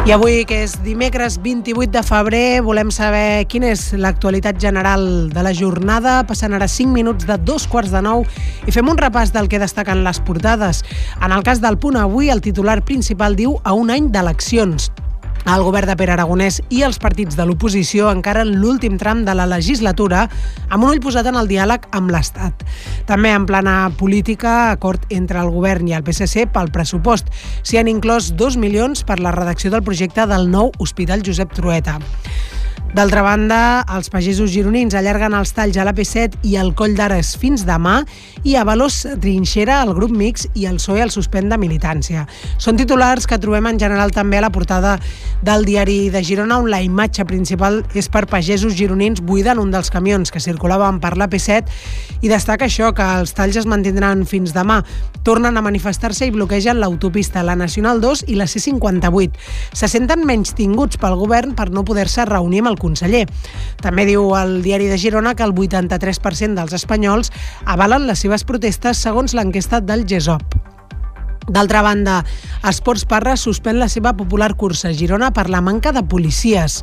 I 0.05 0.13
avui, 0.13 0.43
que 0.45 0.59
és 0.67 0.75
dimecres 0.85 1.39
28 1.41 1.89
de 1.95 2.03
febrer, 2.05 2.61
volem 2.61 2.91
saber 2.93 3.47
quina 3.49 3.71
és 3.73 3.87
l'actualitat 3.97 4.59
general 4.61 5.31
de 5.33 5.45
la 5.47 5.55
jornada. 5.57 6.19
Passant 6.29 6.53
ara 6.53 6.69
5 6.69 6.93
minuts 6.93 7.25
de 7.25 7.39
dos 7.41 7.65
quarts 7.73 7.95
de 7.95 8.03
nou 8.05 8.27
i 8.69 8.75
fem 8.77 8.91
un 8.93 9.01
repàs 9.01 9.33
del 9.33 9.49
que 9.49 9.63
destaquen 9.63 10.05
les 10.05 10.21
portades. 10.21 10.83
En 11.25 11.33
el 11.33 11.41
cas 11.41 11.65
del 11.65 11.81
punt 11.81 11.97
avui, 11.97 12.29
el 12.29 12.45
titular 12.45 12.83
principal 12.85 13.33
diu 13.41 13.57
a 13.65 13.73
un 13.73 13.89
any 13.97 14.13
d'eleccions. 14.13 14.93
El 15.45 15.61
govern 15.61 15.91
de 15.91 15.95
Pere 16.01 16.15
Aragonès 16.15 16.63
i 16.73 16.79
els 16.87 16.97
partits 16.97 17.37
de 17.37 17.45
l'oposició 17.45 18.09
encara 18.09 18.47
en 18.47 18.55
l'últim 18.63 18.95
tram 18.97 19.27
de 19.27 19.35
la 19.37 19.45
legislatura 19.45 20.23
amb 20.71 20.87
un 20.87 20.95
ull 20.95 21.03
posat 21.05 21.29
en 21.29 21.37
el 21.37 21.51
diàleg 21.51 21.85
amb 21.93 22.09
l'Estat. 22.15 22.65
També 23.05 23.35
en 23.37 23.45
plana 23.45 23.75
política, 24.01 24.71
acord 24.73 25.05
entre 25.13 25.43
el 25.45 25.53
govern 25.53 25.91
i 25.91 25.93
el 25.99 26.07
PSC 26.07 26.47
pel 26.55 26.73
pressupost. 26.73 27.29
S'hi 27.61 27.77
han 27.77 27.93
inclòs 27.93 28.33
2 28.41 28.57
milions 28.57 29.05
per 29.05 29.21
la 29.21 29.35
redacció 29.37 29.69
del 29.75 29.85
projecte 29.85 30.25
del 30.31 30.49
nou 30.49 30.73
Hospital 30.81 31.21
Josep 31.27 31.53
Trueta. 31.53 31.99
D'altra 32.95 33.25
banda, 33.27 33.83
els 33.91 34.07
pagesos 34.07 34.53
gironins 34.55 34.95
allarguen 34.95 35.35
els 35.35 35.51
talls 35.51 35.75
a 35.75 35.83
l'AP7 35.83 36.45
i 36.47 36.53
el 36.63 36.69
Coll 36.79 36.93
d'Ares 36.95 37.33
fins 37.43 37.65
demà 37.67 37.97
i 38.47 38.53
a 38.55 38.63
Valós 38.63 39.01
trinxera 39.19 39.81
el 39.83 39.91
grup 39.97 40.13
mix 40.15 40.45
i 40.55 40.69
el 40.71 40.79
PSOE 40.79 41.03
el 41.03 41.11
suspèn 41.11 41.49
de 41.51 41.59
militància. 41.59 42.23
Són 42.63 42.79
titulars 42.79 43.27
que 43.27 43.41
trobem 43.43 43.67
en 43.73 43.81
general 43.83 44.15
també 44.15 44.39
a 44.39 44.45
la 44.45 44.53
portada 44.55 44.93
del 45.43 45.67
diari 45.67 46.13
de 46.15 46.23
Girona 46.23 46.61
on 46.63 46.71
la 46.71 46.85
imatge 46.87 47.27
principal 47.27 47.81
és 47.99 48.07
per 48.07 48.29
pagesos 48.31 48.79
gironins 48.79 49.25
buiden 49.27 49.59
un 49.59 49.75
dels 49.75 49.91
camions 49.91 50.31
que 50.31 50.39
circulaven 50.39 51.03
per 51.03 51.17
l'AP7 51.19 52.23
i 52.23 52.31
destaca 52.31 52.69
això, 52.71 52.93
que 52.95 53.05
els 53.19 53.35
talls 53.35 53.59
es 53.59 53.67
mantindran 53.67 54.23
fins 54.23 54.55
demà. 54.55 54.85
Tornen 55.27 55.59
a 55.59 55.65
manifestar-se 55.67 56.29
i 56.29 56.33
bloquegen 56.33 56.79
l'autopista, 56.79 57.43
la 57.43 57.59
Nacional 57.59 57.99
2 58.01 58.27
i 58.31 58.39
la 58.39 58.47
C58. 58.47 59.35
Se 59.75 59.91
senten 59.91 60.23
menys 60.29 60.55
tinguts 60.55 61.01
pel 61.01 61.19
govern 61.19 61.59
per 61.59 61.73
no 61.75 61.83
poder-se 61.83 62.29
reunir 62.31 62.63
amb 62.63 62.71
el 62.71 62.83
conseller. 62.85 63.25
També 63.81 64.05
diu 64.09 64.35
el 64.37 64.61
diari 64.67 64.93
de 64.93 65.01
Girona 65.01 65.35
que 65.35 65.49
el 65.49 65.57
83% 65.57 66.61
dels 66.61 66.77
espanyols 66.77 67.33
avalen 67.65 68.07
les 68.11 68.21
seves 68.21 68.45
protestes 68.45 69.01
segons 69.01 69.35
l'enquesta 69.35 69.81
del 69.81 70.05
GESOP. 70.07 70.61
D'altra 71.45 71.83
banda, 71.85 72.23
Esports 72.65 73.05
Parra 73.05 73.35
suspèn 73.37 73.77
la 73.77 73.91
seva 73.93 74.15
popular 74.17 74.55
cursa 74.57 74.89
a 74.89 74.95
Girona 74.97 75.29
per 75.37 75.51
la 75.53 75.61
manca 75.61 75.93
de 75.93 76.01
policies. 76.09 76.79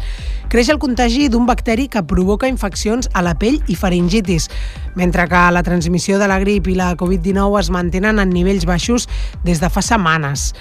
Creix 0.53 0.69
el 0.69 0.77
contagi 0.77 1.29
d'un 1.33 1.47
bacteri 1.49 1.87
que 1.89 2.03
provoca 2.05 2.49
infeccions 2.51 3.09
a 3.17 3.23
la 3.25 3.33
pell 3.41 3.57
i 3.71 3.77
faringitis, 3.79 4.49
mentre 4.95 5.27
que 5.27 5.41
la 5.51 5.63
transmissió 5.63 6.19
de 6.19 6.27
la 6.27 6.39
grip 6.39 6.67
i 6.67 6.75
la 6.75 6.93
Covid-19 6.97 7.59
es 7.59 7.69
mantenen 7.71 8.19
en 8.19 8.29
nivells 8.29 8.65
baixos 8.65 9.07
des 9.45 9.61
de 9.61 9.69
fa 9.69 9.81
setmanes. 9.85 10.51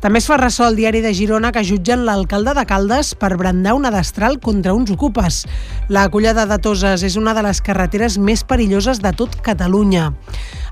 També 0.00 0.20
es 0.20 0.28
fa 0.30 0.38
ressò 0.40 0.68
el 0.68 0.78
diari 0.78 1.02
de 1.04 1.12
Girona 1.14 1.52
que 1.52 1.64
jutgen 1.66 2.06
l'alcalde 2.06 2.54
de 2.56 2.64
Caldes 2.66 3.14
per 3.14 3.36
brandar 3.36 3.74
una 3.76 3.90
destral 3.92 4.38
contra 4.40 4.74
uns 4.74 4.90
ocupes. 4.90 5.44
La 5.88 6.08
collada 6.08 6.46
de 6.46 6.58
Toses 6.58 7.02
és 7.04 7.16
una 7.20 7.34
de 7.34 7.44
les 7.44 7.60
carreteres 7.60 8.18
més 8.18 8.44
perilloses 8.44 9.02
de 9.02 9.12
tot 9.12 9.36
Catalunya. 9.44 10.10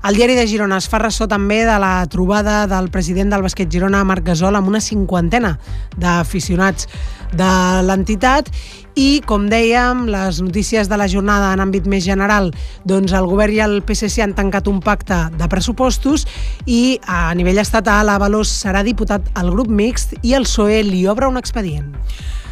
El 0.07 0.15
diari 0.15 0.35
de 0.37 0.47
Girona 0.47 0.77
es 0.79 0.87
fa 0.87 1.01
ressò 1.03 1.27
també 1.27 1.65
de 1.67 1.75
la 1.81 2.05
trobada 2.07 2.63
del 2.71 2.87
president 2.89 3.33
del 3.33 3.43
bàsquet 3.43 3.69
Girona, 3.71 4.05
Marc 4.07 4.23
Gasol, 4.31 4.55
amb 4.55 4.71
una 4.71 4.79
cinquantena 4.79 5.57
d'aficionats 5.99 6.87
de 7.35 7.49
l'entitat 7.85 8.47
i, 8.99 9.21
com 9.23 9.45
dèiem, 9.47 10.03
les 10.11 10.41
notícies 10.43 10.89
de 10.91 10.97
la 10.99 11.07
jornada 11.07 11.53
en 11.55 11.61
àmbit 11.63 11.85
més 11.87 12.03
general, 12.03 12.49
doncs 12.83 13.13
el 13.15 13.27
govern 13.29 13.55
i 13.55 13.61
el 13.63 13.77
PSC 13.79 14.19
han 14.25 14.33
tancat 14.35 14.67
un 14.67 14.81
pacte 14.83 15.21
de 15.39 15.47
pressupostos 15.51 16.25
i 16.67 16.97
a 17.07 17.29
nivell 17.39 17.61
estatal 17.63 18.11
Avalos 18.11 18.51
serà 18.51 18.83
diputat 18.83 19.31
al 19.39 19.53
grup 19.53 19.71
mixt 19.71 20.17
i 20.19 20.35
el 20.35 20.47
PSOE 20.49 20.81
li 20.83 21.05
obre 21.07 21.31
un 21.31 21.39
expedient. 21.39 21.93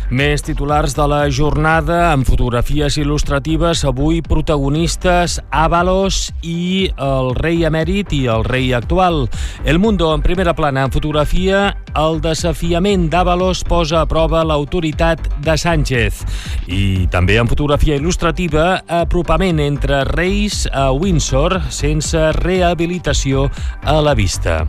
Més 0.07 0.39
titulars 0.39 0.93
de 0.95 1.03
la 1.03 1.25
jornada 1.27 2.13
amb 2.13 2.23
fotografies 2.23 2.95
il·lustratives, 2.95 3.81
avui 3.83 4.21
protagonistes 4.23 5.35
Avalos 5.51 6.29
i 6.47 6.87
el 6.95 7.33
rei 7.35 7.65
emèrit 7.67 8.15
i 8.15 8.21
el 8.31 8.45
rei 8.47 8.71
actual. 8.71 9.25
El 9.67 9.81
Mundo 9.83 10.13
en 10.15 10.23
primera 10.23 10.53
plana 10.55 10.85
en 10.87 10.95
fotografia, 10.95 11.75
el 11.91 12.21
desafiament 12.23 13.09
d'Avalos 13.11 13.65
posa 13.67 13.99
a 14.05 14.07
prova 14.07 14.45
l'autoritat 14.47 15.27
de 15.43 15.57
Sánchez. 15.59 16.23
I 16.71 17.11
també 17.11 17.35
en 17.35 17.51
fotografia 17.51 17.99
il·lustrativa, 17.99 18.85
apropament 18.87 19.59
entre 19.59 20.05
reis 20.13 20.63
a 20.71 20.87
Windsor 20.95 21.59
sense 21.67 22.31
rehabilitació 22.39 23.49
a 23.83 23.99
la 23.99 24.15
vista. 24.15 24.61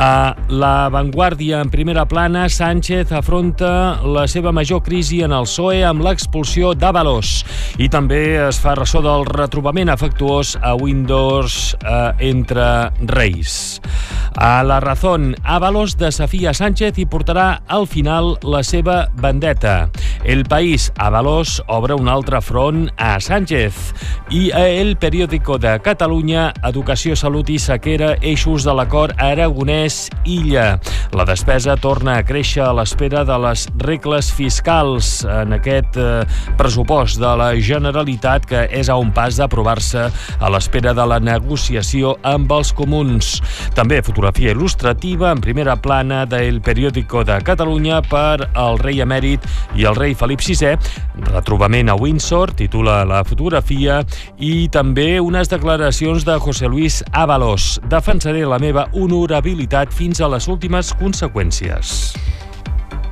A 0.00 0.36
La 0.48 0.88
Vanguardia, 0.88 1.60
en 1.60 1.70
primera 1.70 2.06
plana, 2.06 2.48
Sánchez 2.48 3.10
afronta 3.10 3.98
la 4.06 4.28
seva 4.30 4.52
major 4.54 4.78
crisi 4.86 5.24
en 5.26 5.34
el 5.34 5.48
PSOE 5.48 5.80
amb 5.82 6.04
l'expulsió 6.06 6.70
d'Avalos 6.78 7.32
i 7.82 7.88
també 7.90 8.20
es 8.46 8.60
fa 8.62 8.76
ressò 8.78 9.02
del 9.02 9.26
retrobament 9.26 9.90
afectuós 9.90 10.54
a 10.62 10.76
Windows 10.78 11.74
eh, 11.82 12.30
entre 12.30 12.92
Reis. 13.10 13.80
A 14.38 14.62
La 14.62 14.78
Razón, 14.78 15.34
Avalos 15.42 15.96
desafia 15.98 16.52
Sánchez 16.54 16.98
i 17.02 17.06
portarà 17.10 17.64
al 17.66 17.88
final 17.90 18.36
la 18.46 18.62
seva 18.62 19.08
vendetta. 19.18 19.88
El 20.22 20.44
País, 20.46 20.92
Avalos 20.94 21.56
obre 21.66 21.96
un 21.98 22.06
altre 22.06 22.38
front 22.40 22.86
a 22.96 23.16
Sánchez. 23.18 23.74
I 24.30 24.52
a 24.54 24.68
El 24.68 24.96
Periódico 24.96 25.58
de 25.58 25.78
Catalunya, 25.82 26.52
Educació, 26.62 27.16
Salut 27.16 27.50
i 27.50 27.58
Sequera, 27.58 28.14
eixos 28.22 28.62
de 28.62 28.74
l'acord 28.78 29.18
Aragonès-Illa. 29.88 30.78
La 31.12 31.24
despesa 31.24 31.76
torna 31.80 32.18
a 32.18 32.22
créixer 32.22 32.62
a 32.62 32.72
l'espera 32.76 33.24
de 33.24 33.36
les 33.40 33.64
regles 33.80 34.28
fiscals 34.34 35.24
en 35.24 35.54
aquest 35.56 35.96
eh, 35.96 36.24
pressupost 36.58 37.18
de 37.20 37.30
la 37.40 37.54
Generalitat 37.56 38.44
que 38.48 38.66
és 38.68 38.90
a 38.92 38.98
un 39.00 39.10
pas 39.16 39.38
d'aprovar-se 39.38 40.08
a 40.12 40.50
l'espera 40.52 40.92
de 40.94 41.06
la 41.08 41.18
negociació 41.18 42.16
amb 42.22 42.52
els 42.52 42.72
comuns. 42.76 43.38
També 43.74 44.02
fotografia 44.04 44.52
il·lustrativa 44.52 45.32
en 45.32 45.40
primera 45.40 45.78
plana 45.80 46.24
del 46.28 46.60
Periódico 46.60 47.24
de 47.24 47.40
Catalunya 47.44 48.02
per 48.04 48.50
el 48.52 48.78
rei 48.82 49.00
emèrit 49.00 49.44
i 49.76 49.88
el 49.88 49.96
rei 49.96 50.14
Felip 50.14 50.44
VI. 50.44 50.76
Retrobament 51.32 51.88
a 51.88 51.96
Windsor, 51.98 52.52
titula 52.58 53.00
la 53.08 53.24
fotografia, 53.26 54.02
i 54.38 54.68
també 54.68 55.18
unes 55.20 55.48
declaracions 55.50 56.28
de 56.28 56.36
José 56.38 56.68
Luis 56.68 57.00
Ábalos. 57.12 57.78
Defensaré 57.88 58.44
la 58.46 58.60
meva 58.62 58.86
honorabilitat 58.92 59.77
fins 59.94 60.18
a 60.20 60.26
les 60.26 60.48
últimes 60.50 60.90
conseqüències. 60.98 61.92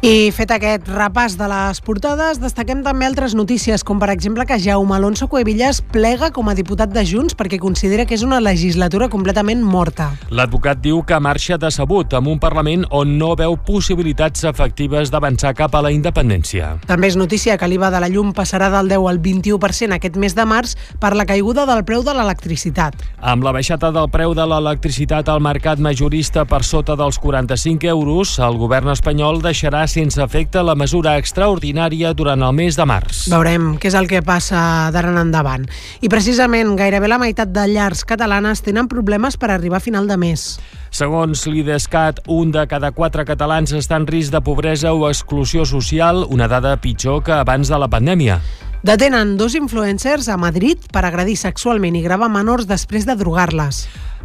I 0.07 0.29
fet 0.31 0.53
aquest 0.55 0.87
repàs 0.87 1.35
de 1.35 1.49
les 1.51 1.81
portades, 1.83 2.39
destaquem 2.39 2.85
també 2.87 3.09
altres 3.09 3.33
notícies, 3.35 3.83
com 3.83 3.99
per 3.99 4.07
exemple 4.13 4.45
que 4.47 4.55
Jaume 4.63 4.95
Alonso 4.95 5.27
Cuevillas 5.27 5.81
plega 5.83 6.29
com 6.31 6.47
a 6.47 6.53
diputat 6.55 6.93
de 6.95 7.03
Junts 7.03 7.35
perquè 7.35 7.59
considera 7.59 8.05
que 8.07 8.15
és 8.15 8.23
una 8.23 8.39
legislatura 8.39 9.09
completament 9.11 9.65
morta. 9.67 10.13
L'advocat 10.31 10.79
diu 10.85 11.01
que 11.03 11.19
marxa 11.19 11.59
decebut 11.59 12.15
amb 12.15 12.31
un 12.31 12.39
Parlament 12.39 12.85
on 12.95 13.17
no 13.19 13.33
veu 13.35 13.57
possibilitats 13.67 14.47
efectives 14.47 15.11
d'avançar 15.11 15.57
cap 15.59 15.75
a 15.75 15.83
la 15.83 15.91
independència. 15.91 16.77
També 16.87 17.11
és 17.11 17.19
notícia 17.19 17.59
que 17.59 17.67
l'IVA 17.67 17.91
de 17.91 18.05
la 18.05 18.13
llum 18.13 18.31
passarà 18.31 18.71
del 18.77 18.93
10 18.95 19.11
al 19.11 19.19
21% 19.27 19.99
aquest 19.99 20.21
mes 20.23 20.39
de 20.39 20.47
març 20.47 20.77
per 21.03 21.17
la 21.19 21.27
caiguda 21.27 21.67
del 21.67 21.83
preu 21.83 22.07
de 22.07 22.15
l'electricitat. 22.15 22.95
Amb 23.19 23.43
la 23.43 23.57
baixada 23.59 23.91
del 23.91 24.07
preu 24.15 24.39
de 24.39 24.47
l'electricitat 24.55 25.27
al 25.35 25.43
mercat 25.43 25.83
majorista 25.83 26.47
per 26.47 26.63
sota 26.63 26.95
dels 26.95 27.19
45 27.19 27.91
euros, 27.91 28.39
el 28.39 28.63
govern 28.63 28.95
espanyol 28.95 29.43
deixarà 29.43 29.83
sense 29.97 30.21
efecte 30.21 30.61
la 30.61 30.75
mesura 30.77 31.15
extraordinària 31.17 32.13
durant 32.17 32.43
el 32.45 32.53
mes 32.57 32.77
de 32.77 32.85
març. 32.89 33.25
Veurem 33.33 33.77
què 33.81 33.89
és 33.89 33.97
el 33.97 34.09
que 34.11 34.21
passa 34.25 34.91
d'ara 34.93 35.13
en 35.13 35.21
endavant. 35.23 35.65
I 36.05 36.11
precisament 36.13 36.75
gairebé 36.77 37.09
la 37.09 37.21
meitat 37.23 37.53
de 37.55 37.65
llars 37.73 38.05
catalanes 38.05 38.61
tenen 38.67 38.91
problemes 38.93 39.41
per 39.41 39.51
arribar 39.55 39.81
a 39.81 39.85
final 39.87 40.11
de 40.11 40.19
mes. 40.21 40.45
Segons 40.93 41.47
l'IDESCAT, 41.49 42.23
un 42.33 42.53
de 42.53 42.67
cada 42.69 42.93
quatre 42.97 43.25
catalans 43.29 43.73
està 43.77 43.97
en 44.01 44.07
risc 44.09 44.35
de 44.35 44.43
pobresa 44.45 44.93
o 44.93 45.09
exclusió 45.09 45.65
social, 45.65 46.25
una 46.29 46.49
dada 46.49 46.77
pitjor 46.77 47.23
que 47.25 47.37
abans 47.37 47.73
de 47.73 47.81
la 47.81 47.89
pandèmia. 47.89 48.41
Detenen 48.87 49.37
dos 49.37 49.57
influencers 49.59 50.29
a 50.31 50.37
Madrid 50.39 50.79
per 50.95 51.01
agredir 51.09 51.35
sexualment 51.41 51.97
i 51.99 52.05
gravar 52.05 52.29
menors 52.31 52.69
després 52.71 53.03
de 53.09 53.17
drogar-les. 53.19 53.81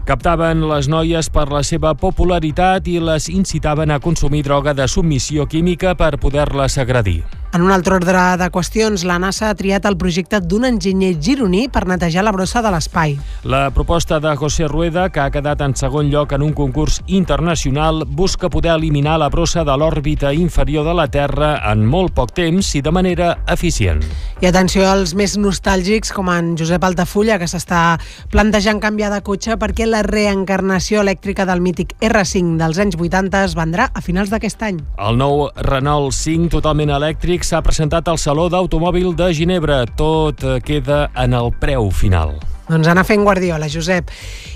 Captaven 0.05 0.61
les 0.69 0.85
noies 0.85 1.31
per 1.33 1.47
la 1.49 1.63
seva 1.65 1.95
popularitat 1.97 2.85
i 2.85 2.99
les 3.01 3.25
incitaven 3.33 3.89
a 3.89 3.97
consumir 3.99 4.45
droga 4.45 4.77
de 4.77 4.85
submissió 4.85 5.49
química 5.49 5.97
per 5.97 6.19
poder-les 6.21 6.77
agredir. 6.77 7.23
En 7.53 7.65
un 7.65 7.71
altre 7.75 7.97
ordre 7.97 8.19
de 8.39 8.47
qüestions, 8.47 9.01
la 9.03 9.17
NASA 9.19 9.49
ha 9.49 9.55
triat 9.59 9.83
el 9.89 9.97
projecte 9.99 10.39
d'un 10.39 10.63
enginyer 10.63 11.17
gironí 11.19 11.65
per 11.67 11.83
netejar 11.83 12.23
la 12.23 12.31
brossa 12.31 12.61
de 12.63 12.69
l'espai. 12.71 13.17
La 13.43 13.65
proposta 13.75 14.21
de 14.23 14.31
José 14.39 14.69
Rueda, 14.71 15.09
que 15.11 15.19
ha 15.19 15.33
quedat 15.33 15.59
en 15.65 15.75
segon 15.75 16.07
lloc 16.13 16.31
en 16.31 16.45
un 16.45 16.53
concurs 16.55 17.01
internacional, 17.07 18.05
busca 18.07 18.47
poder 18.49 18.71
eliminar 18.77 19.17
la 19.19 19.27
brossa 19.27 19.65
de 19.67 19.75
l'òrbita 19.75 20.31
inferior 20.31 20.87
de 20.87 20.93
la 20.95 21.09
Terra 21.11 21.57
en 21.73 21.83
molt 21.83 22.15
poc 22.15 22.31
temps 22.31 22.71
i 22.79 22.81
de 22.81 22.95
manera 22.95 23.33
eficient. 23.51 23.99
I 24.39 24.47
atenció 24.51 24.83
als 24.83 25.13
més 25.15 25.37
nostàlgics, 25.39 26.11
com 26.11 26.27
en 26.31 26.53
Josep 26.59 26.83
Altafulla, 26.83 27.37
que 27.39 27.47
s'està 27.47 27.95
plantejant 28.33 28.81
canviar 28.83 29.11
de 29.13 29.21
cotxe 29.23 29.55
perquè 29.59 29.87
la 29.87 30.01
reencarnació 30.03 31.05
elèctrica 31.05 31.45
del 31.47 31.63
mític 31.63 31.95
R5 32.03 32.57
dels 32.59 32.81
anys 32.83 32.99
80 32.99 33.45
es 33.47 33.55
vendrà 33.55 33.87
a 33.93 34.03
finals 34.03 34.33
d'aquest 34.33 34.67
any. 34.67 34.81
El 34.99 35.19
nou 35.21 35.47
Renault 35.69 36.15
5 36.17 36.51
totalment 36.51 36.91
elèctric 36.97 37.47
s'ha 37.47 37.63
presentat 37.63 38.11
al 38.11 38.19
Saló 38.19 38.49
d'Automòbil 38.51 39.15
de 39.15 39.31
Ginebra. 39.37 39.85
Tot 39.95 40.43
queda 40.67 41.05
en 41.15 41.37
el 41.37 41.53
preu 41.63 41.87
final. 41.95 42.35
Doncs 42.71 42.87
anar 42.87 43.03
fent 43.03 43.25
Guardiola, 43.27 43.67
Josep. 43.67 44.11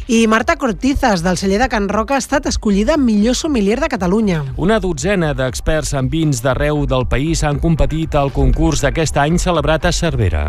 I 0.08 0.22
Marta 0.32 0.56
Cortizas, 0.56 1.24
del 1.26 1.36
celler 1.36 1.60
de 1.60 1.68
Can 1.68 1.90
Roca, 1.90 2.16
ha 2.16 2.24
estat 2.24 2.46
escollida 2.48 2.96
millor 2.96 3.36
sommelier 3.36 3.82
de 3.82 3.90
Catalunya. 3.92 4.44
Una 4.56 4.80
dotzena 4.80 5.34
d'experts 5.36 5.92
en 6.00 6.08
vins 6.14 6.40
d'arreu 6.46 6.86
del 6.88 7.10
país 7.12 7.44
han 7.44 7.60
competit 7.60 8.16
al 8.16 8.32
concurs 8.32 8.86
d'aquest 8.86 9.20
any 9.20 9.42
celebrat 9.42 9.90
a 9.90 9.92
Cervera. 9.92 10.48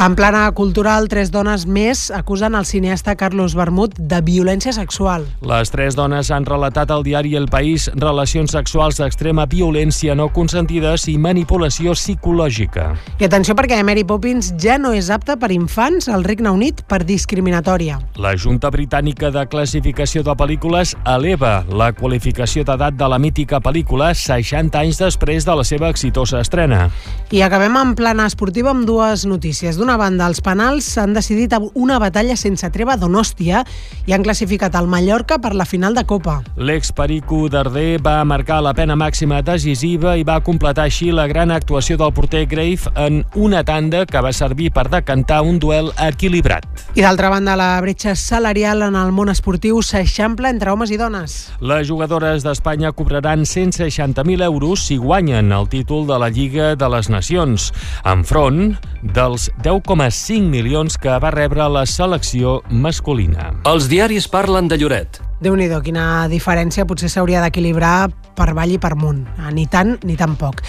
En 0.00 0.16
plana 0.16 0.50
cultural, 0.50 1.06
tres 1.06 1.30
dones 1.30 1.62
més 1.68 2.08
acusen 2.10 2.56
el 2.58 2.64
cineasta 2.66 3.14
Carlos 3.14 3.52
Bermud 3.54 3.92
de 3.98 4.18
violència 4.24 4.72
sexual. 4.74 5.26
Les 5.46 5.70
tres 5.70 5.94
dones 5.94 6.30
han 6.34 6.46
relatat 6.48 6.90
al 6.90 7.04
diari 7.06 7.36
El 7.38 7.46
País 7.52 7.86
relacions 7.94 8.50
sexuals 8.56 8.98
d'extrema 8.98 9.44
violència 9.46 10.16
no 10.18 10.26
consentides 10.34 11.04
i 11.12 11.18
manipulació 11.22 11.94
psicològica. 11.94 12.88
I 13.20 13.28
atenció 13.28 13.54
perquè 13.54 13.78
Mary 13.86 14.02
Poppins 14.08 14.50
ja 14.58 14.78
no 14.80 14.90
és 14.96 15.10
apta 15.12 15.36
per 15.38 15.52
infants 15.54 16.08
al 16.10 16.26
Regne 16.26 16.50
Unit 16.50 16.82
per 16.88 17.04
discriminatòria. 17.06 18.00
La 18.16 18.34
Junta 18.34 18.72
Britànica 18.74 19.30
de 19.30 19.46
Classificació 19.46 20.24
de 20.26 20.34
Pel·lícules 20.34 20.96
eleva 21.04 21.62
la 21.70 21.92
qualificació 21.94 22.66
d'edat 22.66 22.98
de 22.98 23.10
la 23.12 23.20
mítica 23.22 23.62
pel·lícula 23.62 24.10
60 24.18 24.82
anys 24.82 24.98
després 25.04 25.46
de 25.46 25.56
la 25.60 25.68
seva 25.68 25.92
exitosa 25.94 26.42
estrena. 26.42 26.88
I 27.30 27.44
acabem 27.46 27.78
en 27.78 27.94
plana 27.94 28.26
esportiva 28.26 28.74
amb 28.74 28.88
dues 28.88 29.28
notícies. 29.28 29.78
D'una 29.82 29.96
banda, 29.98 30.28
els 30.30 30.38
penals 30.38 30.86
han 31.02 31.10
decidit 31.10 31.56
una 31.74 31.96
batalla 31.98 32.36
sense 32.38 32.68
treva 32.70 32.94
d'Onòstia 32.94 33.64
i 34.06 34.12
han 34.14 34.22
classificat 34.22 34.76
el 34.78 34.86
Mallorca 34.86 35.40
per 35.42 35.56
la 35.58 35.64
final 35.66 35.96
de 35.98 36.04
Copa. 36.06 36.36
L'ex-Perico 36.54 37.48
Darder 37.50 37.98
va 37.98 38.20
marcar 38.22 38.60
la 38.62 38.76
pena 38.78 38.94
màxima 38.94 39.40
decisiva 39.42 40.12
i 40.14 40.22
va 40.22 40.36
completar 40.46 40.84
així 40.86 41.08
la 41.10 41.24
gran 41.26 41.50
actuació 41.50 41.96
del 41.98 42.12
porter 42.14 42.44
Grave 42.46 42.92
en 42.94 43.24
una 43.34 43.64
tanda 43.66 44.04
que 44.06 44.22
va 44.22 44.30
servir 44.30 44.68
per 44.70 44.84
decantar 44.92 45.40
un 45.42 45.58
duel 45.58 45.90
equilibrat. 45.98 46.62
I 46.94 47.02
d'altra 47.02 47.32
banda, 47.34 47.58
la 47.58 47.72
bretxa 47.82 48.14
salarial 48.14 48.86
en 48.86 48.94
el 48.94 49.10
món 49.10 49.34
esportiu 49.34 49.82
s'eixampla 49.82 50.54
entre 50.54 50.70
homes 50.70 50.94
i 50.94 51.00
dones. 51.00 51.36
Les 51.58 51.90
jugadores 51.90 52.46
d'Espanya 52.46 52.94
cobraran 52.94 53.42
160.000 53.50 54.46
euros 54.46 54.86
si 54.86 55.00
guanyen 55.02 55.50
el 55.50 55.66
títol 55.66 56.06
de 56.06 56.22
la 56.22 56.30
Lliga 56.30 56.76
de 56.78 56.94
les 56.94 57.10
Nacions, 57.10 57.72
enfront 58.06 58.76
dels 59.02 59.50
10,5 59.72 60.50
milions 60.52 60.98
que 61.00 61.14
va 61.24 61.30
rebre 61.32 61.64
la 61.72 61.86
selecció 61.88 62.58
masculina. 62.68 63.54
Els 63.72 63.88
diaris 63.88 64.28
parlen 64.28 64.68
de 64.68 64.76
Lloret. 64.82 65.31
Déu 65.42 65.56
nhi 65.58 65.66
quina 65.82 66.28
diferència, 66.30 66.86
potser 66.86 67.08
s'hauria 67.10 67.40
d'equilibrar 67.42 68.10
per 68.36 68.52
vall 68.56 68.70
i 68.72 68.78
per 68.80 68.94
munt, 68.96 69.24
ah, 69.42 69.50
ni 69.50 69.66
tant 69.66 69.96
ni 70.06 70.14
tan 70.16 70.36
poc. 70.38 70.62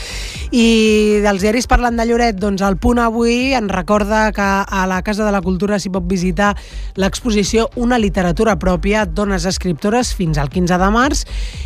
I 0.53 1.21
dels 1.23 1.43
diaris 1.45 1.67
parlant 1.69 1.97
de 1.97 2.05
Lloret, 2.09 2.37
doncs 2.41 2.63
el 2.65 2.77
punt 2.81 2.99
avui 3.01 3.53
en 3.57 3.69
recorda 3.69 4.25
que 4.33 4.43
a 4.43 4.83
la 4.89 5.01
Casa 5.05 5.25
de 5.25 5.31
la 5.33 5.41
Cultura 5.45 5.79
s'hi 5.79 5.91
pot 5.93 6.05
visitar 6.09 6.53
l'exposició 6.99 7.69
Una 7.75 7.97
literatura 7.97 8.57
pròpia, 8.59 9.05
dones 9.05 9.45
escriptores, 9.45 10.13
fins 10.13 10.37
al 10.37 10.49
15 10.49 10.77
de 10.81 10.89
març, 10.93 11.23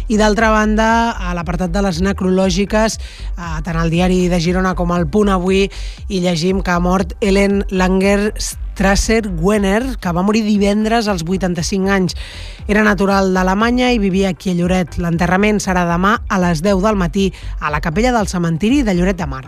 i 0.07 0.19
d'altra 0.19 0.51
banda, 0.51 0.89
a 1.11 1.33
l'apartat 1.35 1.71
de 1.71 1.83
les 1.83 2.01
necrològiques, 2.03 2.99
eh, 2.99 3.57
tant 3.63 3.79
el 3.79 3.91
diari 3.91 4.27
de 4.31 4.39
Girona 4.43 4.75
com 4.75 4.91
el 4.95 5.07
punt 5.07 5.31
avui, 5.31 5.67
hi 6.07 6.23
llegim 6.23 6.61
que 6.61 6.71
ha 6.71 6.79
mort 6.83 7.15
Ellen 7.21 7.63
Langer 7.71 8.33
Strasser 8.77 9.27
Wenner, 9.41 9.97
que 9.97 10.11
va 10.13 10.21
morir 10.21 10.43
divendres 10.45 11.07
als 11.09 11.23
85 11.25 11.89
anys. 11.89 12.13
Era 12.69 12.83
natural 12.85 13.33
d'Alemanya 13.33 13.89
i 13.89 13.97
vivia 13.97 14.29
aquí 14.29 14.53
a 14.53 14.53
Lloret. 14.53 14.99
L'enterrament 15.01 15.57
serà 15.57 15.87
demà 15.89 16.19
a 16.29 16.37
les 16.45 16.61
10 16.61 16.85
del 16.85 16.99
matí 17.01 17.31
a 17.57 17.73
la 17.73 17.81
capella 17.81 18.13
del 18.13 18.29
cementiri 18.29 18.83
de 18.85 18.93
Lloret 18.93 19.17
de 19.17 19.25
Mar. 19.25 19.45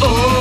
Oh, 0.00 0.40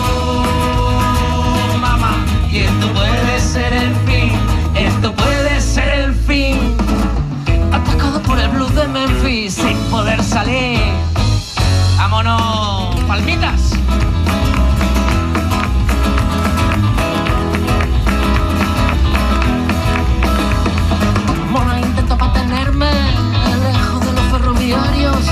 salir. 12.24 12.30
Vámonos, 12.30 12.96
palmitas. 13.06 13.72
Mona 21.52 21.80
intentó 21.80 22.18
mantenerme 22.18 22.92
lejos 23.64 24.06
de 24.06 24.14
los 24.14 24.24
ferroviarios. 24.32 25.26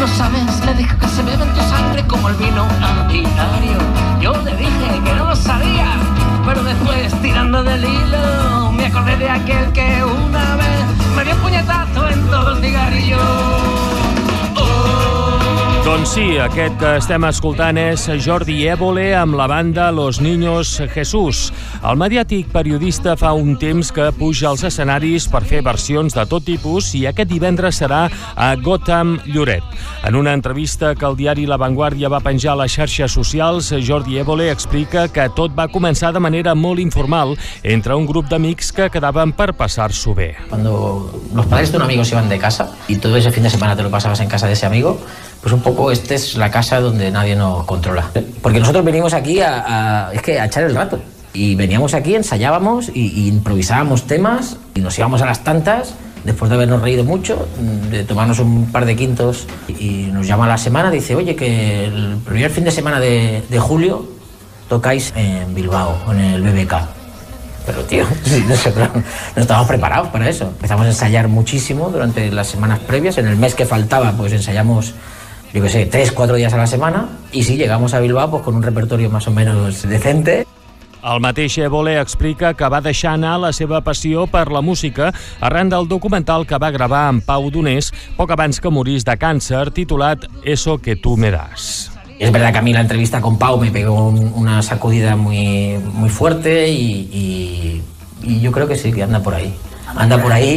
No 0.00 0.08
sabes, 0.08 0.64
le 0.66 0.74
dije 0.74 0.96
que 0.96 1.08
se 1.08 1.22
bebe 1.22 1.44
en 1.44 1.54
tu 1.54 1.60
sangre 1.60 2.06
como 2.06 2.28
el 2.28 2.34
vino 2.36 2.66
ordinario. 3.04 3.78
Yo 4.20 4.32
le 4.42 4.56
dije 4.56 5.00
que 5.04 5.14
no 5.14 5.26
lo 5.26 5.36
sabía, 5.36 5.86
pero 6.44 6.62
después 6.62 7.12
tirando 7.22 7.62
del 7.62 7.84
hilo 7.84 8.72
me 8.72 8.86
acordé 8.86 9.16
de 9.16 9.30
aquel 9.30 9.72
que 9.72 10.02
una 10.04 10.56
vez 10.56 10.84
me 11.16 11.24
dio 11.24 11.34
un 11.34 11.40
puñetazo 11.40 12.08
en 12.08 12.26
todo 12.30 12.56
el 12.56 12.62
cigarrillo. 12.62 13.91
Doncs 15.92 16.14
sí, 16.14 16.38
aquest 16.40 16.78
que 16.80 16.90
estem 16.96 17.24
escoltant 17.28 17.76
és 17.76 18.06
Jordi 18.24 18.62
Évole 18.72 19.10
amb 19.12 19.36
la 19.36 19.44
banda 19.44 19.90
Los 19.92 20.22
Niños 20.24 20.70
Jesús. 20.94 21.50
El 21.84 21.98
mediàtic 22.00 22.48
periodista 22.48 23.12
fa 23.20 23.34
un 23.36 23.58
temps 23.60 23.90
que 23.92 24.06
puja 24.16 24.48
als 24.48 24.64
escenaris 24.64 25.26
per 25.28 25.42
fer 25.44 25.60
versions 25.60 26.16
de 26.16 26.24
tot 26.30 26.46
tipus 26.48 26.94
i 26.96 27.02
aquest 27.10 27.28
divendres 27.28 27.82
serà 27.82 28.06
a 28.08 28.48
Gotham 28.56 29.18
Lloret. 29.26 29.66
En 30.08 30.16
una 30.16 30.32
entrevista 30.32 30.94
que 30.96 31.04
el 31.04 31.18
diari 31.18 31.44
La 31.44 31.60
Vanguardia 31.60 32.08
va 32.08 32.22
penjar 32.24 32.54
a 32.54 32.62
les 32.62 32.72
xarxes 32.72 33.12
socials, 33.12 33.68
Jordi 33.84 34.16
Évole 34.22 34.48
explica 34.48 35.10
que 35.12 35.28
tot 35.36 35.52
va 35.52 35.68
començar 35.68 36.14
de 36.16 36.24
manera 36.24 36.56
molt 36.56 36.80
informal 36.80 37.36
entre 37.62 38.00
un 38.00 38.08
grup 38.08 38.32
d'amics 38.32 38.72
que 38.72 38.88
quedaven 38.88 39.36
per 39.36 39.52
passar-s'ho 39.60 40.16
bé. 40.16 40.30
Cuando 40.48 41.20
los 41.34 41.46
padres 41.52 41.70
de 41.70 41.76
un 41.76 41.84
amigo 41.84 42.02
se 42.02 42.14
iban 42.16 42.30
de 42.30 42.38
casa 42.38 42.72
y 42.88 42.96
todo 42.96 43.18
ese 43.18 43.30
fin 43.30 43.42
de 43.42 43.50
semana 43.50 43.76
te 43.76 43.82
lo 43.82 43.90
pasabas 43.90 44.20
en 44.20 44.28
casa 44.28 44.46
de 44.46 44.54
ese 44.54 44.64
amigo, 44.64 44.98
pues 45.42 45.52
un 45.52 45.60
poco 45.60 45.90
esta 45.90 46.14
es 46.14 46.36
la 46.36 46.50
casa 46.50 46.80
donde 46.80 47.10
nadie 47.10 47.36
nos 47.36 47.64
controla. 47.64 48.08
Porque 48.40 48.60
nosotros 48.60 48.84
venimos 48.84 49.12
aquí 49.12 49.40
a, 49.40 50.06
a- 50.08 50.12
es 50.12 50.22
que 50.22 50.38
a 50.40 50.46
echar 50.46 50.62
el 50.64 50.74
rato. 50.74 51.00
Y 51.34 51.54
veníamos 51.54 51.94
aquí, 51.94 52.14
ensayábamos 52.14 52.90
y, 52.94 53.06
y 53.24 53.28
improvisábamos 53.28 54.06
temas 54.06 54.56
y 54.74 54.80
nos 54.80 54.98
íbamos 54.98 55.22
a 55.22 55.26
las 55.26 55.42
tantas 55.42 55.94
después 56.24 56.48
de 56.50 56.54
habernos 56.56 56.80
reído 56.82 57.02
mucho, 57.04 57.48
de 57.90 58.04
tomarnos 58.04 58.38
un 58.38 58.70
par 58.70 58.84
de 58.84 58.94
quintos 58.94 59.46
y 59.68 60.08
nos 60.12 60.26
llama 60.26 60.44
a 60.44 60.48
la 60.48 60.58
semana, 60.58 60.90
dice, 60.90 61.16
oye, 61.16 61.34
que 61.34 61.86
el 61.86 62.18
primer 62.24 62.50
fin 62.50 62.62
de 62.64 62.70
semana 62.70 63.00
de, 63.00 63.42
de 63.48 63.58
julio 63.58 64.06
tocáis 64.68 65.12
en 65.16 65.52
Bilbao, 65.54 65.96
en 66.12 66.20
el 66.20 66.42
BBK. 66.42 66.74
Pero 67.66 67.80
tío, 67.84 68.04
sí, 68.24 68.44
nosotros 68.48 68.88
no 69.34 69.40
estábamos 69.42 69.68
preparados 69.68 70.08
para 70.08 70.28
eso. 70.28 70.44
Empezamos 70.44 70.84
a 70.86 70.88
ensayar 70.90 71.28
muchísimo 71.28 71.88
durante 71.90 72.30
las 72.30 72.46
semanas 72.48 72.78
previas. 72.80 73.18
En 73.18 73.26
el 73.26 73.36
mes 73.36 73.54
que 73.54 73.66
faltaba, 73.66 74.12
pues 74.12 74.32
ensayamos, 74.32 74.94
yo 75.52 75.62
qué 75.62 75.68
sé, 75.68 75.86
tres, 75.86 76.12
cuatro 76.12 76.36
días 76.36 76.52
a 76.52 76.56
la 76.56 76.66
semana. 76.66 77.08
Y 77.32 77.42
sí, 77.44 77.56
llegamos 77.56 77.94
a 77.94 78.00
Bilbao 78.00 78.30
pues, 78.30 78.42
con 78.42 78.54
un 78.54 78.62
repertorio 78.62 79.10
más 79.10 79.26
o 79.28 79.30
menos 79.30 79.82
decente. 79.88 80.46
El 81.02 81.18
mateix 81.20 81.58
Évole 81.58 81.98
explica 82.00 82.54
que 82.54 82.68
va 82.70 82.78
deixar 82.80 83.14
anar 83.16 83.40
la 83.42 83.48
seva 83.52 83.80
passió 83.82 84.28
per 84.30 84.52
la 84.54 84.60
música 84.62 85.08
arran 85.40 85.68
del 85.68 85.88
documental 85.90 86.46
que 86.46 86.54
va 86.62 86.70
gravar 86.70 87.08
amb 87.08 87.24
Pau 87.26 87.48
Donés 87.50 87.88
poc 88.16 88.30
abans 88.30 88.60
que 88.62 88.70
morís 88.70 89.02
de 89.04 89.16
càncer, 89.18 89.72
titulat 89.74 90.28
Eso 90.44 90.78
que 90.78 90.94
tú 90.94 91.16
me 91.16 91.32
das. 91.32 91.90
Es 92.20 92.30
verdad 92.30 92.52
que 92.52 92.58
a 92.58 92.62
mí 92.62 92.72
la 92.72 92.82
entrevista 92.82 93.20
con 93.20 93.36
Pau 93.36 93.58
me 93.58 93.72
pegó 93.72 94.10
un- 94.10 94.32
una 94.36 94.62
sacudida 94.62 95.16
muy, 95.16 95.76
muy 95.92 96.08
fuerte 96.08 96.68
y, 96.68 97.10
y- 97.12 97.82
y 98.22 98.40
yo 98.40 98.52
creo 98.52 98.68
que 98.68 98.76
sí, 98.76 98.92
que 98.92 99.02
anda 99.02 99.18
por 99.18 99.34
ahí. 99.34 99.52
Anda 99.96 100.22
por 100.22 100.32
ahí 100.32 100.48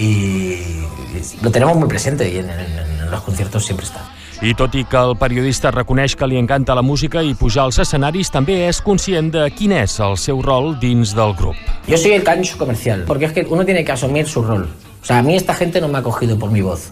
y, 0.00 0.02
y 0.02 1.42
lo 1.42 1.50
tenemos 1.50 1.76
muy 1.76 1.88
presente 1.88 2.26
y 2.32 2.38
en, 2.38 2.48
en- 2.48 3.02
en 3.02 3.10
los 3.10 3.20
conciertos 3.20 3.66
siempre 3.66 3.84
está. 3.84 4.00
I 4.42 4.54
tot 4.56 4.72
i 4.74 4.86
que 4.88 4.96
el 4.96 5.18
periodista 5.20 5.68
reconeix 5.74 6.14
que 6.16 6.24
li 6.26 6.38
encanta 6.40 6.72
la 6.74 6.80
música 6.80 7.20
i 7.22 7.34
pujar 7.36 7.66
als 7.66 7.76
escenaris, 7.82 8.30
també 8.32 8.54
és 8.70 8.78
conscient 8.80 9.28
de 9.34 9.42
quin 9.52 9.74
és 9.76 9.98
el 10.00 10.16
seu 10.16 10.40
rol 10.40 10.72
dins 10.80 11.12
del 11.16 11.34
grup. 11.36 11.58
Yo 11.86 11.98
soy 12.00 12.12
el 12.16 12.24
cancho 12.24 12.56
comercial, 12.56 13.04
porque 13.06 13.26
es 13.26 13.32
que 13.32 13.42
uno 13.50 13.66
tiene 13.66 13.84
que 13.84 13.92
asumir 13.92 14.26
su 14.26 14.40
rol. 14.42 14.66
O 15.02 15.04
sea, 15.04 15.18
a 15.18 15.22
mí 15.22 15.36
esta 15.36 15.52
gente 15.54 15.80
no 15.82 15.88
me 15.88 15.98
ha 15.98 16.02
cogido 16.02 16.38
por 16.38 16.50
mi 16.50 16.62
voz. 16.62 16.90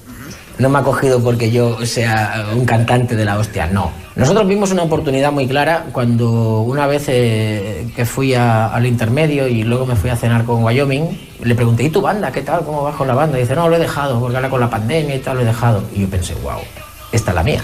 No 0.58 0.68
me 0.68 0.78
ha 0.78 0.82
cogido 0.82 1.22
porque 1.22 1.50
yo 1.50 1.86
sea 1.86 2.48
un 2.54 2.66
cantante 2.66 3.16
de 3.16 3.24
la 3.24 3.38
hostia, 3.38 3.66
no. 3.68 3.92
Nosotros 4.16 4.46
vimos 4.46 4.72
una 4.72 4.82
oportunidad 4.82 5.32
muy 5.32 5.46
clara 5.46 5.86
cuando 5.92 6.60
una 6.62 6.86
vez 6.86 7.04
eh, 7.08 7.86
que 7.96 8.04
fui 8.04 8.34
a- 8.34 8.66
al 8.66 8.84
intermedio 8.84 9.46
y 9.48 9.62
luego 9.62 9.86
me 9.86 9.94
fui 9.96 10.10
a 10.10 10.16
cenar 10.16 10.44
con 10.44 10.62
Wyoming, 10.64 11.04
le 11.44 11.54
pregunté, 11.54 11.84
¿y 11.84 11.90
tu 11.90 12.02
banda? 12.02 12.30
¿Qué 12.32 12.42
tal? 12.42 12.64
¿Cómo 12.64 12.82
vas 12.82 12.96
con 12.96 13.06
la 13.08 13.14
banda? 13.14 13.38
Y 13.38 13.42
dice, 13.42 13.54
no, 13.54 13.68
lo 13.70 13.76
he 13.76 13.78
dejado, 13.78 14.20
porque 14.20 14.36
ahora 14.36 14.50
con 14.50 14.60
la 14.60 14.68
pandemia 14.68 15.14
y 15.14 15.20
tal 15.20 15.36
lo 15.36 15.42
he 15.44 15.46
dejado. 15.46 15.82
Y 15.94 16.00
yo 16.02 16.08
pensé, 16.10 16.34
wow, 16.42 16.58
esta 17.12 17.30
es 17.30 17.34
la 17.34 17.42
mía. 17.42 17.62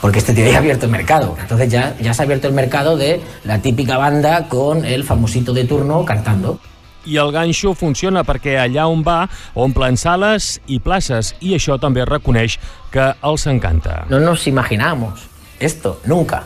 Porque 0.00 0.18
este 0.18 0.32
tío 0.32 0.46
ya 0.46 0.56
ha 0.56 0.58
abierto 0.58 0.86
el 0.86 0.92
mercado. 0.92 1.36
Entonces 1.40 1.70
ya, 1.70 1.94
ya 2.00 2.14
se 2.14 2.22
ha 2.22 2.24
abierto 2.24 2.48
el 2.48 2.54
mercado 2.54 2.96
de 2.96 3.20
la 3.44 3.60
típica 3.60 3.98
banda 3.98 4.48
con 4.48 4.84
el 4.84 5.04
famosito 5.04 5.52
de 5.52 5.64
turno 5.64 6.04
cantando. 6.04 6.58
I 7.06 7.16
el 7.16 7.30
ganxo 7.32 7.72
funciona 7.72 8.20
perquè 8.28 8.58
allà 8.60 8.84
on 8.90 9.00
va 9.00 9.22
omplen 9.56 9.96
sales 9.96 10.58
i 10.68 10.76
places 10.84 11.32
i 11.40 11.54
això 11.56 11.78
també 11.80 12.04
reconeix 12.04 12.58
que 12.92 13.06
els 13.24 13.46
encanta. 13.48 14.04
No 14.10 14.20
nos 14.20 14.46
imaginamos 14.46 15.24
esto, 15.60 16.00
nunca, 16.04 16.42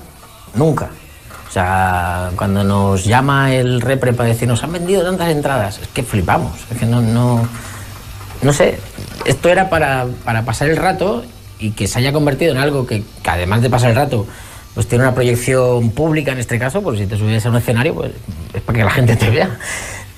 nunca. 0.55 0.91
O 1.49 1.53
sea, 1.53 2.31
cuando 2.37 2.65
nos 2.65 3.05
llama 3.05 3.55
el 3.55 3.81
repre 3.81 4.13
para 4.13 4.29
decirnos 4.29 4.63
han 4.63 4.73
vendido 4.73 5.03
tantas 5.03 5.31
entradas, 5.31 5.79
es 5.79 5.89
que 5.89 6.03
flipamos, 6.03 6.53
es 6.71 6.79
que 6.79 6.87
no, 6.87 7.01
no, 7.01 7.47
no 8.43 8.53
sé, 8.53 8.79
esto 9.25 9.49
era 9.49 9.69
para, 9.71 10.07
para 10.25 10.45
pasar 10.45 10.69
el 10.69 10.77
rato 10.77 11.25
y 11.65 11.71
que 11.71 11.87
se 11.87 11.99
haya 11.99 12.13
convertido 12.13 12.53
en 12.53 12.59
algo 12.59 12.87
que, 12.87 13.03
que 13.23 13.31
además 13.31 13.63
de 13.63 13.71
pasar 13.71 13.91
el 13.91 13.97
rato, 13.97 14.27
pues 14.75 14.87
tiene 14.87 15.05
una 15.05 15.15
proyección 15.15 15.91
pública 15.93 16.33
en 16.33 16.39
este 16.39 16.59
caso, 16.59 16.83
porque 16.83 17.01
si 17.01 17.07
te 17.07 17.17
subes 17.17 17.47
a 17.47 17.49
un 17.49 17.57
escenario, 17.57 17.95
pues 17.95 18.13
es 18.53 18.61
para 18.61 18.79
que 18.79 18.85
la 18.85 18.91
gente 18.91 19.17
te 19.17 19.31
vea. 19.31 19.59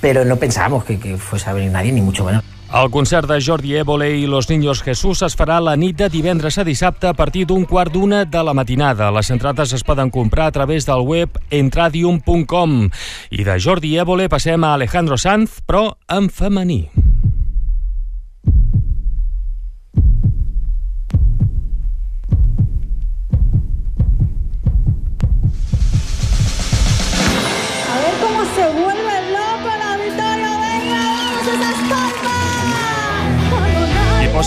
Pero 0.01 0.25
no 0.25 0.35
pensábamos 0.35 0.83
que, 0.83 0.99
que 0.99 1.17
fuese 1.17 1.49
a 1.49 1.53
venir 1.53 1.71
nadie, 1.71 1.91
ni 1.91 2.01
mucho 2.01 2.25
menos. 2.25 2.43
El 2.67 2.91
concert 2.91 3.29
de 3.29 3.39
Jordi 3.41 3.77
Évole 3.79 4.09
i 4.17 4.25
Los 4.27 4.49
Niños 4.49 4.83
Jesús 4.83 5.21
es 5.23 5.37
farà 5.39 5.61
la 5.63 5.77
nit 5.79 5.95
de 5.95 6.09
divendres 6.11 6.57
a 6.59 6.65
dissabte 6.67 7.07
a 7.07 7.13
partir 7.15 7.45
d'un 7.47 7.63
quart 7.63 7.93
d'una 7.95 8.25
de 8.27 8.41
la 8.43 8.53
matinada. 8.53 9.07
Les 9.15 9.31
entrades 9.31 9.71
es 9.71 9.85
poden 9.87 10.11
comprar 10.11 10.49
a 10.51 10.51
través 10.51 10.85
del 10.85 11.07
web 11.07 11.39
entradium.com. 11.49 12.89
I 13.31 13.47
de 13.47 13.55
Jordi 13.63 13.95
Évole 14.03 14.27
passem 14.27 14.67
a 14.67 14.73
Alejandro 14.75 15.15
Sanz, 15.15 15.61
però 15.63 15.93
en 16.11 16.27
femení. 16.27 16.89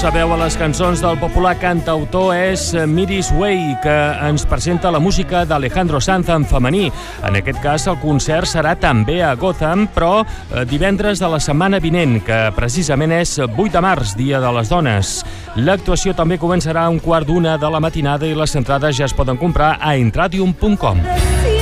Veu 0.00 0.32
a 0.32 0.36
les 0.40 0.54
cançons 0.56 1.02
del 1.04 1.18
popular 1.20 1.52
cantautor 1.60 2.32
és 2.32 2.70
Miris 2.88 3.28
Way, 3.36 3.76
que 3.82 3.94
ens 4.26 4.46
presenta 4.48 4.90
la 4.90 4.98
música 4.98 5.44
d'Alejandro 5.44 6.00
Sanz 6.00 6.30
en 6.32 6.46
femení. 6.48 6.88
En 7.28 7.36
aquest 7.36 7.60
cas, 7.60 7.84
el 7.86 7.98
concert 8.00 8.48
serà 8.48 8.72
també 8.80 9.20
a 9.22 9.34
Gotham, 9.36 9.84
però 9.92 10.24
eh, 10.24 10.64
divendres 10.66 11.20
de 11.20 11.28
la 11.30 11.38
setmana 11.38 11.78
vinent, 11.84 12.16
que 12.24 12.40
precisament 12.56 13.12
és 13.20 13.36
8 13.44 13.68
de 13.76 13.84
març, 13.84 14.16
Dia 14.16 14.40
de 14.40 14.50
les 14.56 14.72
Dones. 14.72 15.14
L'actuació 15.60 16.16
també 16.16 16.40
començarà 16.40 16.88
a 16.88 16.90
un 16.90 16.98
quart 16.98 17.28
d'una 17.28 17.58
de 17.60 17.70
la 17.70 17.84
matinada 17.84 18.26
i 18.26 18.34
les 18.34 18.56
entrades 18.56 18.96
ja 18.96 19.06
es 19.06 19.14
poden 19.14 19.38
comprar 19.38 19.76
a 19.78 19.94
entradium.com. 20.00 21.04
Siente 21.04 21.59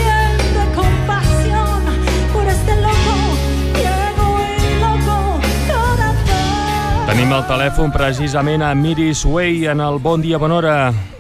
Tenim 7.28 7.42
al 7.42 7.50
telèfon 7.50 7.90
precisament 7.92 8.62
a 8.64 8.70
Miris 8.72 9.20
Way 9.28 9.66
en 9.68 9.82
el 9.84 9.98
Bon 10.00 10.22
Dia, 10.24 10.38
Bona 10.40 10.54
Hora. 10.56 10.76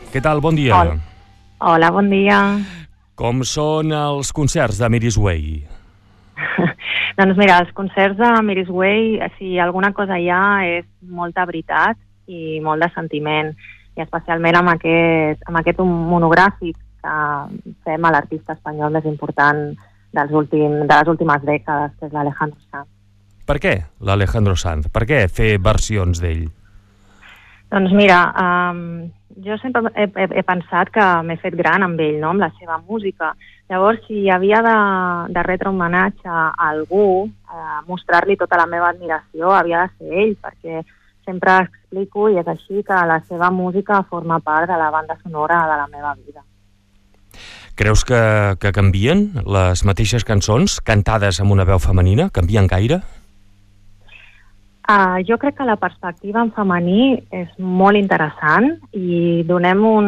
Què 0.08 0.22
tal? 0.24 0.40
Bon 0.40 0.56
dia. 0.56 0.72
Hola. 0.72 0.94
Hola, 1.60 1.90
bon 1.92 2.08
dia. 2.08 2.38
Com 3.12 3.42
són 3.44 3.92
els 3.92 4.30
concerts 4.32 4.80
de 4.80 4.88
Miris 4.88 5.20
Way? 5.20 5.44
Doncs 7.20 7.36
mira, 7.36 7.60
els 7.60 7.76
concerts 7.76 8.16
de 8.16 8.32
Miris 8.40 8.72
Way, 8.72 9.20
si 9.36 9.60
alguna 9.60 9.92
cosa 9.92 10.16
hi 10.16 10.32
ha, 10.32 10.64
és 10.80 10.88
molta 11.04 11.44
veritat 11.44 12.00
i 12.24 12.56
molt 12.64 12.80
de 12.80 12.88
sentiment, 12.96 13.52
i 13.92 14.08
especialment 14.08 14.62
amb 14.62 14.78
aquest, 14.78 15.44
amb 15.44 15.60
aquest 15.60 15.84
monogràfic 15.84 16.72
que 17.04 17.18
fem 17.84 18.08
a 18.08 18.16
l'artista 18.16 18.56
espanyol 18.56 18.96
més 18.96 19.12
important 19.12 19.66
dels 20.16 20.32
últim, 20.32 20.86
de 20.88 20.94
les 20.94 21.16
últimes 21.18 21.44
dècades, 21.44 21.98
que 22.00 22.08
és 22.08 22.16
l'Alejandro 22.16 22.64
Sanz. 22.70 22.94
Per 23.48 23.56
què 23.62 23.74
l'Alejandro 24.04 24.54
Sanz? 24.60 24.90
Per 24.92 25.06
què 25.08 25.22
fer 25.32 25.54
versions 25.64 26.20
d'ell? 26.20 26.44
Doncs 27.72 27.92
mira, 27.96 28.18
um, 28.40 28.82
jo 29.44 29.56
sempre 29.60 29.88
he, 29.94 30.04
he, 30.08 30.26
he 30.40 30.44
pensat 30.44 30.90
que 30.92 31.06
m'he 31.24 31.36
fet 31.40 31.56
gran 31.56 31.84
amb 31.84 32.00
ell, 32.00 32.18
no? 32.20 32.34
amb 32.34 32.44
la 32.44 32.50
seva 32.58 32.78
música. 32.84 33.32
Llavors, 33.68 34.00
si 34.08 34.28
havia 34.32 34.60
de, 34.64 34.76
de 35.32 35.44
retre 35.44 35.72
homenatge 35.72 36.28
a 36.28 36.50
algú, 36.68 37.28
a 37.48 37.82
mostrar-li 37.88 38.36
tota 38.40 38.60
la 38.60 38.68
meva 38.68 38.92
admiració, 38.92 39.52
havia 39.52 39.84
de 39.84 39.96
ser 39.96 40.22
ell, 40.24 40.36
perquè 40.44 40.84
sempre 41.28 41.58
explico, 41.66 42.28
i 42.32 42.38
és 42.40 42.48
així, 42.48 42.82
que 42.84 43.00
la 43.08 43.20
seva 43.28 43.50
música 43.52 44.02
forma 44.08 44.40
part 44.40 44.68
de 44.68 44.76
la 44.80 44.88
banda 44.92 45.18
sonora 45.22 45.64
de 45.68 45.76
la 45.76 45.88
meva 45.92 46.14
vida. 46.16 46.44
Creus 47.78 48.02
que, 48.04 48.20
que 48.58 48.72
canvien 48.74 49.28
les 49.46 49.84
mateixes 49.86 50.24
cançons 50.26 50.80
cantades 50.84 51.38
amb 51.40 51.54
una 51.54 51.68
veu 51.68 51.78
femenina? 51.78 52.32
Canvien 52.34 52.66
gaire? 52.66 53.04
Uh, 54.88 55.20
jo 55.28 55.36
crec 55.36 55.58
que 55.58 55.66
la 55.68 55.76
perspectiva 55.76 56.40
en 56.40 56.48
femení 56.56 57.18
és 57.36 57.48
molt 57.60 57.98
interessant 57.98 58.70
i 58.96 59.42
donem 59.44 59.82
un, 59.84 60.06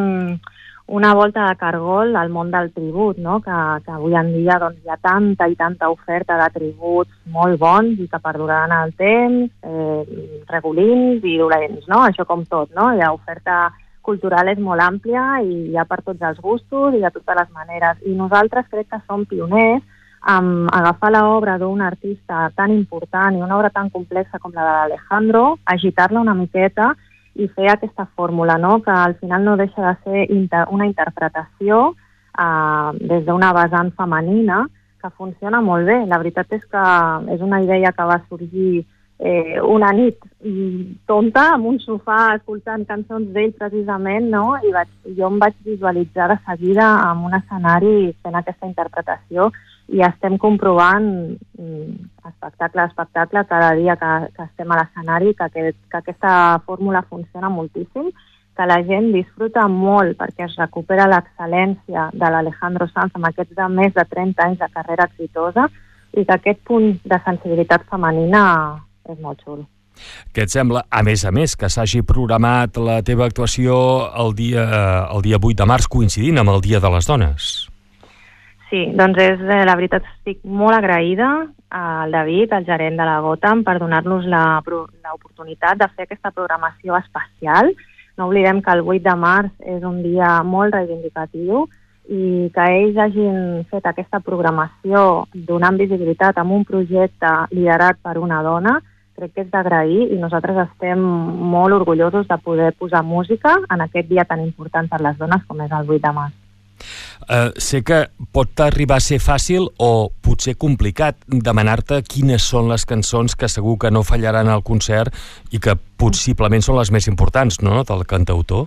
una 0.91 1.11
volta 1.15 1.45
de 1.51 1.59
cargol 1.61 2.17
al 2.17 2.33
món 2.33 2.49
del 2.51 2.71
tribut, 2.73 3.19
no? 3.21 3.43
que, 3.45 3.59
que 3.85 3.93
avui 3.93 4.17
en 4.17 4.33
dia 4.33 4.57
doncs, 4.63 4.81
hi 4.81 4.89
ha 4.89 4.97
tanta 4.97 5.51
i 5.53 5.59
tanta 5.61 5.91
oferta 5.93 6.39
de 6.41 6.49
tributs 6.57 7.13
molt 7.29 7.61
bons 7.61 8.01
i 8.01 8.09
que 8.09 8.23
perduraran 8.25 8.73
el 8.79 8.97
temps, 8.97 9.53
eh, 9.69 10.41
regulins 10.49 11.29
i 11.29 11.37
dolents, 11.37 11.85
no? 11.85 12.01
això 12.09 12.25
com 12.25 12.49
tot. 12.49 12.73
No? 12.73 12.89
La 12.97 13.13
oferta 13.13 13.69
cultural 14.01 14.49
és 14.49 14.59
molt 14.59 14.81
àmplia 14.81 15.43
i 15.45 15.71
hi 15.71 15.77
ha 15.77 15.85
per 15.85 16.01
tots 16.03 16.25
els 16.25 16.41
gustos 16.41 16.97
i 16.97 17.05
de 17.05 17.13
totes 17.15 17.39
les 17.39 17.53
maneres. 17.53 18.01
I 18.09 18.17
nosaltres 18.17 18.73
crec 18.73 18.89
que 18.91 19.05
som 19.05 19.29
pioners 19.29 19.85
amb 20.21 20.69
agafar 20.73 21.13
l'obra 21.13 21.57
d'un 21.59 21.81
artista 21.81 22.51
tan 22.55 22.73
important 22.73 23.37
i 23.37 23.43
una 23.43 23.57
obra 23.57 23.71
tan 23.71 23.89
complexa 23.91 24.39
com 24.39 24.53
la 24.55 24.65
de 24.65 24.73
l'Alejandro, 24.77 25.59
agitar-la 25.65 26.21
una 26.21 26.35
miqueta 26.35 26.95
i 27.35 27.49
fer 27.49 27.71
aquesta 27.71 28.07
fórmula, 28.17 28.59
no? 28.59 28.83
que 28.83 28.91
al 28.91 29.15
final 29.17 29.45
no 29.45 29.57
deixa 29.57 29.81
de 29.81 29.95
ser 30.05 30.31
inter 30.31 30.67
una 30.71 30.87
interpretació 30.87 31.95
eh, 32.39 32.91
des 33.01 33.25
d'una 33.25 33.53
vessant 33.57 33.93
femenina 33.97 34.67
que 35.01 35.11
funciona 35.17 35.61
molt 35.61 35.87
bé. 35.87 36.05
La 36.07 36.19
veritat 36.19 36.53
és 36.53 36.65
que 36.69 36.87
és 37.35 37.41
una 37.41 37.63
idea 37.65 37.93
que 37.93 38.05
va 38.05 38.21
sorgir 38.29 38.85
eh, 39.19 39.61
una 39.63 39.93
nit 39.97 40.21
tonta 41.09 41.47
amb 41.55 41.71
un 41.73 41.79
sofà 41.81 42.35
escoltant 42.37 42.85
cançons 42.89 43.33
d'ell 43.33 43.53
precisament, 43.57 44.29
no? 44.33 44.59
I 44.61 44.73
vaig, 44.75 44.93
jo 45.17 45.29
em 45.29 45.41
vaig 45.41 45.57
visualitzar 45.65 46.29
de 46.33 46.39
seguida 46.47 46.87
amb 47.09 47.29
un 47.29 47.37
escenari 47.41 48.13
fent 48.23 48.37
aquesta 48.37 48.69
interpretació 48.69 49.51
i 49.91 50.03
estem 50.07 50.37
comprovant 50.39 51.07
mm, 51.59 51.95
espectacle 52.29 52.83
a 52.83 52.89
espectacle 52.91 53.45
cada 53.49 53.73
dia 53.75 53.97
que, 53.99 54.11
que 54.37 54.45
estem 54.47 54.71
a 54.71 54.79
l'escenari 54.79 55.35
que, 55.35 55.49
aquest, 55.49 55.79
que 55.91 55.99
aquesta 55.99 56.33
fórmula 56.67 57.03
funciona 57.09 57.51
moltíssim, 57.51 58.11
que 58.57 58.67
la 58.69 58.79
gent 58.87 59.11
disfruta 59.15 59.67
molt 59.73 60.19
perquè 60.21 60.47
es 60.47 60.55
recupera 60.61 61.09
l'excel·lència 61.11 62.11
de 62.13 62.31
l'Alejandro 62.31 62.87
Sanz 62.93 63.17
amb 63.17 63.31
aquests 63.31 63.57
de 63.57 63.69
més 63.73 63.95
de 63.97 64.07
30 64.07 64.47
anys 64.47 64.63
de 64.63 64.71
carrera 64.75 65.09
exitosa 65.11 65.67
i 66.15 66.25
que 66.25 66.37
aquest 66.37 66.63
punt 66.67 66.93
de 67.05 67.21
sensibilitat 67.27 67.87
femenina 67.91 68.45
és 69.09 69.19
molt 69.19 69.43
xulo. 69.47 69.67
Què 70.33 70.47
et 70.47 70.53
sembla, 70.53 70.85
a 70.89 71.03
més 71.05 71.25
a 71.27 71.33
més, 71.35 71.57
que 71.59 71.69
s'hagi 71.69 72.05
programat 72.07 72.79
la 72.81 73.01
teva 73.07 73.27
actuació 73.27 73.75
el 74.23 74.33
dia, 74.39 74.65
el 75.11 75.27
dia 75.27 75.41
8 75.43 75.59
de 75.61 75.69
març 75.69 75.91
coincidint 75.91 76.41
amb 76.41 76.55
el 76.55 76.63
Dia 76.65 76.81
de 76.81 76.95
les 76.95 77.11
Dones? 77.11 77.51
Sí, 78.71 78.85
doncs 78.95 79.19
és, 79.19 79.41
eh, 79.43 79.65
la 79.67 79.75
veritat 79.75 80.05
estic 80.07 80.45
molt 80.45 80.77
agraïda 80.77 81.29
al 81.75 82.13
David, 82.15 82.53
al 82.53 82.65
gerent 82.65 82.97
de 82.97 83.05
la 83.05 83.19
Gotham, 83.21 83.65
per 83.67 83.81
donar-nos 83.83 84.27
l'oportunitat 84.31 85.79
de 85.79 85.89
fer 85.97 86.05
aquesta 86.07 86.31
programació 86.31 86.95
especial. 86.97 87.73
No 88.17 88.29
oblidem 88.29 88.63
que 88.63 88.71
el 88.71 88.83
8 88.87 89.03
de 89.03 89.17
març 89.17 89.51
és 89.75 89.83
un 89.83 90.03
dia 90.05 90.43
molt 90.45 90.75
reivindicatiu 90.75 91.65
i 92.09 92.51
que 92.55 92.67
ells 92.77 92.97
hagin 92.97 93.65
fet 93.71 93.87
aquesta 93.87 94.21
programació 94.21 95.27
donant 95.35 95.77
visibilitat 95.77 96.39
amb 96.39 96.53
un 96.53 96.65
projecte 96.65 97.33
liderat 97.51 97.99
per 98.03 98.19
una 98.19 98.43
dona, 98.43 98.81
crec 99.17 99.35
que 99.35 99.45
és 99.47 99.51
d'agrair 99.51 100.13
i 100.15 100.19
nosaltres 100.19 100.63
estem 100.69 101.03
molt 101.55 101.75
orgullosos 101.75 102.29
de 102.29 102.39
poder 102.39 102.71
posar 102.79 103.03
música 103.03 103.57
en 103.69 103.81
aquest 103.81 104.09
dia 104.09 104.25
tan 104.25 104.41
important 104.47 104.89
per 104.89 105.01
les 105.01 105.19
dones 105.19 105.43
com 105.49 105.61
és 105.61 105.71
el 105.71 105.91
8 105.91 106.07
de 106.07 106.15
març. 106.21 106.40
Eh, 107.29 107.51
sé 107.61 107.83
que 107.85 108.07
pot 108.33 108.61
arribar 108.65 108.97
a 108.99 109.05
ser 109.05 109.21
fàcil 109.23 109.69
o 109.79 110.11
potser 110.25 110.57
complicat 110.59 111.19
demanar-te 111.29 112.01
quines 112.03 112.43
són 112.43 112.71
les 112.73 112.87
cançons 112.89 113.37
que 113.37 113.51
segur 113.53 113.77
que 113.79 113.91
no 113.93 114.03
fallaran 114.07 114.49
al 114.49 114.65
concert 114.67 115.15
i 115.53 115.61
que 115.63 115.77
possiblement 116.01 116.65
són 116.65 116.81
les 116.81 116.91
més 116.91 117.07
importants, 117.13 117.61
no?, 117.63 117.85
del 117.85 118.07
cantautor. 118.09 118.67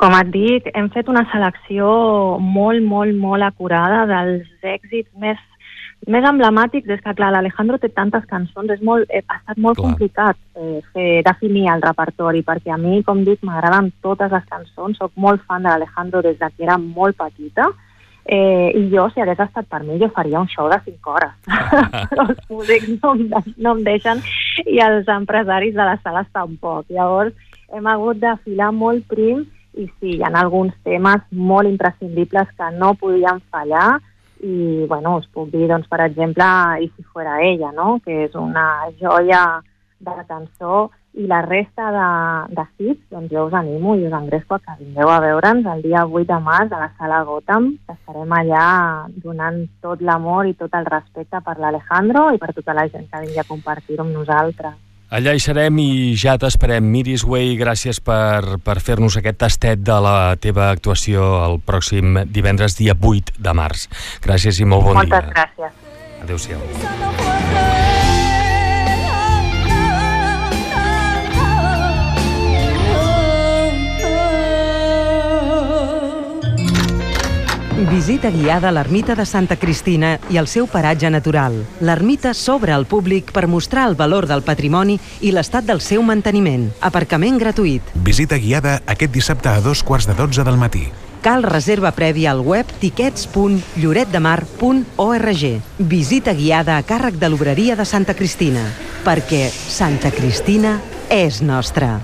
Com 0.00 0.14
et 0.16 0.30
dic, 0.32 0.68
hem 0.72 0.88
fet 0.94 1.10
una 1.12 1.26
selecció 1.32 1.86
molt, 2.40 2.80
molt, 2.84 3.16
molt 3.20 3.44
acurada 3.44 4.06
dels 4.08 4.48
èxits 4.64 5.10
més 5.20 5.40
més 6.08 6.24
emblemàtics 6.24 6.88
és 6.88 7.00
que, 7.04 7.12
clar, 7.14 7.30
l'Alejandro 7.34 7.78
té 7.78 7.90
tantes 7.92 8.24
cançons, 8.30 8.70
és 8.70 8.80
molt, 8.82 9.04
eh, 9.10 9.22
ha 9.28 9.36
estat 9.36 9.58
molt 9.58 9.76
clar. 9.76 9.90
complicat 9.90 10.36
eh, 10.56 10.80
fer, 10.94 11.22
definir 11.26 11.68
el 11.72 11.82
repertori, 11.82 12.42
perquè 12.42 12.72
a 12.72 12.78
mi, 12.80 13.02
com 13.02 13.24
dic, 13.24 13.42
m'agraden 13.42 13.92
totes 14.00 14.32
les 14.32 14.44
cançons, 14.48 14.96
sóc 14.96 15.12
molt 15.16 15.42
fan 15.46 15.62
de 15.62 15.68
l'Alejandro 15.68 16.22
des 16.22 16.38
de 16.38 16.50
que 16.56 16.64
era 16.64 16.78
molt 16.78 17.16
petita, 17.16 17.68
eh, 18.24 18.72
i 18.74 18.88
jo, 18.94 19.08
si 19.10 19.20
hagués 19.20 19.40
estat 19.40 19.66
per 19.68 19.82
mi, 19.82 19.98
jo 20.00 20.08
faria 20.14 20.40
un 20.40 20.48
show 20.48 20.68
de 20.70 20.80
5 20.84 21.10
hores. 21.10 21.32
Però 22.10 22.26
els 22.30 22.42
músics 22.48 22.88
no, 23.02 23.14
em- 23.14 23.54
no 23.56 23.76
em 23.76 23.84
deixen 23.84 24.22
i 24.66 24.80
els 24.80 25.08
empresaris 25.08 25.74
de 25.74 25.84
les 25.84 26.00
sales 26.02 26.28
tampoc. 26.32 26.86
Llavors, 26.88 27.34
hem 27.72 27.86
hagut 27.86 28.18
de 28.20 28.34
filar 28.44 28.72
molt 28.72 29.06
prim 29.06 29.44
i 29.78 29.86
sí, 29.86 30.16
hi 30.16 30.22
ha 30.22 30.30
alguns 30.40 30.72
temes 30.82 31.22
molt 31.30 31.68
imprescindibles 31.68 32.48
que 32.58 32.70
no 32.76 32.94
podien 32.98 33.38
fallar 33.50 34.00
i, 34.42 34.86
bueno, 34.88 35.16
us 35.20 35.28
puc 35.32 35.50
dir, 35.52 35.66
doncs, 35.68 35.88
per 35.88 36.00
exemple, 36.06 36.46
I 36.80 36.88
si 36.96 37.02
fuera 37.02 37.40
ella, 37.44 37.72
no?, 37.76 37.98
que 38.04 38.24
és 38.26 38.34
una 38.34 38.88
joia 39.00 39.60
de 40.00 40.16
la 40.16 40.24
cançó 40.24 40.88
i 41.12 41.26
la 41.26 41.40
resta 41.42 41.90
de, 41.90 42.08
de 42.54 42.64
hits, 42.78 43.02
doncs 43.10 43.32
jo 43.32 43.46
us 43.48 43.54
animo 43.58 43.96
i 43.98 44.06
us 44.06 44.14
engresco 44.14 44.56
a 44.56 44.60
que 44.62 44.76
vingueu 44.78 45.10
a 45.10 45.18
veure'ns 45.20 45.66
el 45.72 45.82
dia 45.82 46.04
8 46.06 46.26
de 46.28 46.38
març 46.44 46.72
a 46.72 46.82
la 46.84 46.92
sala 46.98 47.22
Gotham, 47.26 47.72
que 47.86 47.96
estarem 47.98 48.36
allà 48.38 48.66
donant 49.24 49.64
tot 49.82 50.00
l'amor 50.00 50.46
i 50.46 50.54
tot 50.54 50.76
el 50.78 50.86
respecte 50.86 51.42
per 51.42 51.58
l'Alejandro 51.58 52.30
i 52.34 52.38
per 52.38 52.54
tota 52.54 52.76
la 52.78 52.86
gent 52.88 53.10
que 53.10 53.24
vingui 53.26 53.42
a 53.42 53.48
compartir-ho 53.48 54.06
amb 54.06 54.14
nosaltres. 54.14 54.78
Allà 55.10 55.32
hi 55.34 55.40
serem 55.42 55.78
i 55.82 56.14
ja 56.14 56.36
t'esperem. 56.38 56.86
Miris 56.86 57.24
Way, 57.26 57.56
gràcies 57.58 57.98
per, 57.98 58.60
per 58.62 58.76
fer-nos 58.78 59.16
aquest 59.18 59.40
tastet 59.42 59.82
de 59.82 59.96
la 60.04 60.36
teva 60.38 60.68
actuació 60.70 61.24
el 61.48 61.58
pròxim 61.66 62.20
divendres, 62.30 62.78
dia 62.78 62.94
8 62.94 63.34
de 63.42 63.56
març. 63.58 63.88
Gràcies 64.22 64.62
i 64.62 64.68
molt 64.70 64.86
bon 64.86 65.00
Moltes 65.00 65.26
dia. 65.26 65.34
gràcies. 65.34 65.72
Adéu-siau. 66.22 67.99
Visita 77.88 78.28
guiada 78.28 78.68
a 78.68 78.72
l'ermita 78.72 79.14
de 79.16 79.24
Santa 79.24 79.56
Cristina 79.56 80.20
i 80.28 80.36
el 80.36 80.44
seu 80.52 80.66
paratge 80.68 81.08
natural. 81.08 81.64
L'ermita 81.80 82.36
s'obre 82.36 82.76
al 82.76 82.84
públic 82.84 83.32
per 83.32 83.48
mostrar 83.48 83.88
el 83.88 83.96
valor 83.96 84.28
del 84.28 84.44
patrimoni 84.44 85.00
i 85.24 85.32
l'estat 85.32 85.64
del 85.64 85.80
seu 85.80 86.04
manteniment. 86.04 86.68
Aparcament 86.84 87.40
gratuït. 87.40 87.80
Visita 87.94 88.36
guiada 88.36 88.84
aquest 88.84 89.16
dissabte 89.16 89.48
a 89.48 89.64
dos 89.64 89.82
quarts 89.82 90.06
de 90.10 90.14
dotze 90.18 90.44
del 90.44 90.58
matí. 90.60 90.92
Cal 91.24 91.42
reserva 91.42 91.92
prèvia 91.96 92.32
al 92.32 92.40
web 92.44 92.66
tiquets.lloretdemar.org. 92.80 95.62
Visita 95.78 96.34
guiada 96.36 96.76
a 96.76 96.82
càrrec 96.84 97.14
de 97.16 97.28
l'obreria 97.32 97.76
de 97.76 97.84
Santa 97.88 98.14
Cristina. 98.14 98.60
Perquè 99.08 99.48
Santa 99.48 100.10
Cristina 100.12 100.80
és 101.08 101.40
nostra. 101.40 102.00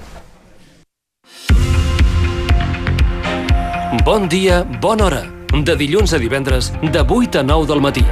Bon 4.04 4.28
dia, 4.28 4.64
bona 4.80 5.04
hora. 5.04 5.35
De 5.52 5.76
dilluns 5.76 6.12
a 6.12 6.18
divendres, 6.18 6.72
de 6.82 7.00
8 7.00 7.40
a 7.40 7.42
9 7.42 7.66
del 7.66 7.80
matí. 7.80 8.04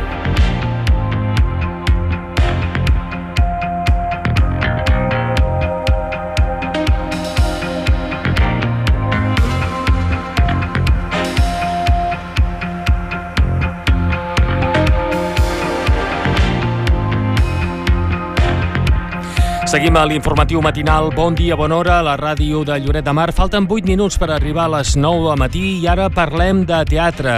Seguim 19.75 19.97
a 19.99 20.05
l'informatiu 20.07 20.61
matinal. 20.63 21.09
Bon 21.11 21.35
dia, 21.35 21.57
bona 21.59 21.75
hora, 21.75 21.97
a 21.99 22.03
la 22.07 22.13
ràdio 22.15 22.61
de 22.63 22.77
Lloret 22.79 23.03
de 23.03 23.11
Mar. 23.11 23.33
Falten 23.35 23.67
8 23.67 23.91
minuts 23.91 24.21
per 24.23 24.29
arribar 24.31 24.69
a 24.69 24.73
les 24.77 24.95
9 24.95 25.25
del 25.27 25.41
matí 25.43 25.65
i 25.83 25.89
ara 25.91 26.07
parlem 26.15 26.61
de 26.63 26.79
teatre. 26.87 27.35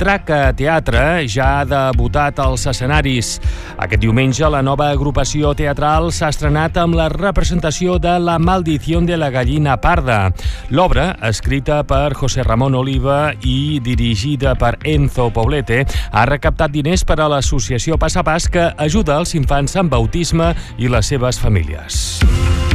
Traca 0.00 0.54
Teatre 0.56 1.26
ja 1.28 1.58
ha 1.58 1.64
debutat 1.68 2.38
als 2.40 2.62
escenaris. 2.70 3.34
Aquest 3.76 4.00
diumenge 4.00 4.48
la 4.48 4.62
nova 4.64 4.86
agrupació 4.94 5.52
teatral 5.52 6.08
s'ha 6.08 6.30
estrenat 6.32 6.78
amb 6.80 6.96
la 6.96 7.10
representació 7.12 7.98
de 8.00 8.14
La 8.16 8.38
maldició 8.40 9.02
de 9.04 9.18
la 9.20 9.28
gallina 9.30 9.76
parda. 9.76 10.32
L'obra, 10.70 11.10
escrita 11.28 11.82
per 11.84 12.14
José 12.16 12.42
Ramon 12.48 12.78
Oliva 12.80 13.34
i 13.44 13.78
dirigida 13.84 14.56
per 14.56 14.78
Enzo 14.88 15.28
Poblete, 15.36 15.84
ha 15.84 16.24
recaptat 16.24 16.72
diners 16.72 17.04
per 17.04 17.20
a 17.20 17.28
l'associació 17.28 18.00
Pas 18.00 18.16
a 18.16 18.24
Pas 18.24 18.48
que 18.48 18.70
ajuda 18.80 19.20
els 19.20 19.36
infants 19.36 19.76
amb 19.76 19.92
autisme 20.00 20.54
i 20.78 20.88
les 20.88 21.12
seves 21.12 21.38
famílies. 21.44 22.69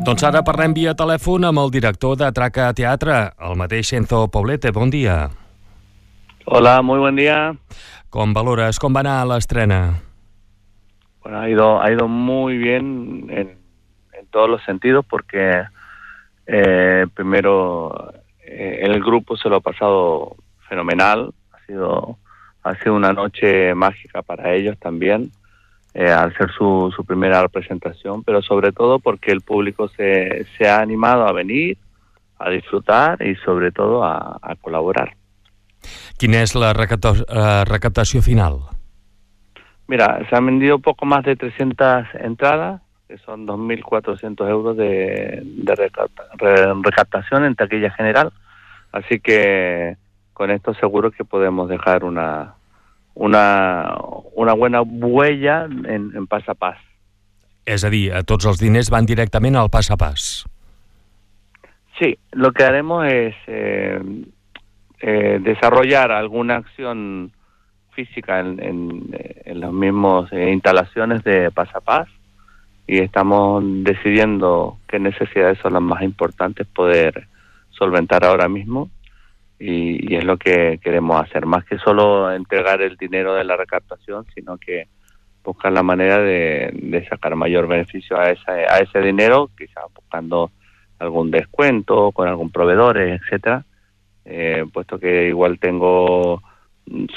Doncs 0.00 0.22
ara 0.24 0.40
parlem 0.40 0.72
via 0.72 0.94
telèfon 0.96 1.44
amb 1.44 1.60
el 1.60 1.70
director 1.74 2.14
de 2.16 2.30
Traca 2.32 2.70
Teatre, 2.72 3.16
el 3.44 3.58
mateix 3.60 3.90
Enzo 3.98 4.22
Poblete. 4.32 4.70
Bon 4.72 4.88
dia. 4.88 5.28
Hola, 6.46 6.80
muy 6.80 6.98
buen 6.98 7.20
día. 7.20 7.52
Com 8.08 8.32
valores? 8.32 8.78
Com 8.80 8.96
va 8.96 9.02
anar 9.04 9.18
l'estrena? 9.28 10.00
Bueno, 11.20 11.40
ha 11.40 11.50
ido, 11.50 11.82
ha 11.82 11.92
ido 11.92 12.08
muy 12.08 12.56
bien 12.56 13.26
en, 13.28 13.58
en 14.16 14.26
todos 14.30 14.48
los 14.48 14.64
sentidos 14.64 15.04
porque 15.04 15.64
eh, 16.46 17.06
primero 17.12 18.14
eh, 18.42 18.80
el 18.82 19.04
grupo 19.04 19.36
se 19.36 19.50
lo 19.50 19.56
ha 19.56 19.60
pasado 19.60 20.36
fenomenal. 20.66 21.34
Ha 21.52 21.66
sido, 21.66 22.16
ha 22.62 22.74
sido 22.76 22.94
una 22.94 23.12
noche 23.12 23.74
mágica 23.74 24.22
para 24.22 24.54
ellos 24.54 24.78
también. 24.78 25.30
Eh, 25.94 26.10
al 26.10 26.34
ser 26.36 26.50
su, 26.52 26.92
su 26.94 27.04
primera 27.04 27.42
representación, 27.42 28.22
pero 28.24 28.42
sobre 28.42 28.72
todo 28.72 28.98
porque 28.98 29.32
el 29.32 29.40
público 29.40 29.88
se, 29.88 30.46
se 30.56 30.68
ha 30.68 30.80
animado 30.80 31.26
a 31.26 31.32
venir, 31.32 31.78
a 32.38 32.50
disfrutar 32.50 33.20
y 33.26 33.34
sobre 33.36 33.70
todo 33.72 34.04
a, 34.04 34.38
a 34.40 34.54
colaborar. 34.56 35.16
Quina 36.20 36.42
és 36.44 36.52
la 36.54 36.74
recapta 36.76 37.14
eh, 37.16 37.64
recaptació 37.64 38.20
final? 38.20 38.58
Mira, 39.88 40.20
se 40.28 40.36
han 40.36 40.44
vendido 40.46 40.78
poco 40.78 41.06
más 41.06 41.24
de 41.24 41.34
300 41.36 42.06
entradas, 42.20 42.82
que 43.08 43.16
son 43.18 43.46
2.400 43.46 44.48
euros 44.48 44.76
de, 44.76 45.40
de 45.42 45.74
recapta- 45.74 46.28
re- 46.36 46.74
recaptación 46.82 47.44
en 47.46 47.54
taquilla 47.56 47.90
general, 47.90 48.30
así 48.92 49.18
que 49.20 49.96
con 50.34 50.50
esto 50.50 50.74
seguro 50.74 51.10
que 51.10 51.24
podemos 51.24 51.68
dejar 51.68 52.04
una, 52.04 52.54
una, 53.20 53.98
una 54.32 54.54
buena 54.54 54.80
huella 54.80 55.64
en, 55.66 56.12
en 56.16 56.26
pas 56.26 56.48
a 56.48 56.54
pas. 56.54 56.78
És 57.68 57.84
a 57.84 57.90
dir, 57.92 58.06
eh, 58.16 58.22
tots 58.24 58.48
els 58.48 58.60
diners 58.62 58.88
van 58.88 59.04
directament 59.04 59.58
al 59.60 59.68
pas 59.68 59.90
a 59.92 59.98
pas. 60.00 60.28
Sí, 61.98 62.14
lo 62.32 62.52
que 62.52 62.64
haremos 62.64 63.04
es 63.06 63.36
eh, 63.46 64.00
eh, 65.00 65.38
desarrollar 65.42 66.12
alguna 66.12 66.56
acción 66.56 67.30
física 67.90 68.40
en, 68.40 68.58
en, 68.62 69.16
en 69.44 69.60
las 69.60 69.72
mismas 69.72 70.32
eh, 70.32 70.50
instalaciones 70.50 71.22
de 71.22 71.50
Pasapaz 71.50 72.08
y 72.86 73.00
estamos 73.00 73.62
decidiendo 73.84 74.78
qué 74.88 74.98
necesidades 74.98 75.58
son 75.58 75.74
las 75.74 75.82
más 75.82 76.00
importantes 76.02 76.66
poder 76.66 77.28
solventar 77.68 78.24
ahora 78.24 78.48
mismo 78.48 78.88
y, 79.60 80.12
y 80.12 80.16
es 80.16 80.24
lo 80.24 80.38
que 80.38 80.80
queremos 80.82 81.22
hacer, 81.22 81.44
más 81.44 81.64
que 81.64 81.78
solo 81.78 82.32
entregar 82.32 82.80
el 82.80 82.96
dinero 82.96 83.34
de 83.34 83.44
la 83.44 83.56
recaptación, 83.56 84.24
sino 84.34 84.56
que 84.56 84.88
buscar 85.44 85.70
la 85.70 85.82
manera 85.82 86.18
de, 86.18 87.06
sacar 87.08 87.36
mayor 87.36 87.66
beneficio 87.66 88.18
a, 88.18 88.30
esa, 88.30 88.52
a 88.52 88.78
ese 88.78 89.00
dinero, 89.00 89.50
quizás 89.56 89.84
buscando 89.94 90.50
algún 90.98 91.30
descuento 91.30 92.10
con 92.12 92.26
algún 92.26 92.50
proveedor, 92.50 92.98
etcétera, 92.98 93.64
eh, 94.24 94.64
puesto 94.72 94.98
que 94.98 95.28
igual 95.28 95.58
tengo 95.58 96.42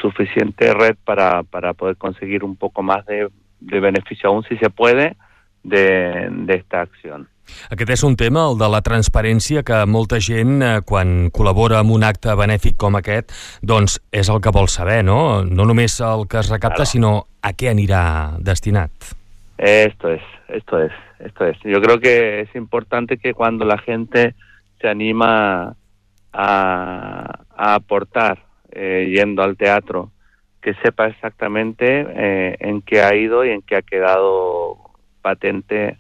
suficiente 0.02 0.74
red 0.74 0.96
para, 1.04 1.44
para 1.44 1.74
poder 1.74 1.96
conseguir 1.96 2.44
un 2.44 2.58
poco 2.58 2.84
más 2.84 3.06
de, 3.06 3.30
de 3.62 3.80
beneficio, 3.80 4.30
aún 4.30 4.44
si 4.44 4.58
se 4.58 4.70
puede, 4.70 5.16
de, 5.64 6.28
de 6.30 6.54
esta 6.56 6.82
acción. 6.82 7.28
Aquest 7.70 7.90
és 7.92 8.04
un 8.08 8.16
tema, 8.16 8.46
el 8.50 8.56
de 8.58 8.70
la 8.72 8.80
transparència, 8.82 9.64
que 9.68 9.82
molta 9.86 10.20
gent, 10.24 10.62
eh, 10.64 10.82
quan 10.88 11.28
col·labora 11.36 11.82
amb 11.84 11.92
un 11.92 12.06
acte 12.08 12.32
benèfic 12.40 12.78
com 12.80 12.96
aquest, 12.96 13.34
doncs 13.62 14.00
és 14.16 14.30
el 14.32 14.40
que 14.42 14.54
vol 14.56 14.70
saber, 14.72 15.02
no? 15.04 15.44
No 15.44 15.66
només 15.68 16.00
el 16.00 16.26
que 16.28 16.40
es 16.40 16.50
recapta, 16.50 16.84
Claro. 16.84 16.92
sinó 16.92 17.12
a 17.42 17.52
què 17.52 17.70
anirà 17.70 18.38
destinat. 18.40 18.92
Esto 19.58 20.10
es, 20.10 20.22
esto 20.48 20.80
es, 20.82 20.92
esto 21.20 21.46
es. 21.46 21.58
Yo 21.64 21.82
creo 21.82 22.00
que 22.00 22.42
es 22.42 22.56
importante 22.56 23.18
que 23.18 23.34
cuando 23.34 23.66
la 23.66 23.78
gente 23.78 24.36
se 24.82 24.88
anima 24.88 25.76
a, 26.32 27.40
a 27.56 27.76
aportar 27.76 28.40
eh, 28.72 29.12
yendo 29.14 29.44
al 29.44 29.56
teatro, 29.58 30.12
que 30.62 30.74
sepa 30.76 31.08
exactamente 31.08 32.06
eh, 32.16 32.56
en 32.60 32.82
qué 32.82 33.02
ha 33.02 33.14
ido 33.16 33.46
y 33.46 33.50
en 33.52 33.62
qué 33.62 33.76
ha 33.76 33.82
quedado 33.82 34.78
patente 35.24 35.98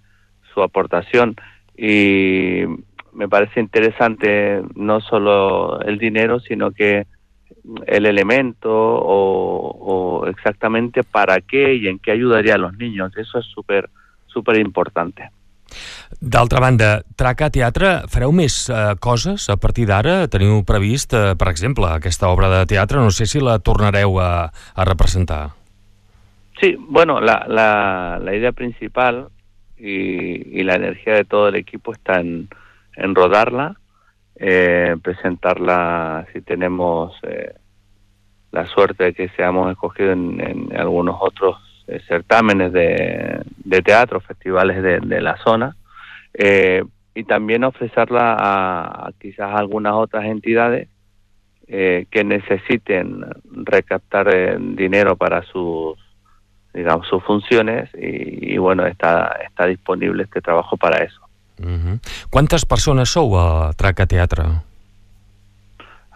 su 0.53 0.61
aportación. 0.61 1.35
Y 1.75 2.61
me 3.13 3.27
parece 3.27 3.59
interesante 3.59 4.61
no 4.75 5.01
solo 5.01 5.81
el 5.81 5.97
dinero, 5.97 6.39
sino 6.39 6.71
que 6.71 7.07
el 7.87 8.05
elemento 8.05 8.69
o, 8.69 10.21
o 10.21 10.27
exactamente 10.27 11.03
para 11.03 11.39
qué 11.41 11.75
y 11.75 11.87
en 11.87 11.97
qué 11.97 12.11
ayudaría 12.11 12.55
a 12.55 12.59
los 12.59 12.77
niños. 12.77 13.15
Eso 13.17 13.39
es 13.39 13.45
súper, 13.45 13.89
súper 14.27 14.59
importante. 14.59 15.31
D'altra 16.19 16.59
banda, 16.59 17.01
Traca 17.17 17.49
Teatre, 17.49 17.93
fareu 18.11 18.33
més 18.35 18.55
eh, 18.69 18.93
coses 19.01 19.47
a 19.49 19.57
partir 19.57 19.87
d'ara? 19.89 20.27
Teniu 20.29 20.61
previst, 20.67 21.15
eh, 21.17 21.33
per 21.39 21.49
exemple, 21.49 21.89
aquesta 21.89 22.29
obra 22.29 22.51
de 22.51 22.63
teatre, 22.69 23.01
no 23.01 23.11
sé 23.11 23.25
si 23.25 23.41
la 23.41 23.57
tornareu 23.59 24.19
a, 24.21 24.29
a 24.51 24.85
representar. 24.85 25.41
Sí, 26.63 26.77
bueno, 26.79 27.19
la, 27.19 27.45
la, 28.21 28.33
idea 28.33 28.53
principal 28.53 29.27
y, 29.75 30.57
y, 30.57 30.63
la 30.63 30.75
energía 30.75 31.15
de 31.15 31.25
todo 31.25 31.49
el 31.49 31.55
equipo 31.55 31.91
está 31.91 32.21
en, 32.21 32.47
rodarla, 32.95 33.75
eh, 34.37 34.95
presentarla 35.03 36.25
si 36.31 36.39
tenemos 36.39 37.19
eh, 37.23 37.53
la 38.53 38.65
suerte 38.67 39.03
de 39.03 39.13
que 39.13 39.27
seamos 39.35 39.73
escogidos 39.73 40.13
en, 40.13 40.39
en 40.39 40.77
algunos 40.77 41.17
otros 41.19 41.57
eh, 41.87 41.99
certámenes 42.07 42.71
de, 42.71 43.43
teatro, 43.83 44.21
festivales 44.21 44.81
de, 44.81 45.21
la 45.21 45.35
zona, 45.43 45.75
eh, 46.33 46.81
y 47.13 47.25
también 47.25 47.65
ofrecerla 47.65 48.35
a, 48.39 49.07
a, 49.07 49.11
quizás 49.19 49.53
algunas 49.53 49.95
otras 49.95 50.23
entidades 50.23 50.87
eh, 51.67 52.05
que 52.09 52.23
necesiten 52.23 53.25
recaptar 53.51 54.57
dinero 54.61 55.17
para 55.17 55.43
sus 55.43 55.97
digamos 56.73 57.07
sus 57.07 57.23
funciones 57.23 57.89
y, 57.93 58.53
y, 58.53 58.57
bueno 58.57 58.85
está 58.85 59.37
está 59.45 59.65
disponible 59.67 60.23
este 60.23 60.41
trabajo 60.41 60.77
para 60.77 61.03
eso. 61.03 61.21
¿Cuántas 62.29 62.65
personas 62.65 63.09
sou 63.09 63.37
a 63.37 63.71
Traca 63.77 64.05
Teatre? 64.05 64.43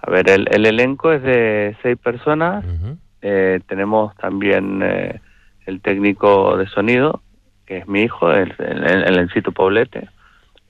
A 0.01 0.09
ver, 0.09 0.29
el, 0.29 0.47
el 0.51 0.65
elenco 0.65 1.11
es 1.11 1.21
de 1.21 1.77
seis 1.81 1.97
personas. 1.97 2.65
Uh 2.65 2.67
-huh. 2.67 2.97
eh, 3.21 3.59
tenemos 3.67 4.15
también 4.17 4.81
eh, 4.83 5.21
el 5.65 5.79
técnico 5.81 6.57
de 6.57 6.67
sonido, 6.67 7.21
que 7.65 7.77
es 7.77 7.87
mi 7.87 8.01
hijo, 8.03 8.31
el, 8.31 8.53
el, 8.57 9.03
el 9.03 9.17
Encito 9.19 9.51
Poblete, 9.51 10.09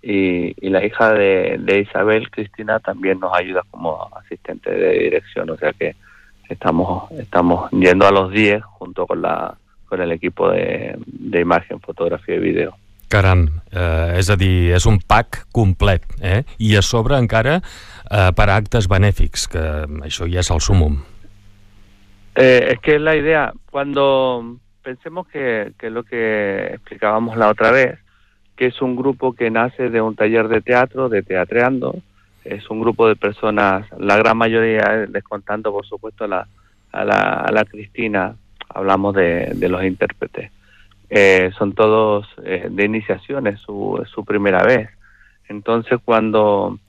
y, 0.02 0.54
y, 0.66 0.70
la 0.70 0.84
hija 0.86 1.14
de, 1.14 1.58
de, 1.60 1.80
Isabel, 1.80 2.30
Cristina, 2.30 2.80
también 2.80 3.20
nos 3.20 3.34
ayuda 3.34 3.62
como 3.72 4.10
asistente 4.16 4.72
de 4.72 4.92
dirección, 5.00 5.50
o 5.50 5.58
sea 5.58 5.74
que 5.74 5.96
estamos 6.50 7.12
estamos 7.12 7.70
yendo 7.72 8.08
a 8.08 8.12
los 8.12 8.32
10 8.32 8.64
junto 8.64 9.06
con 9.06 9.22
la 9.22 9.56
con 9.88 10.02
el 10.02 10.12
equipo 10.12 10.52
de, 10.52 10.96
de 11.06 11.42
imagen, 11.42 11.80
fotografia 11.80 12.36
i 12.36 12.40
vídeo. 12.40 12.76
Caram, 13.08 13.46
eh, 13.72 14.20
és 14.20 14.30
a 14.30 14.36
dir, 14.36 14.74
és 14.76 14.86
un 14.86 15.00
pack 15.00 15.46
complet, 15.56 16.04
eh? 16.20 16.42
I 16.60 16.76
a 16.76 16.82
sobre 16.84 17.16
encara 17.16 17.62
eh, 17.62 18.32
per 18.36 18.50
actes 18.52 18.90
benèfics, 18.92 19.48
que 19.48 19.64
això 20.04 20.28
ja 20.28 20.44
és 20.44 20.52
el 20.52 20.60
sumum. 20.60 21.00
Eh, 22.36 22.74
es 22.74 22.80
que 22.84 23.00
la 23.00 23.16
idea, 23.16 23.54
cuando 23.72 24.58
pensemos 24.84 25.28
que, 25.28 25.72
que 25.80 25.90
lo 25.90 26.04
que 26.04 26.74
explicábamos 26.74 27.38
la 27.38 27.50
otra 27.50 27.72
vez, 27.72 27.98
que 28.58 28.68
es 28.68 28.82
un 28.82 28.96
grupo 28.96 29.34
que 29.34 29.50
nace 29.52 29.90
de 29.90 30.02
un 30.02 30.16
taller 30.16 30.48
de 30.48 30.62
teatro, 30.62 31.10
de 31.10 31.24
Teatreando, 31.24 31.96
es 32.44 32.70
un 32.70 32.82
grupo 32.82 33.08
de 33.08 33.16
personas, 33.16 33.86
la 34.00 34.18
gran 34.18 34.38
mayoría, 34.38 35.06
descontando 35.08 35.72
por 35.72 35.86
supuesto 35.86 36.28
la, 36.28 36.48
a 36.92 37.06
la, 37.06 37.34
a 37.42 37.52
la 37.52 37.66
Cristina, 37.66 38.36
hablamos 38.70 39.16
de, 39.16 39.52
de 39.56 39.70
los 39.70 39.84
intérpretes, 39.84 40.52
eh, 41.10 41.52
son 41.58 41.74
todos 41.74 42.28
eh, 42.44 42.68
de 42.70 42.86
iniciación, 42.86 43.48
es 43.48 43.60
su, 43.62 44.04
su 44.14 44.26
primera 44.26 44.64
vez. 44.64 44.90
Entonces 45.48 46.00
cuando 46.04 46.80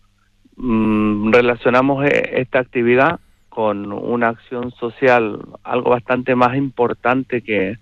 mmm, 0.57 1.33
relacionamos 1.33 2.05
esta 2.07 2.59
actividad 2.59 3.21
con 3.49 3.93
una 3.93 4.29
acción 4.29 4.71
social, 4.73 5.41
algo 5.63 5.91
bastante 5.91 6.35
más 6.35 6.57
importante 6.57 7.43
que, 7.43 7.79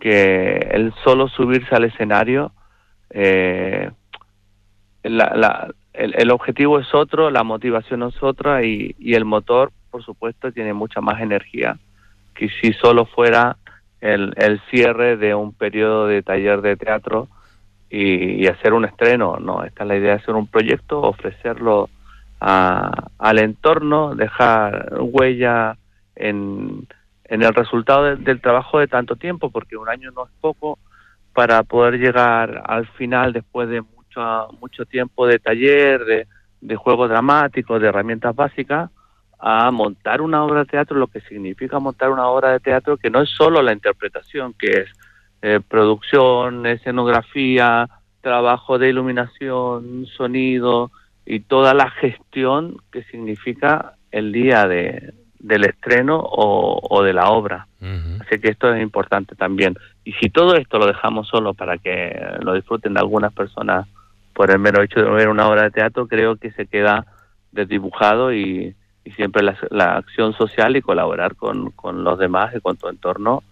que 0.00 0.68
el 0.72 0.92
solo 1.04 1.28
subirse 1.28 1.74
al 1.74 1.84
escenario, 1.84 2.52
eh, 3.10 3.90
la, 5.02 5.32
la, 5.36 5.74
el, 5.92 6.14
el, 6.16 6.30
objetivo 6.30 6.78
es 6.78 6.94
otro, 6.94 7.30
la 7.30 7.42
motivación 7.42 8.04
es 8.04 8.22
otra 8.22 8.64
y, 8.64 8.94
y, 8.98 9.14
el 9.14 9.24
motor, 9.24 9.72
por 9.90 10.02
supuesto, 10.02 10.50
tiene 10.52 10.72
mucha 10.72 11.00
más 11.00 11.20
energía 11.20 11.76
que 12.34 12.48
si 12.48 12.72
solo 12.72 13.06
fuera 13.06 13.56
el, 14.00 14.32
el 14.36 14.60
cierre 14.70 15.16
de 15.16 15.34
un 15.34 15.52
periodo 15.52 16.06
de 16.06 16.22
taller 16.22 16.60
de 16.60 16.76
teatro 16.76 17.28
y, 17.88 18.46
hacer 18.46 18.72
un 18.72 18.84
estreno. 18.84 19.38
No, 19.38 19.64
esta 19.64 19.84
es 19.84 19.88
la 19.88 19.96
idea 19.96 20.10
de 20.12 20.22
hacer 20.22 20.34
un 20.34 20.46
proyecto, 20.46 21.00
ofrecerlo 21.00 21.90
a, 22.40 23.08
al 23.18 23.38
entorno, 23.38 24.14
dejar 24.14 24.94
huella 24.98 25.76
en, 26.16 26.86
en 27.24 27.42
el 27.42 27.54
resultado 27.54 28.04
de, 28.04 28.16
del 28.16 28.40
trabajo 28.40 28.78
de 28.78 28.88
tanto 28.88 29.16
tiempo, 29.16 29.50
porque 29.50 29.76
un 29.76 29.88
año 29.88 30.10
no 30.10 30.24
es 30.24 30.30
poco 30.40 30.78
para 31.34 31.62
poder 31.62 31.98
llegar 31.98 32.62
al 32.66 32.86
final 32.88 33.32
después 33.32 33.68
de 33.68 33.82
mucho, 33.82 34.48
mucho 34.60 34.84
tiempo 34.86 35.26
de 35.26 35.38
taller, 35.38 36.04
de, 36.04 36.26
de 36.60 36.76
juego 36.76 37.08
dramático, 37.08 37.78
de 37.78 37.88
herramientas 37.88 38.34
básicas, 38.34 38.90
a 39.44 39.72
montar 39.72 40.20
una 40.20 40.44
obra 40.44 40.60
de 40.60 40.66
teatro, 40.66 40.96
lo 40.96 41.08
que 41.08 41.20
significa 41.22 41.80
montar 41.80 42.10
una 42.10 42.28
obra 42.28 42.52
de 42.52 42.60
teatro 42.60 42.96
que 42.96 43.10
no 43.10 43.20
es 43.20 43.28
solo 43.28 43.60
la 43.60 43.72
interpretación, 43.72 44.54
que 44.56 44.68
es 44.68 44.88
eh, 45.42 45.60
producción, 45.68 46.64
escenografía, 46.64 47.88
trabajo 48.20 48.78
de 48.78 48.88
iluminación, 48.90 50.06
sonido 50.06 50.92
y 51.26 51.40
toda 51.40 51.74
la 51.74 51.90
gestión 51.90 52.76
que 52.92 53.02
significa 53.04 53.94
el 54.12 54.30
día 54.30 54.68
de, 54.68 55.12
del 55.40 55.64
estreno 55.64 56.20
o, 56.20 56.78
o 56.80 57.02
de 57.02 57.12
la 57.12 57.30
obra. 57.30 57.66
Uh 57.80 57.86
-huh. 57.86 58.22
Así 58.22 58.40
que 58.40 58.50
esto 58.50 58.72
es 58.72 58.80
importante 58.80 59.34
también. 59.34 59.74
Y 60.04 60.12
si 60.12 60.30
todo 60.30 60.54
esto 60.54 60.78
lo 60.78 60.86
dejamos 60.86 61.26
solo 61.26 61.52
para 61.52 61.78
que 61.78 62.16
lo 62.42 62.54
disfruten 62.54 62.94
de 62.94 63.00
algunas 63.00 63.32
personas 63.32 63.88
por 64.34 64.52
el 64.52 64.60
mero 64.60 64.84
hecho 64.84 65.00
de 65.02 65.10
ver 65.10 65.28
una 65.28 65.48
obra 65.48 65.64
de 65.64 65.72
teatro, 65.72 66.06
creo 66.06 66.36
que 66.36 66.52
se 66.52 66.66
queda 66.66 67.06
desdibujado 67.50 68.32
y, 68.32 68.76
y 69.04 69.10
siempre 69.12 69.42
la, 69.42 69.56
la, 69.70 69.96
acción 69.96 70.32
social 70.34 70.76
y 70.76 70.82
colaborar 70.82 71.36
con, 71.36 71.70
con, 71.72 72.04
los 72.04 72.18
demás 72.18 72.54
y 72.54 72.60
con 72.60 72.76
tu 72.76 72.88
entorno 72.88 73.42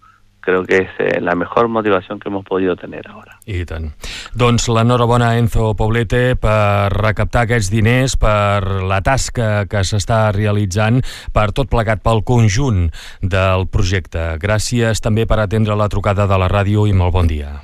creo 0.40 0.64
que 0.64 0.78
és 0.82 0.90
eh, 0.98 1.20
la 1.20 1.34
mejor 1.34 1.68
motivació 1.68 2.18
que 2.18 2.28
hemos 2.28 2.44
podido 2.44 2.74
tener 2.76 3.06
ahora. 3.08 3.38
I 3.46 3.64
tant. 3.68 3.92
Doncs 4.32 4.68
l'enhorabona 4.72 5.34
Enzo 5.38 5.74
Poblete 5.76 6.34
per 6.40 6.90
recaptar 6.94 7.44
aquests 7.44 7.70
diners, 7.70 8.16
per 8.16 8.80
la 8.88 9.02
tasca 9.04 9.66
que 9.70 9.84
s'està 9.84 10.30
realitzant, 10.32 11.02
per 11.34 11.50
tot 11.52 11.70
plegat 11.70 12.02
pel 12.02 12.24
conjunt 12.24 12.88
del 13.20 13.68
projecte. 13.68 14.38
Gràcies 14.40 15.04
també 15.04 15.26
per 15.28 15.42
atendre 15.44 15.76
la 15.76 15.90
trucada 15.92 16.26
de 16.26 16.40
la 16.40 16.48
ràdio 16.48 16.86
i 16.88 16.96
molt 16.96 17.14
bon 17.14 17.28
dia. 17.28 17.60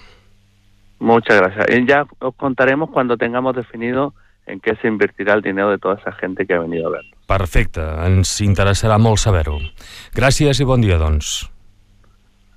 Muchas 0.99 1.41
gracias. 1.41 1.66
Ya 1.87 2.07
os 2.20 2.34
contaremos 2.37 2.91
cuando 2.91 3.16
tengamos 3.16 3.55
definido 3.55 4.14
en 4.47 4.61
qué 4.61 4.76
se 4.76 4.89
invertirá 4.89 5.34
el 5.34 5.43
dinero 5.43 5.70
de 5.70 5.78
toda 5.78 5.97
esa 5.97 6.12
gente 6.12 6.47
que 6.47 6.55
ha 6.55 6.61
venido 6.61 6.89
a 6.89 6.91
verlo. 6.91 7.15
Perfecte, 7.26 7.82
ens 8.06 8.36
interessarà 8.44 9.00
molt 9.02 9.18
saber-ho. 9.18 9.58
Gràcies 10.14 10.60
i 10.62 10.66
bon 10.68 10.84
dia, 10.84 10.98
doncs. 11.00 11.40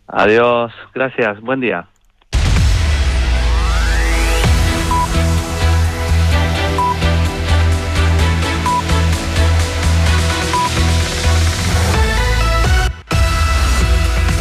Adiós, 0.10 0.74
gracias, 0.94 1.42
buen 1.42 1.62
día. 1.62 1.84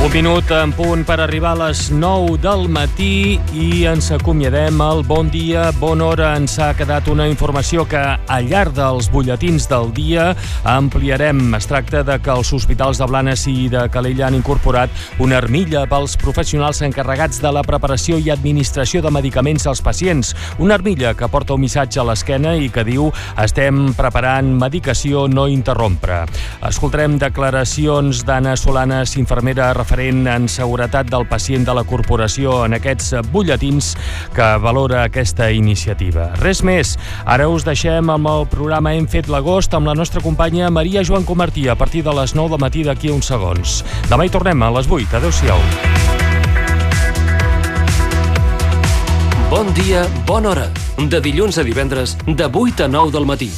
Un 0.08 0.14
minut 0.14 0.50
en 0.56 0.70
punt 0.72 1.02
per 1.04 1.18
arribar 1.20 1.50
a 1.52 1.66
les 1.68 1.90
9 1.92 2.38
del 2.40 2.62
matí 2.72 3.36
i 3.52 3.82
ens 3.84 4.06
acomiadem 4.16 4.78
el 4.80 5.02
bon 5.04 5.28
dia, 5.28 5.66
bona 5.76 6.06
hora. 6.06 6.30
Ens 6.40 6.54
ha 6.64 6.70
quedat 6.72 7.10
una 7.12 7.26
informació 7.28 7.84
que 7.84 8.00
al 8.00 8.48
llarg 8.48 8.72
dels 8.72 9.10
butlletins 9.12 9.66
del 9.68 9.92
dia 9.92 10.30
ampliarem. 10.64 11.52
Es 11.58 11.68
tracta 11.68 12.00
de 12.08 12.16
que 12.24 12.32
els 12.32 12.52
hospitals 12.56 13.02
de 13.02 13.08
Blanes 13.10 13.42
i 13.52 13.68
de 13.68 13.82
Calella 13.92 14.30
han 14.30 14.38
incorporat 14.38 14.88
una 15.20 15.36
armilla 15.42 15.84
pels 15.90 16.16
professionals 16.16 16.80
encarregats 16.88 17.42
de 17.44 17.52
la 17.52 17.66
preparació 17.68 18.16
i 18.16 18.32
administració 18.32 19.04
de 19.04 19.12
medicaments 19.12 19.68
als 19.68 19.84
pacients. 19.84 20.32
Una 20.56 20.80
armilla 20.80 21.12
que 21.12 21.28
porta 21.28 21.52
un 21.52 21.66
missatge 21.66 22.00
a 22.00 22.06
l'esquena 22.08 22.56
i 22.56 22.72
que 22.72 22.86
diu 22.88 23.10
estem 23.36 23.92
preparant 23.92 24.56
medicació 24.56 25.28
no 25.28 25.44
interrompre. 25.52 26.24
Escoltarem 26.64 27.20
declaracions 27.20 28.24
d'Anna 28.24 28.56
Solanes, 28.56 29.18
infermera 29.20 29.74
referent 29.76 29.97
referent 29.98 30.28
en 30.30 30.46
seguretat 30.48 31.08
del 31.10 31.24
pacient 31.26 31.64
de 31.66 31.74
la 31.74 31.82
corporació 31.82 32.64
en 32.64 32.76
aquests 32.76 33.16
butlletins 33.32 33.96
que 34.34 34.46
valora 34.62 35.02
aquesta 35.08 35.50
iniciativa. 35.50 36.28
Res 36.38 36.62
més. 36.62 36.94
Ara 37.26 37.48
us 37.50 37.66
deixem 37.66 38.10
amb 38.10 38.30
el 38.30 38.46
programa 38.46 38.94
Hem 38.94 39.08
fet 39.10 39.26
l'agost 39.26 39.74
amb 39.74 39.90
la 39.90 39.96
nostra 39.98 40.22
companya 40.22 40.70
Maria 40.70 41.02
Joan 41.02 41.26
Comartí 41.26 41.66
a 41.66 41.74
partir 41.74 42.04
de 42.04 42.14
les 42.14 42.36
9 42.36 42.54
del 42.54 42.62
matí 42.62 42.84
d'aquí 42.86 43.10
uns 43.10 43.26
segons. 43.26 43.82
Demà 44.06 44.28
hi 44.28 44.30
tornem 44.30 44.62
a 44.62 44.70
les 44.78 44.86
8. 44.86 45.18
Adéu-siau. 45.18 45.58
Bon 49.50 49.74
dia, 49.74 50.06
bona 50.26 50.54
hora. 50.54 50.70
De 51.10 51.18
dilluns 51.24 51.58
a 51.58 51.66
divendres, 51.66 52.14
de 52.26 52.46
8 52.46 52.86
a 52.86 52.88
9 52.88 53.10
del 53.18 53.26
matí. 53.26 53.50